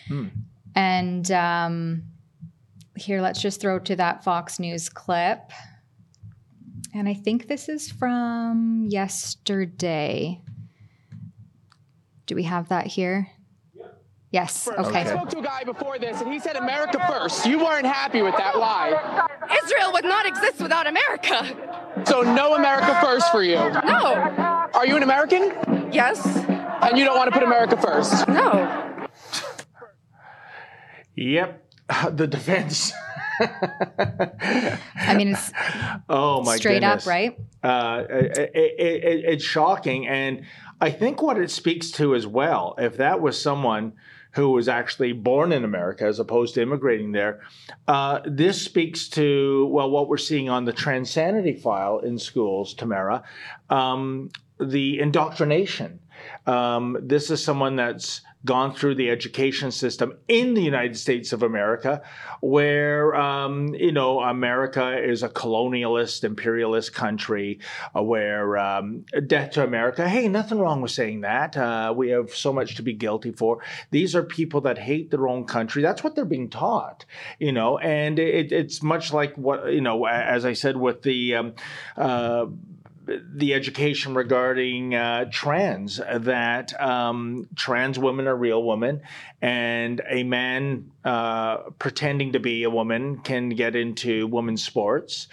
Hmm. 0.09 0.27
And 0.75 1.31
um, 1.31 2.03
here, 2.97 3.21
let's 3.21 3.41
just 3.41 3.61
throw 3.61 3.79
to 3.79 3.97
that 3.97 4.25
Fox 4.25 4.59
News 4.59 4.89
clip. 4.89 5.53
And 6.93 7.09
I 7.09 7.15
think 7.15 7.47
this 7.47 7.69
is 7.69 7.89
from 7.89 8.87
yesterday. 8.89 10.41
Do 12.27 12.35
we 12.35 12.43
have 12.43 12.69
that 12.71 12.89
here? 12.89 13.29
Yes. 14.33 14.69
Okay. 14.69 15.01
I 15.01 15.05
spoke 15.05 15.29
to 15.31 15.39
a 15.39 15.43
guy 15.43 15.65
before 15.65 15.99
this, 15.99 16.21
and 16.21 16.33
he 16.33 16.39
said 16.39 16.55
America 16.55 17.05
first. 17.09 17.47
You 17.47 17.59
weren't 17.59 17.87
happy 17.87 18.23
with 18.23 18.37
that. 18.37 18.57
Why? 18.57 19.27
Israel 19.65 19.93
would 19.93 20.05
not 20.05 20.25
exist 20.25 20.61
without 20.61 20.87
America. 20.87 22.05
So 22.07 22.23
no 22.23 22.55
America 22.55 22.97
first 23.03 23.31
for 23.33 23.43
you. 23.43 23.57
No. 23.57 24.15
Are 24.73 24.87
you 24.87 24.97
an 24.97 25.03
American? 25.03 25.91
Yes. 25.93 26.25
And 26.27 26.97
you 26.97 27.05
don't 27.05 27.17
want 27.17 27.33
to 27.33 27.39
put 27.39 27.43
America 27.43 27.77
first? 27.77 28.29
No. 28.29 29.09
Yep. 31.17 31.67
The 32.13 32.29
defense. 32.29 32.93
I 33.41 35.15
mean, 35.17 35.33
it's 35.33 35.51
oh 36.09 36.43
my 36.45 36.57
straight 36.57 36.75
goodness. 36.81 37.05
up, 37.05 37.11
right? 37.11 37.37
Uh, 37.65 38.05
it, 38.09 38.51
it, 38.55 38.75
it, 38.79 39.25
it's 39.25 39.45
shocking, 39.45 40.07
and 40.07 40.45
I 40.81 40.91
think 40.91 41.21
what 41.21 41.37
it 41.37 41.51
speaks 41.51 41.91
to 41.93 42.15
as 42.15 42.27
well, 42.27 42.75
if 42.79 42.97
that 42.99 43.21
was 43.21 43.41
someone 43.41 43.95
who 44.33 44.51
was 44.51 44.69
actually 44.69 45.13
born 45.13 45.53
in 45.53 45.65
America 45.65 46.05
as 46.05 46.19
opposed 46.19 46.55
to 46.55 46.63
immigrating 46.63 47.13
there, 47.13 47.41
uh, 47.89 48.21
this 48.25 48.61
speaks 48.61 49.09
to 49.09 49.67
well 49.67 49.91
what 49.91 50.09
we're 50.09 50.17
seeing 50.17 50.49
on 50.49 50.65
the 50.65 50.73
Transanity 50.73 51.55
file 51.55 51.99
in 51.99 52.19
schools, 52.19 52.75
Tamara, 52.75 53.23
um, 53.71 54.31
the 54.59 55.01
indoctrination. 55.01 55.99
Um, 56.47 56.97
this 57.01 57.31
is 57.31 57.43
someone 57.43 57.77
that's 57.77 58.21
gone 58.45 58.75
through 58.75 58.95
the 58.95 59.11
education 59.11 59.71
system 59.71 60.17
in 60.29 60.55
the 60.55 60.63
United 60.63 60.97
States 60.97 61.33
of 61.33 61.43
America, 61.43 62.03
where 62.41 63.15
um, 63.15 63.75
you 63.75 63.93
know 63.93 64.21
America 64.21 64.97
is 64.99 65.23
a 65.23 65.29
colonialist, 65.29 66.25
imperialist 66.25 66.95
country, 66.95 67.61
uh, 67.95 68.03
where 68.03 68.57
um, 68.57 69.05
death 69.27 69.53
to 69.53 69.65
America. 69.65 70.09
Hey, 70.09 70.29
nothing 70.29 70.59
wrong 70.59 70.81
with 70.81 70.91
saying 70.91 71.21
that. 71.23 71.57
Uh, 71.57 71.93
we 71.97 72.11
have 72.11 72.35
so 72.35 72.53
much 72.53 72.77
to 72.77 72.83
be 72.83 72.95
guilty 72.95 73.33
for. 73.33 73.63
These 73.91 74.15
are 74.15 74.23
people 74.23 74.63
that 74.63 74.79
hate 74.79 75.11
their 75.11 75.29
own 75.29 75.45
country. 75.45 75.83
That's 75.83 76.03
what 76.03 76.15
they're 76.15 76.25
being 76.25 76.51
taught, 76.51 77.05
you 77.39 77.53
know, 77.53 77.79
and 77.79 78.19
it, 78.19 78.53
it's 78.53 78.83
much 78.83 79.13
like 79.13 79.37
what 79.37 79.73
you 79.73 79.81
know, 79.81 80.07
as 80.07 80.45
I 80.45 80.55
said 80.55 80.77
with 80.77 81.03
the. 81.03 81.35
Um, 81.37 81.55
uh, 81.97 82.47
the 83.35 83.55
education 83.55 84.15
regarding 84.15 84.95
uh, 84.95 85.27
trans 85.31 86.01
that 86.15 86.81
um, 86.81 87.49
trans 87.57 87.99
women 87.99 88.27
are 88.27 88.37
real 88.37 88.63
women 88.63 89.03
and 89.43 90.01
a 90.09 90.23
man 90.23 90.91
uh, 91.05 91.59
pretending 91.79 92.33
to 92.33 92.41
be 92.41 92.63
a 92.63 92.71
woman 92.71 93.19
can 93.19 93.51
get 93.51 93.75
into 93.77 94.27
women's 94.27 94.65
sports 94.65 95.29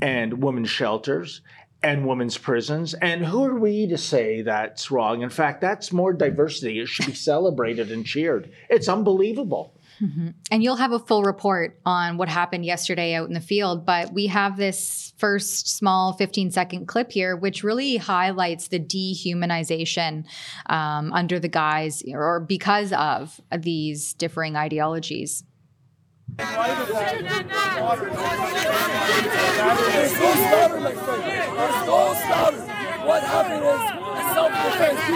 and 0.00 0.42
women's 0.42 0.70
shelters 0.70 1.42
and 1.82 2.06
women's 2.06 2.38
prisons. 2.38 2.94
And 2.94 3.24
who 3.24 3.44
are 3.44 3.58
we 3.58 3.86
to 3.88 3.98
say 3.98 4.42
that's 4.42 4.90
wrong? 4.90 5.22
In 5.22 5.30
fact, 5.30 5.60
that's 5.60 5.92
more 5.92 6.12
diversity. 6.12 6.80
It 6.80 6.88
should 6.88 7.06
be 7.06 7.14
celebrated 7.14 7.90
and 7.90 8.06
cheered. 8.06 8.52
It's 8.68 8.88
unbelievable. 8.88 9.71
Mm-hmm. 10.02 10.28
And 10.50 10.62
you'll 10.62 10.76
have 10.76 10.92
a 10.92 10.98
full 10.98 11.22
report 11.22 11.78
on 11.86 12.16
what 12.16 12.28
happened 12.28 12.64
yesterday 12.64 13.14
out 13.14 13.28
in 13.28 13.34
the 13.34 13.40
field. 13.40 13.86
But 13.86 14.12
we 14.12 14.26
have 14.26 14.56
this 14.56 15.12
first 15.16 15.68
small 15.68 16.14
15 16.14 16.50
second 16.50 16.86
clip 16.86 17.12
here, 17.12 17.36
which 17.36 17.62
really 17.62 17.98
highlights 17.98 18.68
the 18.68 18.80
dehumanization 18.80 20.24
um, 20.66 21.12
under 21.12 21.38
the 21.38 21.48
guise 21.48 22.02
or 22.08 22.40
because 22.40 22.92
of 22.92 23.40
these 23.56 24.14
differing 24.14 24.56
ideologies. 24.56 25.44
What 33.04 33.22
happened 33.24 34.02
self-defense 34.34 35.00
to 35.06 35.12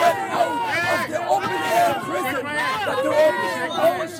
get 0.00 0.16
out 0.32 0.54
of 0.90 1.10
the 1.10 1.20
open-air 1.28 1.94
prison 2.04 2.44
that 2.44 2.98
they're 3.02 3.12
open. 3.12 3.50
Oh 3.72 4.06
shit, 4.06 4.19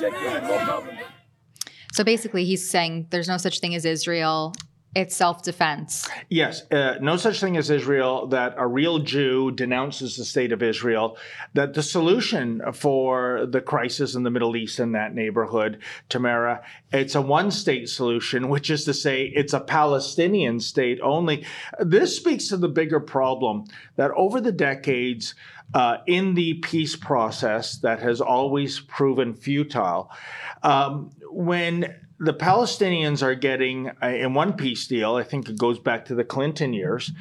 So 1.93 2.03
basically, 2.03 2.45
he's 2.45 2.69
saying 2.69 3.07
there's 3.11 3.27
no 3.27 3.37
such 3.37 3.59
thing 3.59 3.75
as 3.75 3.85
Israel. 3.85 4.53
It's 4.93 5.15
self 5.15 5.41
defense. 5.41 6.05
Yes, 6.29 6.69
uh, 6.69 6.95
no 6.99 7.15
such 7.15 7.39
thing 7.39 7.55
as 7.55 7.69
Israel, 7.69 8.27
that 8.27 8.55
a 8.57 8.67
real 8.67 8.99
Jew 8.99 9.51
denounces 9.51 10.17
the 10.17 10.25
state 10.25 10.51
of 10.51 10.61
Israel, 10.61 11.17
that 11.53 11.73
the 11.73 11.83
solution 11.83 12.61
for 12.73 13.45
the 13.45 13.61
crisis 13.61 14.15
in 14.15 14.23
the 14.23 14.29
Middle 14.29 14.57
East 14.57 14.81
in 14.81 14.91
that 14.91 15.15
neighborhood, 15.15 15.79
Tamara, 16.09 16.61
it's 16.91 17.15
a 17.15 17.21
one 17.21 17.51
state 17.51 17.87
solution, 17.87 18.49
which 18.49 18.69
is 18.69 18.83
to 18.83 18.93
say 18.93 19.31
it's 19.33 19.53
a 19.53 19.61
Palestinian 19.61 20.59
state 20.59 20.99
only. 21.01 21.45
This 21.79 22.17
speaks 22.17 22.49
to 22.49 22.57
the 22.57 22.67
bigger 22.67 22.99
problem 22.99 23.65
that 23.95 24.11
over 24.11 24.41
the 24.41 24.51
decades, 24.51 25.35
uh, 25.73 25.97
in 26.07 26.35
the 26.35 26.55
peace 26.55 26.95
process 26.95 27.77
that 27.77 27.99
has 27.99 28.21
always 28.21 28.79
proven 28.79 29.33
futile, 29.33 30.09
um, 30.63 31.11
when 31.29 31.95
the 32.19 32.33
Palestinians 32.33 33.23
are 33.23 33.35
getting 33.35 33.89
uh, 34.01 34.07
in 34.07 34.33
one 34.33 34.53
peace 34.53 34.87
deal, 34.87 35.15
I 35.15 35.23
think 35.23 35.49
it 35.49 35.57
goes 35.57 35.79
back 35.79 36.05
to 36.05 36.15
the 36.15 36.23
Clinton 36.23 36.73
years, 36.73 37.11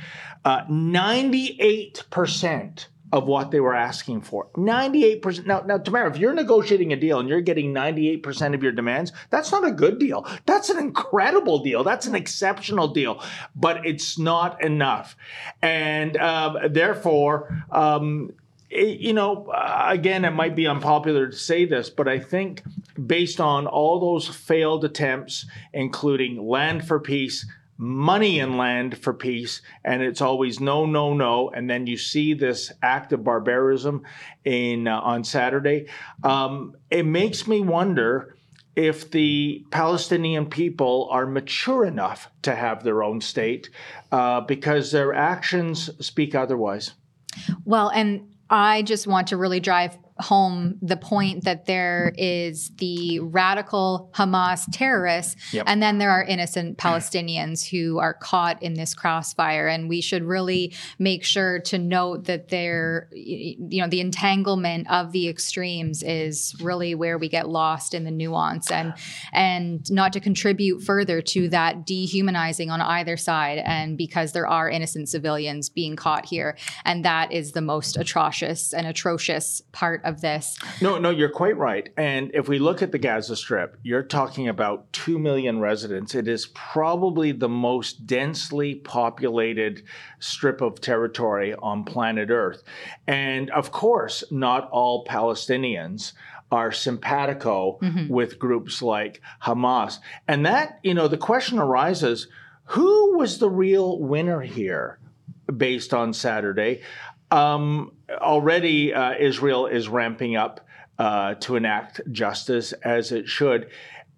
uh, 0.45 0.65
98% 0.67 2.87
of 3.13 3.27
what 3.27 3.51
they 3.51 3.61
were 3.61 3.75
asking 3.75 4.21
for. 4.21 4.49
98%. 4.55 5.47
Now, 5.47 5.61
now, 5.61 5.79
Tamara, 5.79 6.11
if 6.11 6.19
you're 6.19 6.33
negotiating 6.33 6.93
a 6.93 6.97
deal 6.97 7.19
and 7.19 7.29
you're 7.29 7.41
getting 7.41 7.75
98% 7.75 8.55
of 8.55 8.63
your 8.63 8.73
demands, 8.73 9.13
that's 9.31 9.51
not 9.51 9.67
a 9.67 9.73
good 9.73 9.99
deal. 9.99 10.27
That's 10.47 10.71
an 10.71 10.79
incredible 10.79 11.63
deal. 11.63 11.83
That's 11.83 12.07
an 12.07 12.15
exceptional 12.15 12.89
deal, 12.89 13.23
but 13.57 13.85
it's 13.85 14.19
not 14.19 14.63
enough. 14.63 15.17
And 15.61 16.17
um, 16.19 16.59
therefore, 16.71 17.65
um, 17.71 18.33
you 18.71 19.13
know, 19.13 19.47
uh, 19.47 19.87
again, 19.89 20.25
it 20.25 20.31
might 20.31 20.55
be 20.55 20.67
unpopular 20.67 21.29
to 21.29 21.37
say 21.37 21.65
this, 21.65 21.91
but 21.91 22.09
I 22.09 22.19
think 22.19 22.63
based 23.07 23.41
on 23.41 23.67
all 23.67 24.01
those 24.01 24.29
failed 24.29 24.85
attempts, 24.85 25.47
including 25.73 26.47
Land 26.47 26.87
for 26.87 27.01
Peace, 27.01 27.47
money 27.81 28.39
in 28.39 28.59
land 28.59 28.99
for 28.99 29.15
peace, 29.15 29.63
and 29.85 30.03
it's 30.03 30.21
always 30.21 30.61
no, 30.61 30.85
no, 30.85 31.15
no, 31.15 31.49
and 31.49 31.69
then 31.69 31.87
you 31.87 31.97
see 31.97 32.35
this 32.35 32.71
act 32.83 33.11
of 33.15 33.25
barbarism 33.25 34.03
in 34.45 34.87
uh, 34.87 35.01
on 35.01 35.25
Saturday. 35.25 35.89
Um, 36.23 36.77
it 36.91 37.07
makes 37.07 37.47
me 37.47 37.63
wonder 37.63 38.37
if 38.77 39.11
the 39.11 39.65
Palestinian 39.71 40.47
people 40.47 41.09
are 41.11 41.27
mature 41.27 41.87
enough 41.87 42.31
to 42.43 42.55
have 42.55 42.85
their 42.85 43.03
own 43.03 43.21
state, 43.21 43.71
uh, 44.13 44.43
because 44.43 44.93
their 44.93 45.15
actions 45.15 45.89
speak 46.05 46.35
otherwise. 46.35 46.93
Well, 47.65 47.89
and 47.89 48.29
I 48.51 48.83
just 48.83 49.07
want 49.07 49.29
to 49.29 49.37
really 49.37 49.61
drive 49.61 49.97
home 50.21 50.79
the 50.83 50.97
point 50.97 51.45
that 51.45 51.67
there 51.67 52.13
is 52.17 52.71
the 52.79 53.21
radical 53.21 54.11
Hamas 54.15 54.65
terrorists, 54.73 55.37
Yep. 55.53 55.65
and 55.67 55.83
then 55.83 55.99
there 55.99 56.11
are 56.11 56.23
innocent 56.23 56.79
Palestinians 56.79 57.69
who 57.69 57.99
are 57.99 58.15
caught 58.15 58.63
in 58.63 58.75
this 58.75 58.95
crossfire. 58.95 59.67
And 59.67 59.89
we 59.89 60.01
should 60.01 60.23
really 60.25 60.75
make 60.99 61.25
sure 61.25 61.61
to 61.61 61.79
note 61.79 62.25
that 62.25 62.49
there, 62.49 63.09
you 63.13 63.81
know, 63.83 63.89
the 63.89 64.01
entanglement 64.01 64.91
of 64.91 65.13
the 65.13 65.29
extremes 65.29 66.03
is 66.03 66.55
really 66.61 66.95
where 66.95 67.19
we 67.19 67.29
get 67.29 67.49
lost 67.49 67.95
in 67.95 68.05
the 68.05 68.11
nuance, 68.11 68.71
and 68.71 68.95
and 69.33 69.91
not 69.91 70.13
to 70.13 70.21
contribute 70.21 70.83
further 70.83 71.23
to 71.23 71.49
that 71.49 71.87
dehumanizing 71.87 72.71
on 72.71 72.81
either 72.81 73.17
side. 73.17 73.59
And 73.59 73.97
because 73.97 74.33
there 74.33 74.47
are 74.47 74.69
innocent 74.69 75.09
civilians 75.09 75.69
being 75.69 75.97
caught 75.97 76.27
here, 76.27 76.57
and 76.85 77.05
that 77.05 77.33
is 77.33 77.53
the 77.53 77.61
most 77.61 77.97
atrocious 77.97 78.73
and 78.73 78.87
atrocious 78.87 79.63
part 79.73 80.03
of 80.05 80.10
this. 80.19 80.59
No, 80.81 80.99
no, 80.99 81.11
you're 81.11 81.29
quite 81.29 81.57
right. 81.57 81.89
And 81.97 82.31
if 82.35 82.49
we 82.49 82.59
look 82.59 82.83
at 82.83 82.93
the 82.93 82.99
Gaza 82.99 83.37
Strip, 83.37 83.77
you're 83.83 84.03
talking 84.03 84.49
about 84.49 84.93
2 84.93 85.19
million 85.19 85.61
residents. 85.61 86.15
It 86.15 86.27
is 86.27 86.47
probably 86.55 87.33
the 87.33 87.49
most 87.49 88.07
densely 88.07 88.77
populated 88.77 89.83
strip 90.19 90.61
of 90.61 90.81
territory 90.81 91.55
on 91.55 91.85
planet 91.85 92.31
Earth. 92.31 92.63
And 93.07 93.51
of 93.51 93.71
course, 93.73 94.25
not 94.31 94.69
all 94.71 95.05
Palestinians 95.05 96.13
are 96.51 96.73
simpatico 96.73 97.79
mm-hmm. 97.81 98.09
with 98.09 98.39
groups 98.39 98.83
like 98.83 99.21
Hamas. 99.43 99.99
And 100.27 100.47
that, 100.47 100.81
you 100.83 100.95
know, 100.95 101.09
the 101.09 101.17
question 101.17 101.59
arises 101.59 102.27
who 102.65 103.19
was 103.19 103.39
the 103.39 103.51
real 103.51 103.99
winner 103.99 104.41
here? 104.41 104.99
based 105.51 105.93
on 105.95 106.13
Saturday. 106.13 106.83
Um, 107.31 107.93
already, 108.11 108.93
uh, 108.93 109.15
Israel 109.19 109.67
is 109.67 109.89
ramping 109.89 110.37
up 110.37 110.67
uh, 110.99 111.35
to 111.35 111.57
enact 111.57 112.01
justice 112.13 112.73
as 112.73 113.13
it 113.13 113.29
should. 113.29 113.69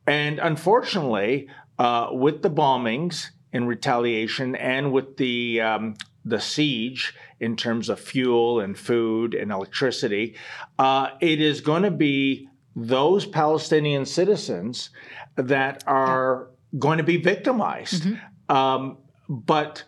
And 0.07 0.39
unfortunately, 0.39 1.49
uh, 1.79 2.09
with 2.13 2.43
the 2.43 2.51
bombings 2.51 3.29
in 3.53 3.67
retaliation 3.67 4.57
and 4.57 4.93
with 4.93 5.17
the 5.17 5.61
um, 5.61 5.95
the 6.25 6.41
siege 6.41 7.15
in 7.41 7.57
terms 7.57 7.89
of 7.89 7.99
fuel 7.99 8.61
and 8.61 8.79
food 8.79 9.35
and 9.35 9.51
electricity, 9.51 10.37
uh, 10.79 11.09
it 11.21 11.41
is 11.41 11.61
going 11.61 11.83
to 11.83 11.91
be 11.91 12.49
those 12.75 13.27
Palestinian 13.27 14.07
citizens 14.07 14.91
that 15.37 15.83
are 15.87 16.49
going 16.79 16.99
to 16.99 17.05
be 17.05 17.17
victimized. 17.17 18.07
Um, 18.49 18.99
but 19.29 19.85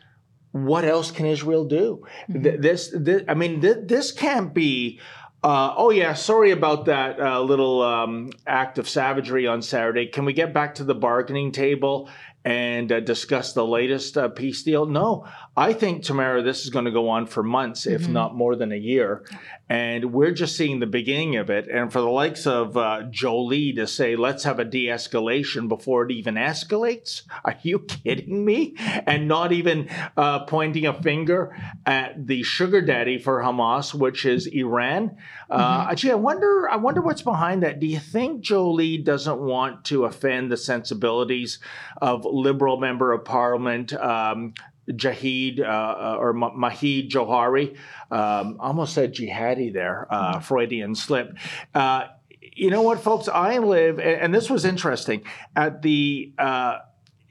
what 0.55 0.85
else 0.85 1.11
can 1.11 1.27
Israel 1.27 1.65
do? 1.65 2.05
Th- 2.33 2.61
This, 2.61 2.95
this, 2.97 3.23
I 3.27 3.35
mean, 3.35 3.61
th- 3.61 3.87
this 3.87 4.13
can't 4.13 4.55
be. 4.55 5.01
Uh, 5.43 5.75
oh 5.77 5.91
yeah, 5.91 6.15
sorry 6.15 6.53
about 6.53 6.85
that 6.85 7.21
uh, 7.21 7.41
little 7.43 7.83
um, 7.83 8.31
act 8.47 8.79
of 8.79 8.89
savagery 8.89 9.49
on 9.49 9.61
Saturday. 9.63 10.07
Can 10.07 10.25
we 10.25 10.33
get 10.33 10.55
back 10.55 10.77
to 10.77 10.85
the 10.85 10.95
bargaining 10.95 11.51
table 11.51 12.09
and 12.45 12.93
uh, 12.93 13.01
discuss 13.01 13.53
the 13.55 13.65
latest 13.67 14.19
uh, 14.19 14.29
peace 14.29 14.63
deal? 14.63 14.87
No, 14.87 15.27
I 15.57 15.73
think 15.73 16.03
Tamara, 16.05 16.43
this 16.43 16.65
is 16.65 16.71
going 16.71 16.85
to 16.85 16.91
go 16.91 17.09
on 17.09 17.27
for 17.27 17.43
months, 17.43 17.87
if 17.87 18.03
Mhm. 18.03 18.11
not 18.11 18.35
more 18.37 18.55
than 18.57 18.71
a 18.73 18.77
year, 18.77 19.25
and 19.69 20.13
we're 20.13 20.33
just 20.33 20.57
seeing 20.57 20.81
the 20.81 20.87
beginning 20.87 21.37
of 21.37 21.49
it. 21.49 21.69
And 21.69 21.93
for 21.93 22.01
the 22.01 22.09
likes 22.11 22.47
of 22.47 22.77
uh, 22.77 23.03
Joly 23.11 23.73
to 23.75 23.87
say, 23.87 24.15
"Let's 24.17 24.45
have 24.45 24.59
a 24.59 24.65
de-escalation 24.65 25.69
before 25.69 26.05
it 26.05 26.11
even 26.13 26.35
escalates," 26.35 27.23
are 27.45 27.57
you 27.63 27.79
kidding 27.81 28.45
me? 28.45 28.75
And 29.07 29.27
not 29.29 29.53
even 29.53 29.89
uh, 30.17 30.41
pointing 30.45 30.87
a 30.87 30.93
finger 30.93 31.57
at 31.87 32.27
the 32.27 32.43
sugar 32.43 32.81
daddy 32.83 33.19
for 33.19 33.41
Hamas, 33.43 33.95
which 33.95 34.27
is 34.27 34.47
Iran. 34.47 35.17
Uh, 35.51 35.95
gee, 35.95 36.11
I 36.11 36.15
wonder. 36.15 36.69
I 36.69 36.77
wonder 36.77 37.01
what's 37.01 37.23
behind 37.23 37.63
that. 37.63 37.81
Do 37.81 37.87
you 37.87 37.99
think 38.01 38.41
Joly 38.43 38.99
doesn't 38.99 39.41
want 39.41 39.85
to 39.87 40.05
offend 40.05 40.51
the 40.51 40.57
sensibilities 40.57 41.59
of 42.03 42.25
liberal 42.35 42.78
member 42.78 43.12
of 43.12 43.24
parliament? 43.24 43.93
Um, 43.93 44.55
Jahid 44.91 45.61
uh, 45.61 45.64
uh, 45.64 46.16
or 46.18 46.32
Ma- 46.35 46.53
Mahid 46.53 47.09
Jowhari, 47.09 47.76
um, 48.11 48.57
almost 48.61 48.93
said 48.93 49.14
jihadi 49.14 49.72
there, 49.72 50.07
uh, 50.11 50.41
Freudian 50.41 50.95
slip. 50.95 51.37
Uh, 51.74 52.09
you 52.41 52.70
know 52.70 52.82
what, 52.82 53.01
folks? 53.01 53.28
I 53.28 53.59
live, 53.59 53.99
and, 53.99 54.20
and 54.20 54.35
this 54.35 54.51
was 54.51 54.64
interesting 54.64 55.24
at 55.57 55.80
the 55.82 56.32
uh, 56.39 56.78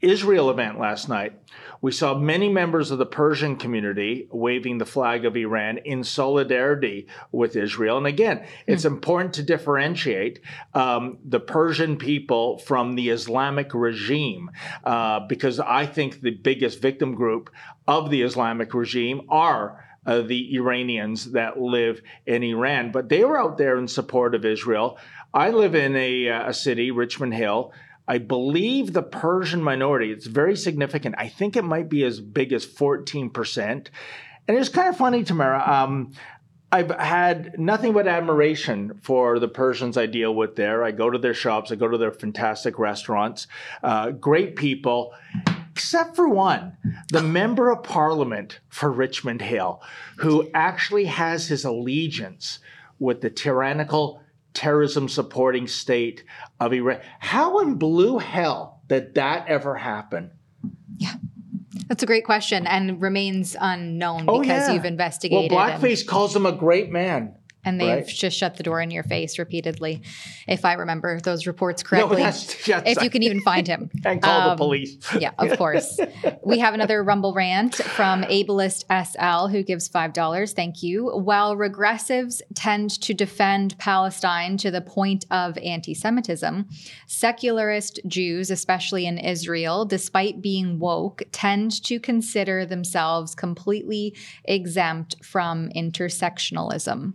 Israel 0.00 0.50
event 0.50 0.78
last 0.78 1.08
night. 1.08 1.32
We 1.84 1.92
saw 1.92 2.16
many 2.16 2.48
members 2.48 2.90
of 2.90 2.96
the 2.96 3.04
Persian 3.04 3.56
community 3.56 4.26
waving 4.32 4.78
the 4.78 4.86
flag 4.86 5.26
of 5.26 5.36
Iran 5.36 5.76
in 5.84 6.02
solidarity 6.02 7.08
with 7.30 7.56
Israel. 7.56 7.98
And 7.98 8.06
again, 8.06 8.46
it's 8.66 8.86
important 8.86 9.34
to 9.34 9.42
differentiate 9.42 10.40
um, 10.72 11.18
the 11.22 11.40
Persian 11.40 11.98
people 11.98 12.56
from 12.56 12.94
the 12.94 13.10
Islamic 13.10 13.74
regime 13.74 14.50
uh, 14.84 15.26
because 15.28 15.60
I 15.60 15.84
think 15.84 16.22
the 16.22 16.30
biggest 16.30 16.80
victim 16.80 17.14
group 17.14 17.50
of 17.86 18.08
the 18.08 18.22
Islamic 18.22 18.72
regime 18.72 19.20
are 19.28 19.84
uh, 20.06 20.22
the 20.22 20.54
Iranians 20.54 21.32
that 21.32 21.60
live 21.60 22.00
in 22.24 22.42
Iran. 22.42 22.92
But 22.92 23.10
they 23.10 23.26
were 23.26 23.38
out 23.38 23.58
there 23.58 23.76
in 23.76 23.88
support 23.88 24.34
of 24.34 24.46
Israel. 24.46 24.98
I 25.34 25.50
live 25.50 25.74
in 25.74 25.96
a, 25.96 26.30
uh, 26.30 26.48
a 26.48 26.54
city, 26.54 26.92
Richmond 26.92 27.34
Hill. 27.34 27.74
I 28.06 28.18
believe 28.18 28.92
the 28.92 29.02
Persian 29.02 29.62
minority, 29.62 30.12
it's 30.12 30.26
very 30.26 30.56
significant. 30.56 31.14
I 31.18 31.28
think 31.28 31.56
it 31.56 31.64
might 31.64 31.88
be 31.88 32.04
as 32.04 32.20
big 32.20 32.52
as 32.52 32.66
14%. 32.66 33.88
And 34.46 34.58
it's 34.58 34.68
kind 34.68 34.88
of 34.88 34.96
funny, 34.96 35.24
Tamara. 35.24 35.62
Um, 35.66 36.12
I've 36.70 36.90
had 36.90 37.58
nothing 37.58 37.92
but 37.92 38.08
admiration 38.08 38.98
for 39.00 39.38
the 39.38 39.46
Persians 39.46 39.96
I 39.96 40.06
deal 40.06 40.34
with 40.34 40.56
there. 40.56 40.82
I 40.82 40.90
go 40.90 41.08
to 41.08 41.18
their 41.18 41.32
shops, 41.32 41.70
I 41.70 41.76
go 41.76 41.86
to 41.86 41.96
their 41.96 42.10
fantastic 42.10 42.78
restaurants, 42.80 43.46
uh, 43.82 44.10
great 44.10 44.56
people, 44.56 45.14
except 45.70 46.16
for 46.16 46.28
one, 46.28 46.76
the 47.12 47.22
member 47.22 47.70
of 47.70 47.84
parliament 47.84 48.58
for 48.68 48.90
Richmond 48.90 49.40
Hill, 49.40 49.80
who 50.16 50.50
actually 50.52 51.04
has 51.04 51.46
his 51.46 51.64
allegiance 51.64 52.58
with 52.98 53.20
the 53.20 53.30
tyrannical 53.30 54.23
terrorism 54.54 55.08
supporting 55.08 55.66
state 55.66 56.24
of 56.60 56.72
Iran. 56.72 57.00
How 57.18 57.58
in 57.60 57.74
blue 57.74 58.18
hell 58.18 58.80
did 58.88 59.14
that 59.16 59.46
ever 59.48 59.74
happen? 59.76 60.30
Yeah. 60.96 61.14
That's 61.88 62.02
a 62.02 62.06
great 62.06 62.24
question 62.24 62.66
and 62.66 63.02
remains 63.02 63.56
unknown 63.60 64.24
Oh, 64.28 64.40
because 64.40 64.68
yeah. 64.68 64.74
you've 64.74 64.84
investigated. 64.84 65.52
Well, 65.52 65.60
and- 65.68 65.82
Blackface 65.82 66.06
calls 66.06 66.34
him 66.34 66.46
a 66.46 66.52
great 66.52 66.90
man. 66.90 67.34
And 67.64 67.80
they've 67.80 68.04
right? 68.04 68.06
just 68.06 68.36
shut 68.36 68.56
the 68.56 68.62
door 68.62 68.80
in 68.80 68.90
your 68.90 69.02
face 69.04 69.38
repeatedly, 69.38 70.02
if 70.46 70.64
I 70.64 70.74
remember 70.74 71.20
those 71.20 71.46
reports 71.46 71.82
No, 71.84 71.88
correctly. 71.88 72.16
that's- 72.22 72.66
that's- 72.66 72.96
if 72.96 73.02
you 73.02 73.10
can 73.10 73.22
even 73.22 73.40
find 73.40 73.66
him. 73.66 73.90
And 74.04 74.20
call 74.22 74.42
the 74.44 74.50
Um, 74.50 74.56
police. 74.56 74.96
yeah, 75.18 75.30
of 75.38 75.56
course. 75.58 75.98
We 76.44 76.58
have 76.58 76.74
another 76.74 77.02
Rumble 77.02 77.32
rant 77.32 77.74
from 77.76 78.22
Ableist 78.24 78.84
SL 78.90 79.48
who 79.48 79.62
gives 79.62 79.88
$5. 79.88 80.52
Thank 80.54 80.82
you. 80.82 81.08
While 81.10 81.56
regressives 81.56 82.40
tend 82.54 82.90
to 83.02 83.14
defend 83.14 83.76
Palestine 83.78 84.56
to 84.58 84.70
the 84.70 84.80
point 84.80 85.24
of 85.30 85.56
anti 85.58 85.94
Semitism, 85.94 86.66
secularist 87.06 88.00
Jews, 88.06 88.50
especially 88.50 89.06
in 89.06 89.18
Israel, 89.18 89.84
despite 89.84 90.42
being 90.42 90.78
woke, 90.78 91.22
tend 91.32 91.82
to 91.84 91.98
consider 92.00 92.66
themselves 92.66 93.34
completely 93.34 94.14
exempt 94.44 95.16
from 95.24 95.68
intersectionalism. 95.70 97.14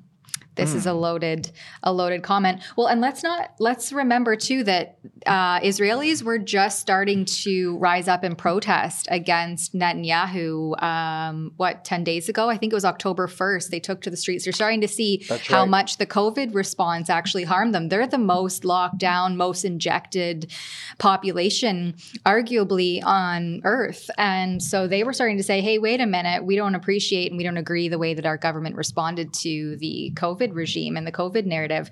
This 0.60 0.74
is 0.74 0.86
a 0.86 0.94
loaded, 0.94 1.52
a 1.84 1.94
loaded 1.94 2.24
comment. 2.24 2.62
Well, 2.76 2.88
and 2.88 3.02
let's 3.02 3.24
not 3.24 3.54
let's 3.60 3.94
remember 3.94 4.36
too 4.36 4.64
that 4.64 4.98
uh, 5.26 5.60
Israelis 5.62 6.24
were 6.24 6.38
just 6.38 6.80
starting 6.80 7.26
to 7.26 7.78
rise 7.78 8.08
up 8.08 8.24
and 8.24 8.38
protest 8.38 9.08
against 9.10 9.74
Netanyahu. 9.74 10.82
Um, 10.82 11.54
what 11.58 11.86
ten 11.86 12.04
days 12.04 12.30
ago? 12.30 12.50
I 12.50 12.58
think 12.58 12.74
it 12.74 12.76
was 12.76 12.86
October 12.86 13.28
first. 13.28 13.72
They 13.72 13.80
took 13.80 14.02
to 14.02 14.10
the 14.10 14.18
streets. 14.18 14.44
They're 14.44 14.54
starting 14.54 14.82
to 14.82 14.88
see 14.88 15.26
That's 15.28 15.48
how 15.48 15.66
much 15.66 15.98
the 15.98 16.06
COVID 16.06 16.54
response 16.54 17.10
actually 17.10 17.44
harmed 17.44 17.74
them. 17.74 17.90
They're 17.90 18.08
the 18.08 18.18
most 18.18 18.66
locked 18.66 18.98
down, 18.98 19.38
most 19.38 19.64
injected 19.64 20.52
population, 20.98 21.96
arguably 22.26 23.04
on 23.04 23.62
Earth, 23.64 24.10
and 24.18 24.62
so 24.62 24.88
they 24.88 25.04
were 25.04 25.14
starting 25.14 25.38
to 25.38 25.44
say, 25.44 25.62
"Hey, 25.62 25.80
wait 25.80 26.02
a 26.02 26.06
minute. 26.06 26.44
We 26.44 26.56
don't 26.56 26.76
appreciate 26.76 27.32
and 27.32 27.38
we 27.38 27.44
don't 27.44 27.58
agree 27.58 27.88
the 27.90 27.98
way 27.98 28.14
that 28.14 28.26
our 28.26 28.38
government 28.38 28.76
responded 28.76 29.34
to 29.34 29.78
the 29.78 30.12
COVID 30.16 30.49
regime 30.54 30.98
and 30.98 31.06
the 31.06 31.12
COVID 31.12 31.46
narrative." 31.46 31.90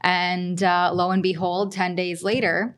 And 0.00 0.62
uh, 0.62 0.90
lo 0.92 1.10
and 1.10 1.22
behold, 1.22 1.72
ten 1.72 1.94
days 1.94 2.22
later 2.22 2.76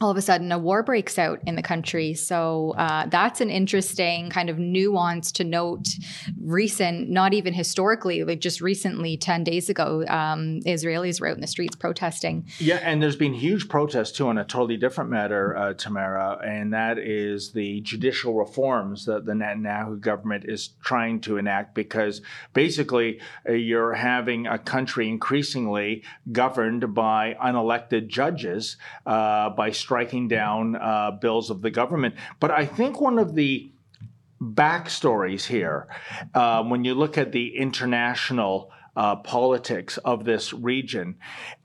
all 0.00 0.10
of 0.10 0.16
a 0.16 0.22
sudden 0.22 0.50
a 0.50 0.58
war 0.58 0.82
breaks 0.82 1.18
out 1.18 1.40
in 1.46 1.56
the 1.56 1.62
country. 1.62 2.14
So 2.14 2.74
uh, 2.78 3.06
that's 3.06 3.42
an 3.42 3.50
interesting 3.50 4.30
kind 4.30 4.48
of 4.48 4.58
nuance 4.58 5.30
to 5.32 5.44
note 5.44 5.88
recent, 6.40 7.10
not 7.10 7.34
even 7.34 7.52
historically, 7.52 8.24
like 8.24 8.40
just 8.40 8.62
recently, 8.62 9.18
10 9.18 9.44
days 9.44 9.68
ago, 9.68 10.04
um, 10.08 10.60
Israelis 10.66 11.20
were 11.20 11.28
out 11.28 11.34
in 11.34 11.42
the 11.42 11.46
streets 11.46 11.76
protesting. 11.76 12.46
Yeah, 12.58 12.80
and 12.82 13.02
there's 13.02 13.16
been 13.16 13.34
huge 13.34 13.68
protests 13.68 14.12
too 14.12 14.28
on 14.28 14.38
a 14.38 14.44
totally 14.44 14.78
different 14.78 15.10
matter, 15.10 15.54
uh, 15.54 15.74
Tamara, 15.74 16.38
and 16.42 16.72
that 16.72 16.98
is 16.98 17.52
the 17.52 17.82
judicial 17.82 18.34
reforms 18.34 19.04
that 19.04 19.26
the 19.26 19.32
Netanyahu 19.32 20.00
government 20.00 20.44
is 20.48 20.70
trying 20.82 21.20
to 21.22 21.36
enact 21.36 21.74
because 21.74 22.22
basically 22.54 23.20
uh, 23.46 23.52
you're 23.52 23.92
having 23.92 24.46
a 24.46 24.58
country 24.58 25.08
increasingly 25.08 26.04
governed 26.32 26.94
by 26.94 27.36
unelected 27.42 28.08
judges 28.08 28.78
uh, 29.04 29.50
by 29.50 29.70
striking 29.90 30.28
down 30.28 30.76
uh, 30.76 31.10
bills 31.10 31.50
of 31.50 31.62
the 31.62 31.70
government. 31.80 32.14
But 32.38 32.52
I 32.52 32.64
think 32.64 33.00
one 33.00 33.18
of 33.18 33.34
the 33.34 33.72
backstories 34.40 35.44
here, 35.44 35.88
um, 36.32 36.70
when 36.70 36.84
you 36.84 36.94
look 36.94 37.18
at 37.18 37.32
the 37.32 37.56
international 37.56 38.70
uh, 38.94 39.16
politics 39.16 39.98
of 39.98 40.24
this 40.24 40.52
region, 40.52 41.16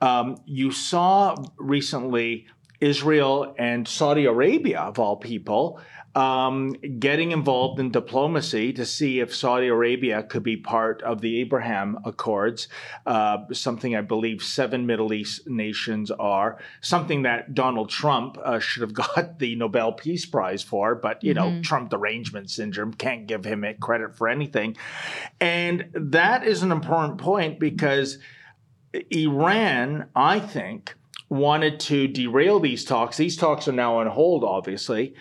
um, 0.02 0.38
you 0.48 0.72
saw 0.72 1.36
recently 1.58 2.48
Israel 2.82 3.54
and 3.60 3.88
Saudi 3.88 4.26
Arabia, 4.26 4.80
of 4.80 4.98
all 4.98 5.18
people, 5.18 5.80
um, 6.16 6.72
getting 7.00 7.32
involved 7.32 7.80
in 7.80 7.92
diplomacy 7.92 8.72
to 8.74 8.86
see 8.86 9.20
if 9.20 9.36
Saudi 9.36 9.68
Arabia 9.68 10.24
could 10.24 10.44
be 10.44 10.56
part 10.56 11.02
of 11.02 11.20
the 11.22 11.42
Abraham 11.42 12.00
Accords, 12.06 12.70
uh, 13.06 13.40
something 13.52 13.96
I 13.96 14.02
believe 14.02 14.42
seven 14.42 14.86
Middle 14.86 15.14
East 15.14 15.46
nations 15.48 16.12
are, 16.12 16.58
something 16.82 17.24
that 17.24 17.54
Donald 17.54 17.90
Trump 17.90 18.38
uh, 18.44 18.60
should 18.60 18.82
have 18.82 18.94
got 19.16 19.40
the 19.40 19.56
Nobel 19.56 19.92
Peace 19.92 20.26
Prize 20.26 20.64
for, 20.64 20.96
but 20.96 21.24
you 21.24 21.34
know, 21.34 21.46
Mhm. 21.46 21.64
Trump 21.64 21.90
derangement 21.90 22.50
syndrome 22.50 22.94
can't 22.94 23.28
give 23.28 23.46
him 23.46 23.66
credit 23.82 24.16
for 24.16 24.28
anything. 24.30 24.76
And 25.40 25.90
that 25.94 26.46
is 26.46 26.64
an 26.64 26.72
important 26.72 27.18
point 27.18 27.60
because 27.60 28.20
Iran, 29.12 30.08
I 30.16 30.40
think, 30.40 30.96
wanted 31.30 31.80
to 31.80 32.08
derail 32.08 32.60
these 32.60 32.86
talks. 32.86 33.18
These 33.18 33.38
talks 33.38 33.68
are 33.68 33.74
now 33.74 34.00
on 34.00 34.08
hold, 34.08 34.44
obviously, 34.44 35.16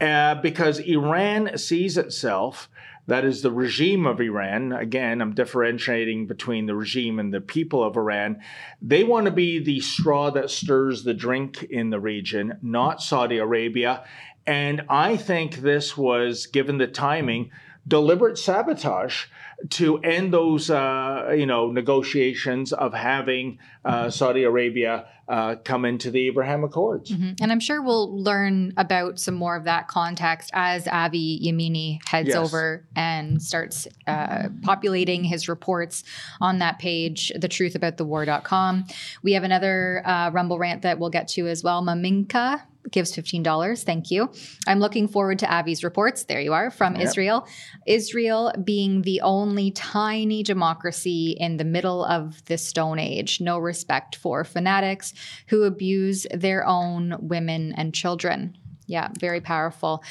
uh, 0.00 0.36
because 0.36 0.78
Iran 0.78 1.58
sees 1.58 1.98
itself. 1.98 2.68
That 3.06 3.24
is 3.24 3.40
the 3.40 3.50
regime 3.50 4.06
of 4.06 4.20
Iran. 4.20 4.72
Again, 4.72 5.22
I'm 5.22 5.34
differentiating 5.34 6.26
between 6.26 6.66
the 6.66 6.74
regime 6.74 7.18
and 7.18 7.32
the 7.32 7.40
people 7.40 7.82
of 7.82 7.96
Iran. 7.96 8.40
They 8.82 9.02
want 9.02 9.24
to 9.24 9.32
be 9.32 9.58
the 9.58 9.80
straw 9.80 10.30
that 10.32 10.50
stirs 10.50 11.04
the 11.04 11.14
drink 11.14 11.62
in 11.62 11.88
the 11.88 12.00
region, 12.00 12.58
not 12.60 13.00
Saudi 13.00 13.38
Arabia. 13.38 14.04
And 14.46 14.82
I 14.90 15.16
think 15.16 15.56
this 15.56 15.96
was, 15.96 16.46
given 16.46 16.76
the 16.76 16.86
timing, 16.86 17.50
deliberate 17.86 18.36
sabotage 18.36 19.24
to 19.70 19.98
end 19.98 20.32
those, 20.32 20.70
uh, 20.70 21.34
you 21.34 21.46
know, 21.46 21.72
negotiations 21.72 22.72
of 22.74 22.92
having 22.92 23.58
uh, 23.84 24.10
Saudi 24.10 24.44
Arabia 24.44 25.06
uh, 25.28 25.56
come 25.64 25.84
into 25.84 26.10
the 26.10 26.26
Abraham 26.26 26.64
Accords. 26.64 27.10
Mhm. 27.10 27.40
And 27.42 27.52
I'm 27.52 27.60
sure 27.60 27.82
we'll 27.82 28.22
learn 28.22 28.72
about 28.78 29.18
some 29.18 29.34
more 29.34 29.56
of 29.56 29.64
that 29.64 29.86
context 29.88 30.50
as 30.54 30.88
Avi 30.88 31.40
Yamini 31.44 31.98
heads 32.08 32.28
Yes. 32.28 32.36
over 32.36 32.86
and 32.96 33.42
starts 33.42 33.86
uh, 34.06 34.48
populating 34.62 35.24
his 35.24 35.48
reports 35.48 36.02
on 36.40 36.58
that 36.60 36.78
page, 36.78 37.30
the 37.38 37.48
thetruthaboutthewar.com. 37.48 38.84
We 39.22 39.32
have 39.34 39.44
another 39.44 40.02
uh, 40.06 40.30
Rumble 40.30 40.58
rant 40.58 40.82
that 40.82 40.98
we'll 40.98 41.10
get 41.10 41.28
to 41.28 41.46
as 41.46 41.62
well. 41.62 41.82
Maminka 41.82 42.62
gives 42.90 43.14
$15. 43.14 43.84
Thank 43.84 44.10
you. 44.10 44.30
I'm 44.66 44.78
looking 44.80 45.08
forward 45.08 45.38
to 45.40 45.46
Avi's 45.54 45.84
reports. 45.84 46.24
There 46.24 46.40
you 46.40 46.54
are 46.54 46.70
from 46.70 46.94
Yep. 46.94 47.04
Israel. 47.04 47.46
Israel 47.86 48.50
being 48.64 49.02
the 49.02 49.20
only 49.20 49.70
tiny 49.72 50.42
democracy 50.42 51.36
in 51.38 51.58
the 51.58 51.64
middle 51.64 52.02
of 52.02 52.42
the 52.46 52.56
Stone 52.56 52.98
Age. 52.98 53.42
No 53.42 53.58
respect 53.58 54.16
for 54.16 54.42
fanatics 54.42 55.12
who 55.48 55.64
abuse 55.64 56.26
their 56.32 56.66
own 56.66 57.16
women 57.20 57.72
and 57.76 57.94
children. 57.94 58.56
Yeah, 58.88 59.08
very 59.20 59.42
powerful. 59.42 60.02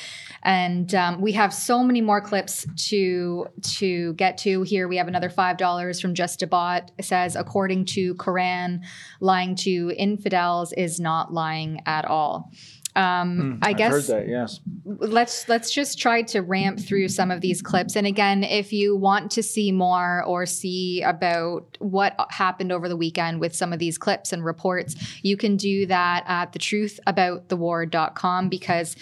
And 0.43 0.93
um, 0.93 1.19
we 1.19 1.31
have 1.31 1.51
so 1.51 1.83
many 1.83 1.99
more 1.99 2.21
clips 2.21 2.63
to 2.89 3.47
to 3.79 4.13
get 4.13 4.37
to 4.39 4.61
here. 4.61 4.87
We 4.87 4.97
have 4.97 5.07
another 5.07 5.31
five 5.31 5.57
dollars 5.57 5.99
from 5.99 6.13
Just 6.13 6.43
a 6.43 6.47
Bot. 6.47 6.91
It 6.99 7.05
says, 7.05 7.35
according 7.35 7.85
to 7.85 8.13
Quran, 8.15 8.81
lying 9.19 9.55
to 9.55 9.93
infidels 9.97 10.73
is 10.73 10.99
not 10.99 11.33
lying 11.33 11.81
at 11.87 12.05
all. 12.05 12.51
Um, 12.97 13.59
I 13.61 13.67
Hmm, 13.67 13.69
I've 13.69 13.77
guess 13.77 13.91
heard 13.91 14.03
that. 14.05 14.27
Yes. 14.27 14.59
let's 14.85 15.47
let's 15.47 15.71
just 15.71 15.99
try 15.99 16.23
to 16.23 16.41
ramp 16.41 16.79
through 16.79 17.07
some 17.09 17.29
of 17.29 17.41
these 17.41 17.61
clips 17.61 17.95
and 17.95 18.07
again 18.07 18.43
if 18.43 18.73
you 18.73 18.95
want 18.95 19.29
to 19.31 19.43
see 19.43 19.71
more 19.71 20.23
or 20.23 20.45
see 20.47 21.03
about 21.03 21.77
what 21.79 22.15
happened 22.31 22.71
over 22.71 22.89
the 22.89 22.95
weekend 22.97 23.39
with 23.39 23.55
some 23.55 23.71
of 23.73 23.79
these 23.79 23.97
clips 23.99 24.33
and 24.33 24.43
reports 24.43 24.95
you 25.21 25.37
can 25.37 25.57
do 25.57 25.85
that 25.85 26.23
at 26.27 26.51
thetruthaboutthewar.com 26.53 28.49
because 28.49 28.95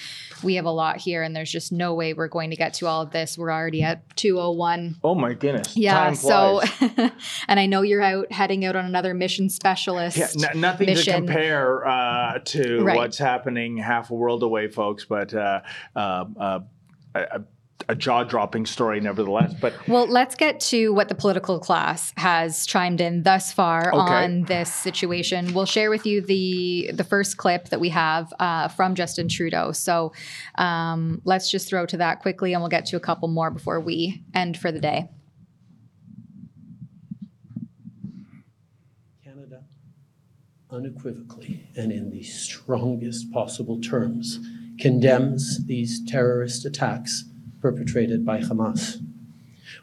we 0.43 0.55
have 0.55 0.65
a 0.65 0.71
lot 0.71 0.97
here 0.97 1.23
and 1.23 1.35
there's 1.35 1.51
just 1.51 1.71
no 1.71 1.93
way 1.93 2.13
we're 2.13 2.27
going 2.27 2.49
to 2.49 2.55
get 2.55 2.73
to 2.73 2.87
all 2.87 3.01
of 3.01 3.11
this 3.11 3.37
we're 3.37 3.51
already 3.51 3.81
at 3.83 4.03
201 4.15 4.97
Oh 5.03 5.15
my 5.15 5.33
goodness. 5.33 5.75
yeah 5.77 6.11
so 6.13 6.61
and 7.47 7.59
i 7.59 7.65
know 7.65 7.81
you're 7.81 8.01
out 8.01 8.31
heading 8.31 8.65
out 8.65 8.75
on 8.75 8.85
another 8.85 9.13
mission 9.13 9.49
specialist 9.49 10.17
Yeah, 10.17 10.49
n- 10.51 10.59
nothing 10.59 10.87
mission. 10.87 11.21
to 11.21 11.31
compare 11.33 11.87
uh, 11.87 12.39
to 12.45 12.83
Right. 12.83 12.97
what's 12.97 13.17
happening 13.17 13.77
half 13.85 14.11
a 14.11 14.13
world 14.13 14.43
away, 14.43 14.67
folks. 14.67 15.05
But 15.05 15.33
uh, 15.33 15.61
uh, 15.95 16.25
uh, 16.35 16.59
a 17.87 17.95
jaw-dropping 17.95 18.65
story, 18.65 18.99
nevertheless. 18.99 19.53
But 19.53 19.73
Well, 19.87 20.07
let's 20.07 20.33
get 20.35 20.59
to 20.61 20.93
what 20.93 21.07
the 21.09 21.13
political 21.15 21.59
class 21.59 22.13
has 22.17 22.65
chimed 22.65 23.01
in 23.01 23.23
thus 23.23 23.51
far 23.51 23.93
Okay. 23.93 24.13
on 24.13 24.43
this 24.43 24.73
situation. 24.73 25.53
We'll 25.53 25.65
share 25.65 25.89
with 25.89 26.05
you 26.05 26.21
the 26.21 26.91
the 26.93 27.03
first 27.03 27.37
clip 27.37 27.69
that 27.69 27.79
we 27.79 27.89
have 27.89 28.33
uh, 28.39 28.69
from 28.69 28.95
Justin 28.95 29.27
Trudeau. 29.27 29.71
So 29.71 30.13
um, 30.55 31.21
let's 31.25 31.51
just 31.51 31.67
throw 31.67 31.85
to 31.87 31.97
that 31.97 32.21
quickly, 32.21 32.53
and 32.53 32.61
we'll 32.61 32.69
get 32.69 32.85
to 32.87 32.95
a 32.95 32.99
couple 33.01 33.27
more 33.27 33.51
before 33.51 33.79
we 33.79 34.23
end 34.33 34.57
for 34.57 34.71
the 34.71 34.79
day. 34.79 35.09
Canada 39.23 39.63
unequivocally 40.75 41.65
and 41.75 41.91
in 41.91 42.09
the 42.09 42.21
strongest 42.21 43.31
possible 43.31 43.79
terms 43.79 44.39
condemns 44.77 45.65
these 45.67 46.03
terrorist 46.05 46.65
attacks 46.65 47.23
perpetrated 47.61 48.25
by 48.25 48.41
Hamas. 48.41 49.01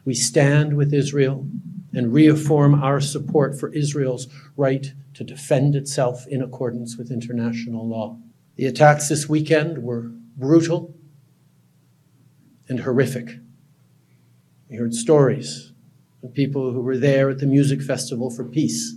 We 0.05 0.13
stand 0.13 0.77
with 0.77 0.93
Israel 0.93 1.47
and 1.93 2.13
reaffirm 2.13 2.75
our 2.75 3.01
support 3.01 3.59
for 3.59 3.73
Israel's 3.73 4.27
right 4.55 4.93
to 5.15 5.23
defend 5.23 5.75
itself 5.75 6.27
in 6.27 6.43
accordance 6.43 6.95
with 6.95 7.11
international 7.11 7.87
law. 7.87 8.19
The 8.55 8.67
attacks 8.67 9.09
this 9.09 9.27
weekend 9.27 9.79
were 9.79 10.11
brutal 10.37 10.95
and 12.69 12.81
horrific. 12.81 13.39
We 14.69 14.77
heard 14.77 14.93
stories 14.93 15.71
of 16.23 16.33
people 16.33 16.71
who 16.71 16.81
were 16.81 16.97
there 16.97 17.29
at 17.29 17.39
the 17.39 17.47
music 17.47 17.81
festival 17.81 18.29
for 18.29 18.43
peace 18.43 18.95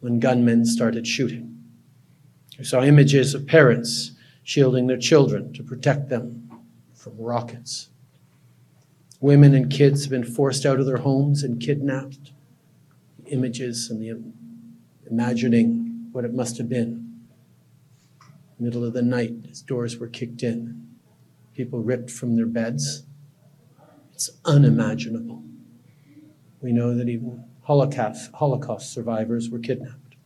when 0.00 0.20
gunmen 0.20 0.64
started 0.64 1.06
shooting. 1.06 1.58
We 2.58 2.64
saw 2.64 2.82
images 2.82 3.34
of 3.34 3.46
parents 3.46 4.12
shielding 4.42 4.86
their 4.86 4.98
children 4.98 5.52
to 5.52 5.62
protect 5.62 6.08
them 6.08 6.50
from 6.94 7.16
rockets. 7.16 7.88
Women 9.20 9.54
and 9.54 9.70
kids 9.70 10.04
have 10.04 10.10
been 10.10 10.24
forced 10.24 10.64
out 10.64 10.80
of 10.80 10.86
their 10.86 10.98
homes 10.98 11.42
and 11.42 11.60
kidnapped. 11.60 12.32
The 13.22 13.30
images 13.30 13.90
and 13.90 14.00
the 14.00 14.20
imagining 15.10 16.08
what 16.12 16.24
it 16.24 16.34
must 16.34 16.58
have 16.58 16.68
been. 16.68 17.26
Middle 18.58 18.84
of 18.84 18.92
the 18.92 19.02
night, 19.02 19.34
as 19.50 19.62
doors 19.62 19.98
were 19.98 20.08
kicked 20.08 20.42
in, 20.42 20.88
people 21.54 21.80
ripped 21.80 22.10
from 22.10 22.36
their 22.36 22.46
beds. 22.46 23.04
It's 24.12 24.30
unimaginable. 24.44 25.44
We 26.60 26.72
know 26.72 26.94
that 26.94 27.08
even 27.08 27.44
Holocaust, 27.68 28.30
Holocaust 28.32 28.94
survivors 28.94 29.50
were 29.50 29.58
kidnapped. 29.58 30.16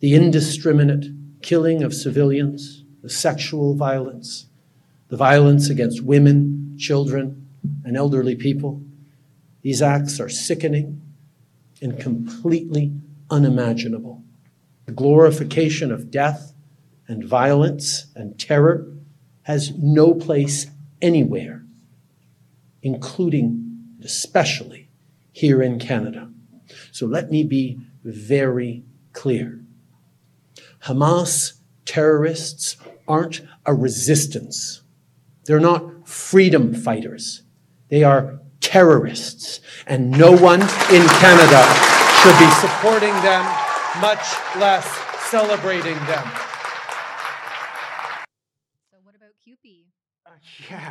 The 0.00 0.14
indiscriminate 0.14 1.42
killing 1.42 1.82
of 1.82 1.92
civilians, 1.92 2.84
the 3.02 3.10
sexual 3.10 3.74
violence, 3.74 4.46
the 5.08 5.18
violence 5.18 5.68
against 5.68 6.00
women, 6.00 6.74
children, 6.78 7.46
and 7.84 7.98
elderly 7.98 8.34
people, 8.34 8.82
these 9.60 9.82
acts 9.82 10.20
are 10.20 10.30
sickening 10.30 11.02
and 11.82 12.00
completely 12.00 12.94
unimaginable. 13.28 14.24
The 14.86 14.92
glorification 14.92 15.92
of 15.92 16.10
death 16.10 16.54
and 17.08 17.22
violence 17.22 18.06
and 18.16 18.38
terror 18.38 18.90
has 19.42 19.76
no 19.76 20.14
place 20.14 20.66
anywhere, 21.02 21.66
including 22.82 23.90
and 23.96 24.04
especially 24.06 24.88
here 25.32 25.60
in 25.60 25.78
Canada. 25.78 26.30
So 26.98 27.06
let 27.06 27.30
me 27.30 27.44
be 27.44 27.78
very 28.02 28.82
clear. 29.12 29.60
Hamas 30.86 31.60
terrorists 31.84 32.76
aren't 33.06 33.42
a 33.64 33.72
resistance. 33.72 34.82
They're 35.44 35.60
not 35.60 36.08
freedom 36.08 36.74
fighters. 36.74 37.42
They 37.88 38.02
are 38.02 38.40
terrorists, 38.60 39.60
and 39.86 40.10
no 40.10 40.32
one 40.32 40.60
in 40.60 41.06
Canada 41.22 41.62
should 42.18 42.36
be 42.36 42.50
supporting 42.58 43.14
them, 43.22 43.44
much 44.00 44.34
less 44.56 44.84
celebrating 45.30 45.94
them. 46.06 46.47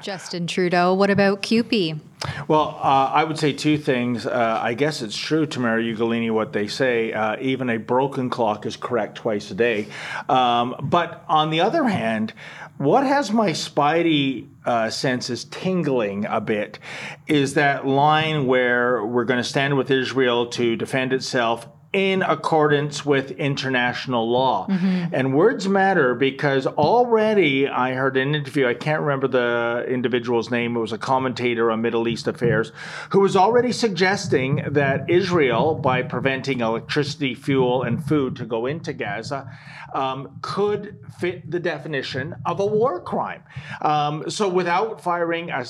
Justin 0.01 0.47
Trudeau, 0.47 0.93
what 0.93 1.09
about 1.09 1.41
CUPE? 1.41 1.99
Well, 2.47 2.79
uh, 2.81 3.11
I 3.13 3.23
would 3.23 3.37
say 3.37 3.53
two 3.53 3.77
things. 3.77 4.25
Uh, 4.25 4.59
I 4.61 4.73
guess 4.73 5.01
it's 5.01 5.17
true, 5.17 5.45
Tamara 5.45 5.81
Ugolini, 5.81 6.31
what 6.31 6.51
they 6.51 6.67
say. 6.67 7.13
Uh, 7.13 7.37
even 7.39 7.69
a 7.69 7.77
broken 7.77 8.29
clock 8.29 8.65
is 8.65 8.75
correct 8.75 9.15
twice 9.15 9.51
a 9.51 9.53
day. 9.53 9.87
Um, 10.27 10.75
but 10.81 11.23
on 11.27 11.51
the 11.51 11.61
other 11.61 11.83
hand, 11.83 12.33
what 12.77 13.05
has 13.05 13.31
my 13.31 13.51
spidey 13.51 14.47
uh, 14.65 14.89
senses 14.89 15.45
tingling 15.45 16.25
a 16.25 16.41
bit 16.41 16.79
is 17.27 17.53
that 17.53 17.85
line 17.85 18.45
where 18.47 19.05
we're 19.05 19.25
going 19.25 19.41
to 19.41 19.43
stand 19.43 19.77
with 19.77 19.91
Israel 19.91 20.47
to 20.47 20.75
defend 20.75 21.13
itself 21.13 21.67
in 21.93 22.21
accordance 22.21 23.05
with 23.05 23.31
international 23.31 24.29
law. 24.29 24.67
Mhm. 24.67 25.09
And 25.13 25.33
words 25.33 25.67
matter 25.69 26.13
because 26.15 26.67
already 26.67 27.67
I 27.67 27.93
heard 27.93 28.17
an 28.17 28.35
interview, 28.35 28.67
I 28.67 28.73
can't 28.73 29.01
remember 29.01 29.27
the 29.27 29.85
individual's 29.87 30.51
name, 30.51 30.75
it 30.75 30.79
was 30.79 30.91
a 30.91 30.97
commentator 30.97 31.71
on 31.71 31.81
Middle 31.81 32.07
East 32.07 32.27
affairs, 32.27 32.71
who 33.11 33.21
was 33.21 33.35
already 33.35 33.71
suggesting 33.71 34.63
that 34.67 35.09
Israel, 35.09 35.75
by 35.75 36.01
preventing 36.03 36.59
electricity, 36.59 37.33
fuel, 37.33 37.83
and 37.83 38.03
food 38.03 38.35
to 38.35 38.45
go 38.45 38.65
into 38.65 38.93
Gaza, 38.93 39.49
um, 39.93 40.37
could 40.41 40.97
fit 41.19 41.49
the 41.49 41.59
definition 41.59 42.35
of 42.45 42.59
a 42.59 42.65
war 42.65 42.99
crime. 43.01 43.43
Um, 43.81 44.29
so 44.29 44.47
without 44.49 45.01
firing 45.01 45.49
a 45.49 45.65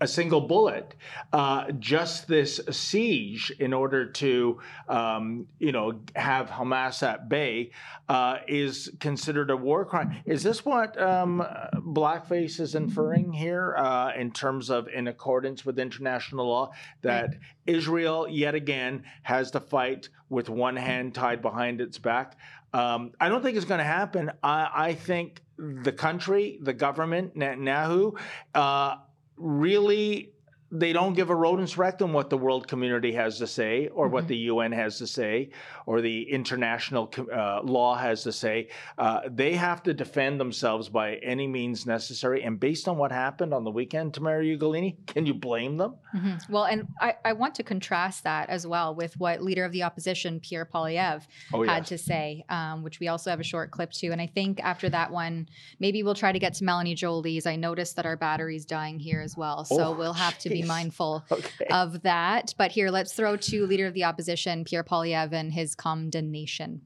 a 0.00 0.06
single 0.06 0.40
bullet, 0.40 0.94
uh, 1.32 1.70
just 1.72 2.26
this 2.26 2.60
siege 2.70 3.52
in 3.58 3.72
order 3.72 4.06
to, 4.06 4.58
um, 4.88 5.46
you 5.58 5.72
know, 5.72 6.00
have 6.16 6.48
Hamas 6.48 7.02
at 7.02 7.28
bay 7.28 7.70
uh, 8.08 8.38
is 8.48 8.90
considered 8.98 9.50
a 9.50 9.56
war 9.56 9.84
crime. 9.84 10.16
Is 10.24 10.42
this 10.42 10.64
what 10.64 11.00
um, 11.00 11.46
Blackface 11.74 12.60
is 12.60 12.74
inferring 12.74 13.32
here 13.32 13.74
uh, 13.76 14.12
in 14.16 14.32
terms 14.32 14.70
of 14.70 14.88
in 14.88 15.08
accordance 15.08 15.66
with 15.66 15.78
international 15.78 16.46
law 16.48 16.72
that 17.02 17.36
Israel 17.66 18.26
yet 18.28 18.54
again 18.54 19.04
has 19.22 19.50
to 19.50 19.60
fight 19.60 20.08
with 20.30 20.48
one 20.48 20.76
hand 20.76 21.14
tied 21.14 21.42
behind 21.42 21.80
its 21.80 21.98
back? 21.98 22.36
Um, 22.72 23.12
I 23.20 23.28
don't 23.28 23.42
think 23.42 23.56
it's 23.56 23.66
going 23.66 23.78
to 23.78 23.84
happen. 23.84 24.30
I, 24.42 24.70
I 24.72 24.94
think 24.94 25.42
the 25.58 25.92
country, 25.92 26.58
the 26.62 26.72
government, 26.72 27.36
Netanyahu, 27.36 28.18
uh, 28.54 28.96
really 29.40 30.32
they 30.72 30.92
don't 30.92 31.14
give 31.14 31.30
a 31.30 31.34
rodent's 31.34 31.76
rectum 31.76 32.12
what 32.12 32.30
the 32.30 32.38
world 32.38 32.68
community 32.68 33.12
has 33.12 33.38
to 33.38 33.46
say 33.46 33.88
or 33.88 34.06
what 34.08 34.28
the 34.28 34.36
UN 34.36 34.70
has 34.72 34.98
to 34.98 35.06
say 35.06 35.50
or 35.86 36.00
the 36.00 36.30
international 36.30 37.12
uh, 37.34 37.60
law 37.62 37.96
has 37.96 38.22
to 38.22 38.30
say. 38.32 38.68
Uh, 38.96 39.20
they 39.28 39.54
have 39.54 39.82
to 39.82 39.92
defend 39.92 40.38
themselves 40.38 40.88
by 40.88 41.14
any 41.16 41.48
means 41.48 41.86
necessary. 41.86 42.44
And 42.44 42.60
based 42.60 42.86
on 42.86 42.96
what 42.98 43.10
happened 43.10 43.52
on 43.52 43.64
the 43.64 43.70
weekend, 43.70 44.14
Tamara 44.14 44.44
Ugolini, 44.44 44.94
can 45.08 45.26
you 45.26 45.34
blame 45.34 45.76
them? 45.76 45.94
Mhm. 46.14 46.48
Well, 46.48 46.64
and 46.64 46.86
I, 47.00 47.14
I 47.24 47.32
want 47.32 47.56
to 47.56 47.64
contrast 47.64 48.22
that 48.24 48.48
as 48.48 48.64
well 48.66 48.94
with 48.94 49.18
what 49.18 49.42
leader 49.42 49.64
of 49.64 49.72
the 49.72 49.82
opposition, 49.82 50.38
Pierre 50.38 50.66
Poilievre, 50.72 51.26
Oh, 51.52 51.64
had 51.64 51.78
yes. 51.78 51.88
to 51.88 51.98
say, 51.98 52.44
um, 52.48 52.82
which 52.84 53.00
we 53.00 53.08
also 53.08 53.30
have 53.30 53.40
a 53.40 53.44
short 53.44 53.72
clip 53.72 53.90
to. 53.92 54.08
And 54.10 54.20
I 54.20 54.26
think 54.28 54.60
after 54.62 54.88
that 54.90 55.10
one, 55.10 55.48
maybe 55.80 56.04
we'll 56.04 56.14
try 56.14 56.30
to 56.30 56.38
get 56.38 56.54
to 56.54 56.64
Melanie 56.64 56.94
Joly's. 56.94 57.44
I 57.46 57.56
noticed 57.56 57.96
that 57.96 58.06
our 58.06 58.16
battery's 58.16 58.64
dying 58.64 59.00
here 59.00 59.20
as 59.20 59.36
well. 59.36 59.64
So 59.64 59.80
Oh, 59.86 59.92
we'll 59.92 60.12
have 60.12 60.38
to 60.38 60.48
be 60.48 60.59
jeez. 60.62 60.66
mindful 60.66 61.24
Okay. 61.32 61.66
of 61.70 62.02
that. 62.02 62.54
But 62.56 62.72
here, 62.72 62.90
let's 62.90 63.12
throw 63.12 63.36
to 63.36 63.66
leader 63.66 63.86
of 63.86 63.94
the 63.94 64.04
opposition, 64.04 64.64
Pierre 64.64 64.84
Poilievre, 64.84 65.32
and 65.34 65.52
his 65.52 65.74
condemnation. 65.74 66.82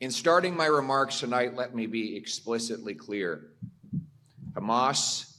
In 0.00 0.10
starting 0.10 0.56
my 0.56 0.66
remarks 0.66 1.20
tonight, 1.20 1.54
let 1.54 1.74
me 1.74 1.86
be 1.86 2.16
explicitly 2.16 2.94
clear. 2.94 3.50
Hamas 4.52 5.36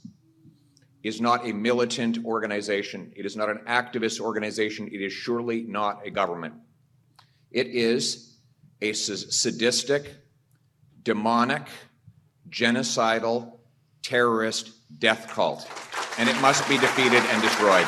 is 1.03 1.21
not 1.21 1.47
a 1.47 1.53
militant 1.53 2.25
organization. 2.25 3.13
It 3.15 3.27
is 3.27 3.35
not 3.35 3.47
an 3.49 3.59
activist 3.67 4.19
organization. 4.19 4.87
It 4.87 5.01
is 5.01 5.13
surely 5.13 5.61
not 5.61 6.01
a 6.03 6.09
government. 6.09 6.55
It 7.51 7.67
is 7.67 8.37
a 8.81 8.93
sadistic, 8.93 10.15
demonic, 11.03 11.67
genocidal, 12.49 13.59
terrorist 14.01 14.71
death 14.99 15.27
cult, 15.27 15.69
and 16.17 16.29
it 16.29 16.39
must 16.41 16.67
be 16.69 16.77
defeated 16.77 17.21
and 17.31 17.41
destroyed. 17.41 17.87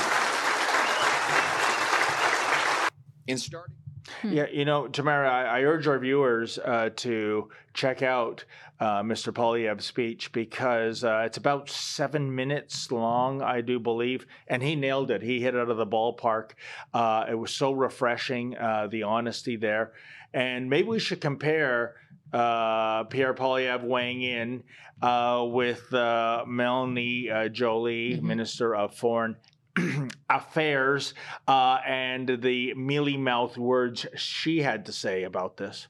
In 3.28 3.38
starting 3.38 3.76
Yeah, 4.24 4.48
you 4.52 4.66
know, 4.66 4.88
Tamara, 4.88 5.30
I, 5.30 5.60
I 5.60 5.62
urge 5.64 5.88
our 5.88 6.00
viewers 6.00 6.58
uh, 6.60 6.90
to 6.98 7.50
check 7.74 8.02
out 8.02 8.46
uh, 8.80 9.02
Mr. 9.02 9.34
Poilievre's 9.34 9.86
speech 9.86 10.32
because 10.32 11.04
uh, 11.04 11.24
it's 11.26 11.38
about 11.38 11.70
seven 11.70 12.34
minutes 12.34 12.92
long, 12.92 13.42
I 13.42 13.62
do 13.62 13.80
believe, 13.80 14.26
and 14.48 14.62
he 14.62 14.76
nailed 14.76 15.12
it. 15.12 15.22
He 15.22 15.42
hit 15.42 15.56
it 15.56 15.60
out 15.60 15.70
of 15.70 15.78
the 15.78 15.86
ballpark. 15.86 16.52
Uh, 16.94 17.26
it 17.30 17.36
was 17.36 17.52
so 17.52 17.72
refreshing, 17.72 18.56
uh, 18.58 18.88
the 18.90 19.04
honesty 19.04 19.56
there. 19.56 19.94
And 20.34 20.70
maybe 20.70 20.88
we 20.88 21.00
should 21.00 21.22
compare 21.22 21.96
uh, 22.34 23.04
Pierre 23.06 23.34
Poilievre 23.34 23.84
weighing 23.84 24.22
in 24.22 24.64
uh, 25.02 25.46
with 25.48 25.94
uh, 25.94 26.44
Melanie 26.48 27.30
uh, 27.30 27.48
Joly, 27.50 28.20
Minister 28.22 28.76
of 28.76 28.96
Foreign 28.96 29.36
affairs 30.30 31.14
uh, 31.48 31.78
and 31.86 32.42
the 32.42 32.74
mealy 32.74 33.18
mouth 33.18 33.58
words 33.58 34.06
she 34.16 34.62
had 34.62 34.86
to 34.88 34.92
say 34.92 35.24
about 35.24 35.58
this. 35.58 35.88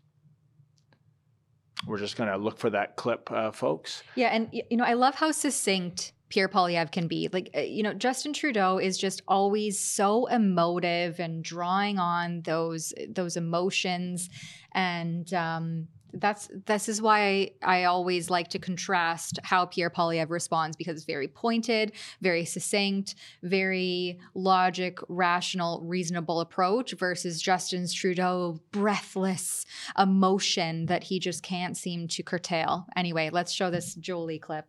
We're 1.86 2.00
just 2.00 2.18
going 2.18 2.30
to 2.30 2.38
look 2.38 2.58
for 2.58 2.72
that 2.72 2.96
clip, 2.96 3.32
uh, 3.32 3.52
folks. 3.52 4.04
Yeah, 4.16 4.30
and 4.30 4.50
you 4.52 4.78
know, 4.78 4.84
I 4.84 4.94
love 4.94 5.16
how 5.16 5.32
succinct 5.32 6.12
Pierre 6.30 6.50
Poilievre 6.50 6.92
can 6.92 7.08
be. 7.08 7.30
Like, 7.32 7.56
you 7.56 7.84
know, 7.84 7.94
Justin 7.94 8.34
Trudeau 8.34 8.80
is 8.80 8.98
just 8.98 9.22
always 9.28 9.80
so 9.80 10.26
emotive 10.26 11.20
and 11.20 11.44
drawing 11.44 12.00
on 12.00 12.42
those 12.42 12.94
those 13.08 13.38
emotions, 13.38 14.30
and 14.74 15.32
um, 15.36 15.88
that's 16.14 16.50
this 16.66 16.90
is 16.90 17.02
why 17.02 17.22
I, 17.22 17.52
I 17.64 17.84
always 17.86 18.30
like 18.30 18.50
to 18.50 18.60
contrast 18.60 19.40
how 19.44 19.66
Pierre 19.66 19.90
Poilievre 19.90 20.30
responds 20.30 20.76
because 20.76 20.98
it's 20.98 21.06
very 21.06 21.28
pointed, 21.28 21.94
very 22.22 22.46
succinct, 22.46 23.16
very 23.44 24.20
logic, 24.34 25.00
rational, 25.08 25.82
reasonable 25.84 26.40
approach 26.40 26.94
versus 26.94 27.42
Justin 27.42 27.88
Trudeau 27.88 28.60
breathless 28.72 29.66
emotion 29.98 30.88
that 30.88 31.04
he 31.04 31.20
just 31.20 31.44
can't 31.44 31.78
seem 31.78 32.08
to 32.10 32.24
curtail. 32.24 32.88
Anyway, 32.96 33.30
let's 33.32 33.52
show 33.52 33.70
this 33.70 33.96
Joly 33.96 34.40
clip. 34.40 34.66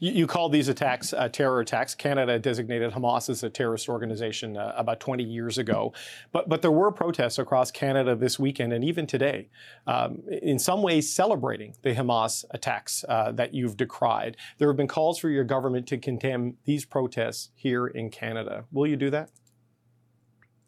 You, 0.00 0.12
you 0.12 0.26
call 0.26 0.48
these 0.48 0.68
attacks 0.68 1.12
uh, 1.12 1.28
terror 1.28 1.60
attacks. 1.60 1.94
Canada 1.94 2.38
designated 2.38 2.92
Hamas 2.92 3.28
as 3.28 3.42
a 3.42 3.50
terrorist 3.50 3.88
organization 3.88 4.56
uh, 4.56 4.72
about 4.76 5.00
20 5.00 5.22
years 5.22 5.58
ago. 5.58 5.92
But, 6.32 6.48
but 6.48 6.62
there 6.62 6.70
were 6.70 6.90
protests 6.92 7.38
across 7.38 7.70
Canada 7.70 8.14
this 8.14 8.38
weekend 8.38 8.72
and 8.72 8.84
even 8.84 9.06
today, 9.06 9.48
um, 9.86 10.22
in 10.42 10.58
some 10.58 10.82
ways 10.82 11.12
celebrating 11.12 11.74
the 11.82 11.94
Hamas 11.94 12.44
attacks 12.50 13.04
uh, 13.08 13.32
that 13.32 13.54
you've 13.54 13.76
decried. 13.76 14.36
There 14.58 14.68
have 14.68 14.76
been 14.76 14.88
calls 14.88 15.18
for 15.18 15.28
your 15.28 15.44
government 15.44 15.86
to 15.88 15.98
condemn 15.98 16.56
these 16.64 16.84
protests 16.84 17.50
here 17.54 17.86
in 17.86 18.10
Canada. 18.10 18.64
Will 18.72 18.86
you 18.86 18.96
do 18.96 19.10
that? 19.10 19.30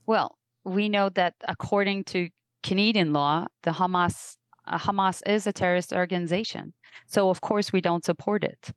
Well, 0.06 0.38
we 0.64 0.88
know 0.88 1.10
that 1.10 1.34
according 1.46 2.04
to 2.04 2.30
Canadian 2.62 3.12
law, 3.12 3.46
the 3.62 3.72
Hamas 3.72 4.37
Hamas 4.76 5.22
is 5.26 5.46
a 5.46 5.52
terrorist 5.52 5.92
organization. 5.92 6.72
So 7.06 7.30
of 7.30 7.40
course 7.40 7.72
we 7.72 7.80
don't 7.80 8.04
support 8.04 8.44
it. 8.44 8.72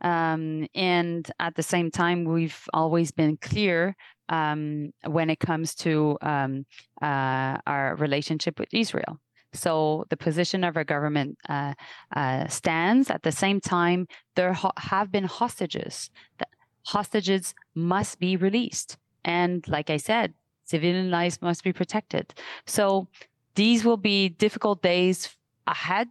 Um, 0.00 0.66
and 0.74 1.30
at 1.40 1.54
the 1.54 1.62
same 1.62 1.90
time, 1.90 2.24
we've 2.24 2.68
always 2.74 3.10
been 3.12 3.38
clear 3.38 3.96
um, 4.28 4.92
when 5.06 5.30
it 5.30 5.40
comes 5.40 5.74
to 5.76 6.18
um, 6.20 6.66
uh, 7.00 7.58
our 7.66 7.96
relationship 7.96 8.58
with 8.58 8.68
Israel. 8.72 9.18
So 9.52 10.04
the 10.10 10.16
position 10.16 10.64
of 10.64 10.76
our 10.76 10.84
government 10.84 11.38
uh, 11.48 11.74
uh, 12.14 12.46
stands. 12.48 13.10
At 13.10 13.22
the 13.22 13.32
same 13.32 13.60
time, 13.60 14.06
there 14.34 14.52
ho- 14.52 14.72
have 14.76 15.10
been 15.10 15.24
hostages. 15.24 16.10
The 16.38 16.46
hostages 16.84 17.54
must 17.74 18.18
be 18.18 18.36
released, 18.36 18.98
and 19.24 19.66
like 19.66 19.88
I 19.88 19.96
said, 19.96 20.34
civilian 20.64 21.10
lives 21.10 21.40
must 21.40 21.64
be 21.64 21.72
protected. 21.72 22.34
So 22.66 23.08
these 23.54 23.84
will 23.84 23.96
be 23.96 24.28
difficult 24.28 24.82
days 24.82 25.35
ahead, 25.66 26.08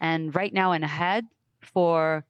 and 0.00 0.34
right 0.34 0.52
now 0.52 0.72
and 0.72 0.84
ahead 0.84 1.24
for 1.60 2.24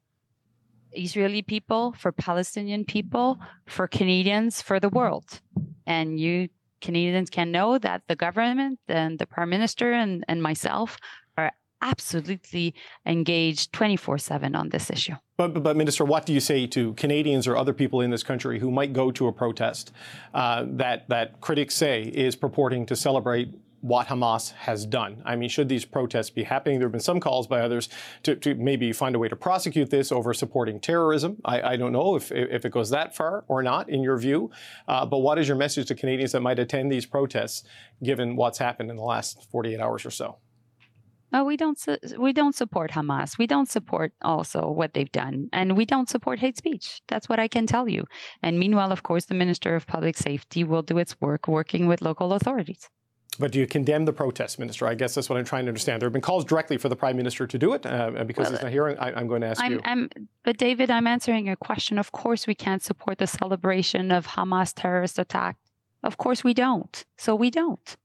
Israeli 0.92 1.42
people, 1.42 1.92
for 1.98 2.12
Palestinian 2.12 2.84
people, 2.84 3.38
for 3.66 3.86
Canadians, 3.86 4.62
for 4.62 4.80
the 4.80 4.88
world. 4.88 5.40
And 5.86 6.18
you 6.18 6.48
Canadians 6.80 7.30
can 7.30 7.50
know 7.50 7.78
that 7.78 8.02
the 8.08 8.16
government 8.16 8.78
and 8.88 9.18
the 9.18 9.26
prime 9.26 9.50
minister 9.50 9.92
and, 9.92 10.24
and 10.28 10.42
myself 10.42 10.96
are 11.36 11.52
absolutely 11.82 12.74
engaged 13.06 13.72
24 13.72 14.18
7 14.18 14.54
on 14.54 14.68
this 14.68 14.90
issue. 14.90 15.14
But, 15.36 15.54
but, 15.54 15.62
but, 15.62 15.76
Minister, 15.76 16.04
what 16.04 16.26
do 16.26 16.32
you 16.32 16.40
say 16.40 16.66
to 16.68 16.94
Canadians 16.94 17.46
or 17.46 17.56
other 17.56 17.72
people 17.72 18.00
in 18.00 18.10
this 18.10 18.22
country 18.22 18.58
who 18.58 18.70
might 18.70 18.92
go 18.92 19.10
to 19.12 19.28
a 19.28 19.32
protest 19.32 19.92
uh, 20.34 20.64
that, 20.68 21.08
that 21.08 21.40
critics 21.40 21.76
say 21.76 22.02
is 22.02 22.34
purporting 22.34 22.86
to 22.86 22.96
celebrate 22.96 23.54
what 23.80 24.08
Hamas 24.08 24.52
has 24.52 24.84
done. 24.84 25.22
I 25.24 25.36
mean, 25.36 25.48
should 25.48 25.68
these 25.68 25.84
protests 25.84 26.30
be 26.30 26.42
happening? 26.42 26.78
There 26.78 26.86
have 26.86 26.92
been 26.92 27.00
some 27.00 27.20
calls 27.20 27.46
by 27.46 27.60
others 27.60 27.88
to, 28.24 28.34
to 28.36 28.54
maybe 28.54 28.92
find 28.92 29.14
a 29.14 29.18
way 29.18 29.28
to 29.28 29.36
prosecute 29.36 29.90
this 29.90 30.10
over 30.10 30.34
supporting 30.34 30.80
terrorism. 30.80 31.38
I, 31.44 31.62
I, 31.62 31.76
don't 31.76 31.92
know 31.92 32.16
if, 32.16 32.32
if 32.32 32.64
it 32.64 32.70
goes 32.72 32.90
that 32.90 33.14
far 33.14 33.44
or 33.46 33.62
not, 33.62 33.88
in 33.88 34.02
your 34.02 34.16
view. 34.16 34.50
Uh, 34.88 35.06
but 35.06 35.18
what 35.18 35.38
is 35.38 35.46
your 35.46 35.56
message 35.56 35.86
to 35.88 35.94
Canadians 35.94 36.32
that 36.32 36.40
might 36.40 36.58
attend 36.58 36.90
these 36.90 37.06
protests, 37.06 37.64
given 38.02 38.36
what's 38.36 38.58
happened 38.58 38.90
in 38.90 38.96
the 38.96 39.02
last 39.02 39.48
48 39.50 39.80
hours 39.80 40.04
or 40.04 40.10
so? 40.10 40.38
No, 41.30 41.44
we 41.44 41.58
don't. 41.58 41.78
Su- 41.78 41.98
we 42.18 42.32
don't 42.32 42.54
support 42.54 42.92
Hamas. 42.92 43.36
We 43.36 43.46
don't 43.46 43.68
support 43.68 44.12
also 44.22 44.70
what 44.70 44.94
they've 44.94 45.12
done, 45.12 45.50
and 45.52 45.76
we 45.76 45.84
don't 45.84 46.08
support 46.08 46.38
hate 46.38 46.56
speech. 46.56 47.02
That's 47.06 47.28
what 47.28 47.38
I 47.38 47.48
can 47.48 47.66
tell 47.66 47.86
you. 47.86 48.04
And 48.42 48.58
meanwhile, 48.58 48.92
of 48.92 49.02
course, 49.02 49.26
the 49.26 49.34
Minister 49.34 49.76
of 49.76 49.86
Public 49.86 50.16
Safety 50.16 50.64
will 50.64 50.80
do 50.80 50.96
its 50.96 51.20
work, 51.20 51.46
working 51.46 51.86
with 51.86 52.00
local 52.00 52.32
authorities. 52.32 52.88
But 53.38 53.52
do 53.52 53.58
you 53.60 53.66
condemn 53.66 54.04
the 54.04 54.12
protest, 54.12 54.58
Minister? 54.58 54.86
I 54.86 54.94
guess 54.94 55.14
that's 55.14 55.28
what 55.28 55.38
I'm 55.38 55.44
trying 55.44 55.64
to 55.66 55.68
understand. 55.68 56.02
There 56.02 56.06
have 56.06 56.12
been 56.12 56.22
calls 56.22 56.44
directly 56.44 56.76
for 56.76 56.88
the 56.88 56.96
Prime 56.96 57.16
Minister 57.16 57.46
to 57.46 57.58
do 57.58 57.72
it, 57.72 57.86
uh, 57.86 58.24
because 58.24 58.44
well, 58.44 58.52
he's 58.52 58.62
not 58.62 58.72
here. 58.72 58.96
I, 58.98 59.20
am 59.20 59.28
going 59.28 59.42
to 59.42 59.48
ask 59.48 59.62
I'm, 59.62 59.72
you. 59.72 59.80
I'm, 59.84 60.10
but 60.42 60.58
David, 60.58 60.90
I'm 60.90 61.06
answering 61.06 61.46
your 61.46 61.56
question. 61.56 61.98
Of 61.98 62.12
course, 62.12 62.46
we 62.46 62.54
can't 62.54 62.82
support 62.82 63.18
the 63.18 63.26
celebration 63.26 64.10
of 64.10 64.26
Hamas 64.26 64.72
terrorist 64.74 65.18
attack. 65.18 65.56
Of 66.02 66.16
course, 66.16 66.42
we 66.42 66.54
don't. 66.54 67.04
So 67.16 67.34
we 67.34 67.50
don't. 67.50 67.96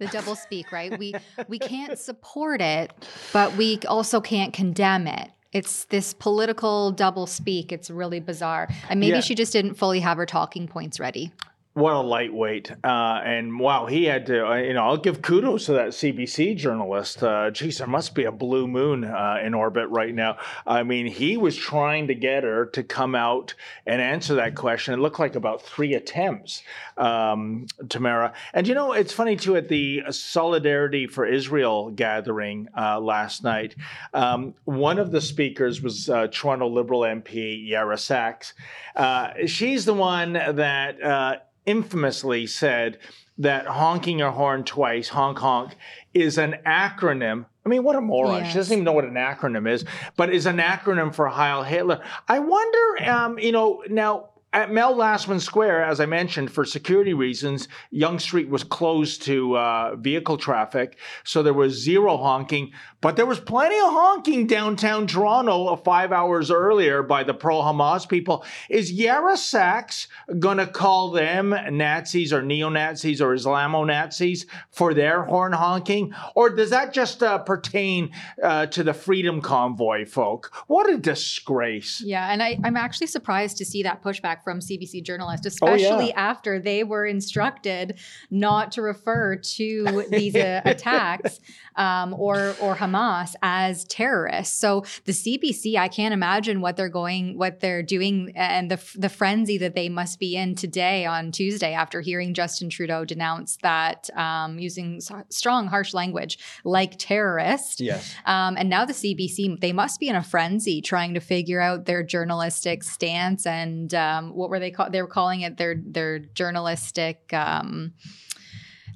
The 0.00 0.06
double 0.08 0.34
speak, 0.34 0.72
right? 0.72 0.98
We 0.98 1.14
we 1.48 1.58
can't 1.58 1.98
support 1.98 2.60
it, 2.60 2.92
but 3.32 3.56
we 3.56 3.78
also 3.86 4.20
can't 4.20 4.52
condemn 4.52 5.06
it 5.06 5.30
it's 5.54 5.84
this 5.84 6.12
political 6.12 6.90
double 6.90 7.26
speak. 7.26 7.72
It's 7.72 7.88
really 7.88 8.18
bizarre. 8.18 8.68
And 8.90 8.98
maybe 8.98 9.14
yeah. 9.14 9.20
she 9.20 9.36
just 9.36 9.52
didn't 9.52 9.74
fully 9.74 10.00
have 10.00 10.16
her 10.18 10.26
talking 10.26 10.66
points 10.66 10.98
ready. 10.98 11.32
What 11.74 11.92
a 11.94 11.98
lightweight. 11.98 12.70
Uh, 12.84 13.20
and 13.24 13.58
wow, 13.58 13.86
he 13.86 14.04
had 14.04 14.26
to, 14.26 14.46
uh, 14.46 14.54
you 14.58 14.74
know, 14.74 14.84
I'll 14.84 14.96
give 14.96 15.22
kudos 15.22 15.66
to 15.66 15.72
that 15.72 15.88
CBC 15.88 16.56
journalist. 16.56 17.20
Uh, 17.20 17.50
geez, 17.50 17.78
there 17.78 17.88
must 17.88 18.14
be 18.14 18.22
a 18.22 18.30
blue 18.30 18.68
moon 18.68 19.02
uh, 19.02 19.40
in 19.42 19.54
orbit 19.54 19.88
right 19.88 20.14
now. 20.14 20.36
I 20.68 20.84
mean, 20.84 21.06
he 21.06 21.36
was 21.36 21.56
trying 21.56 22.06
to 22.06 22.14
get 22.14 22.44
her 22.44 22.66
to 22.66 22.84
come 22.84 23.16
out 23.16 23.54
and 23.86 24.00
answer 24.00 24.36
that 24.36 24.54
question. 24.54 24.94
It 24.94 24.98
looked 24.98 25.18
like 25.18 25.34
about 25.34 25.62
three 25.62 25.94
attempts, 25.94 26.62
um, 26.96 27.66
Tamara. 27.88 28.34
And, 28.52 28.68
you 28.68 28.74
know, 28.74 28.92
it's 28.92 29.12
funny 29.12 29.34
too, 29.34 29.56
at 29.56 29.66
the 29.66 30.04
Solidarity 30.10 31.08
for 31.08 31.26
Israel 31.26 31.90
gathering 31.90 32.68
uh, 32.78 33.00
last 33.00 33.42
night, 33.42 33.74
um, 34.12 34.54
one 34.64 35.00
of 35.00 35.10
the 35.10 35.20
speakers 35.20 35.82
was 35.82 36.08
uh, 36.08 36.28
Toronto 36.28 36.68
Liberal 36.68 37.00
MP 37.00 37.68
Yaara 37.68 37.96
Saks. 37.96 38.52
Uh, 38.94 39.44
she's 39.48 39.84
the 39.84 39.94
one 39.94 40.34
that 40.34 41.42
infamously 41.66 42.46
said 42.46 42.98
that 43.38 43.66
honking 43.66 44.18
your 44.18 44.30
horn 44.30 44.64
twice, 44.64 45.08
honk 45.08 45.38
honk, 45.38 45.74
is 46.12 46.38
an 46.38 46.56
acronym. 46.64 47.46
I 47.66 47.68
mean, 47.68 47.82
what 47.82 47.96
a 47.96 48.00
moron. 48.00 48.44
Yes. 48.44 48.52
She 48.52 48.58
doesn't 48.58 48.72
even 48.72 48.84
know 48.84 48.92
what 48.92 49.04
an 49.04 49.14
acronym 49.14 49.68
is, 49.68 49.84
but 50.16 50.32
is 50.32 50.46
an 50.46 50.58
acronym 50.58 51.14
for 51.14 51.26
Heil 51.28 51.62
Hitler. 51.62 52.02
I 52.28 52.38
wonder, 52.38 53.10
um, 53.10 53.38
you 53.38 53.52
know, 53.52 53.82
now 53.88 54.28
at 54.54 54.70
Mel 54.70 54.94
Lastman 54.94 55.40
Square, 55.40 55.84
as 55.84 55.98
I 55.98 56.06
mentioned, 56.06 56.52
for 56.52 56.64
security 56.64 57.12
reasons, 57.12 57.66
Yonge 57.90 58.20
Street 58.20 58.48
was 58.48 58.62
closed 58.62 59.22
to 59.22 59.58
uh, 59.58 59.96
vehicle 59.96 60.38
traffic, 60.38 60.96
so 61.24 61.42
there 61.42 61.52
was 61.52 61.72
zero 61.72 62.16
honking. 62.16 62.70
But 63.04 63.16
there 63.16 63.26
was 63.26 63.38
plenty 63.38 63.76
of 63.76 63.92
honking 63.92 64.46
downtown 64.46 65.06
Toronto 65.06 65.76
five 65.76 66.10
hours 66.10 66.50
earlier 66.50 67.02
by 67.02 67.22
the 67.22 67.34
pro 67.34 67.56
Hamas 67.56 68.08
people. 68.08 68.46
Is 68.70 68.90
Yaara 68.90 69.34
Saks 69.34 70.06
going 70.38 70.56
to 70.56 70.66
call 70.66 71.10
them 71.10 71.50
Nazis 71.50 72.32
or 72.32 72.40
neo 72.40 72.70
Nazis 72.70 73.20
or 73.20 73.34
Islamo 73.34 73.86
Nazis 73.86 74.46
for 74.70 74.94
their 74.94 75.22
horn 75.24 75.52
honking? 75.52 76.14
Or 76.34 76.48
does 76.48 76.70
that 76.70 76.94
just 76.94 77.22
uh, 77.22 77.40
pertain 77.40 78.10
uh, 78.42 78.68
to 78.68 78.82
the 78.82 78.94
Freedom 78.94 79.42
Convoy 79.42 80.06
folk? 80.06 80.50
What 80.66 80.88
a 80.88 80.96
disgrace. 80.96 82.00
Yeah, 82.00 82.32
and 82.32 82.42
I, 82.42 82.58
I'm 82.64 82.78
actually 82.78 83.08
surprised 83.08 83.58
to 83.58 83.66
see 83.66 83.82
that 83.82 84.02
pushback 84.02 84.42
from 84.42 84.60
CBC 84.60 85.02
journalists, 85.02 85.44
especially 85.44 85.86
oh, 85.86 86.00
yeah. 86.00 86.12
after 86.30 86.58
they 86.58 86.84
were 86.84 87.04
instructed 87.04 87.98
not 88.30 88.72
to 88.72 88.80
refer 88.80 89.36
to 89.36 90.06
these 90.08 90.34
uh, 90.34 90.62
attacks 90.64 91.38
um, 91.76 92.14
or 92.14 92.54
or 92.60 92.76
Hamas 92.76 93.34
as 93.42 93.84
terrorists. 93.84 94.56
So 94.58 94.84
the 95.04 95.12
CBC, 95.12 95.76
I 95.76 95.88
can't 95.88 96.14
imagine 96.14 96.60
what 96.60 96.76
they're 96.76 96.88
going, 96.88 97.36
what 97.36 97.60
they're 97.60 97.82
doing, 97.82 98.32
and 98.36 98.70
the 98.70 98.80
the 98.96 99.08
frenzy 99.08 99.58
that 99.58 99.74
they 99.74 99.88
must 99.88 100.18
be 100.18 100.36
in 100.36 100.54
today 100.54 101.04
on 101.04 101.32
Tuesday 101.32 101.72
after 101.72 102.00
hearing 102.00 102.34
Justin 102.34 102.70
Trudeau 102.70 103.04
denounce 103.04 103.58
that 103.62 104.10
um, 104.16 104.58
using 104.58 105.00
strong, 105.30 105.66
harsh 105.66 105.94
language 105.94 106.38
like 106.64 106.98
terrorist. 106.98 107.80
Yes. 107.80 108.14
Um, 108.26 108.56
and 108.56 108.68
now 108.68 108.84
the 108.84 108.92
CBC, 108.92 109.60
they 109.60 109.72
must 109.72 110.00
be 110.00 110.08
in 110.08 110.16
a 110.16 110.22
frenzy 110.22 110.80
trying 110.80 111.14
to 111.14 111.20
figure 111.20 111.60
out 111.60 111.86
their 111.86 112.02
journalistic 112.02 112.82
stance 112.82 113.46
and 113.46 113.94
um, 113.94 114.34
what 114.34 114.50
were 114.50 114.58
they 114.58 114.70
call? 114.70 114.90
They 114.90 115.02
were 115.02 115.08
calling 115.08 115.40
it 115.40 115.56
their 115.56 115.76
their 115.84 116.18
journalistic. 116.18 117.32
Um, 117.32 117.94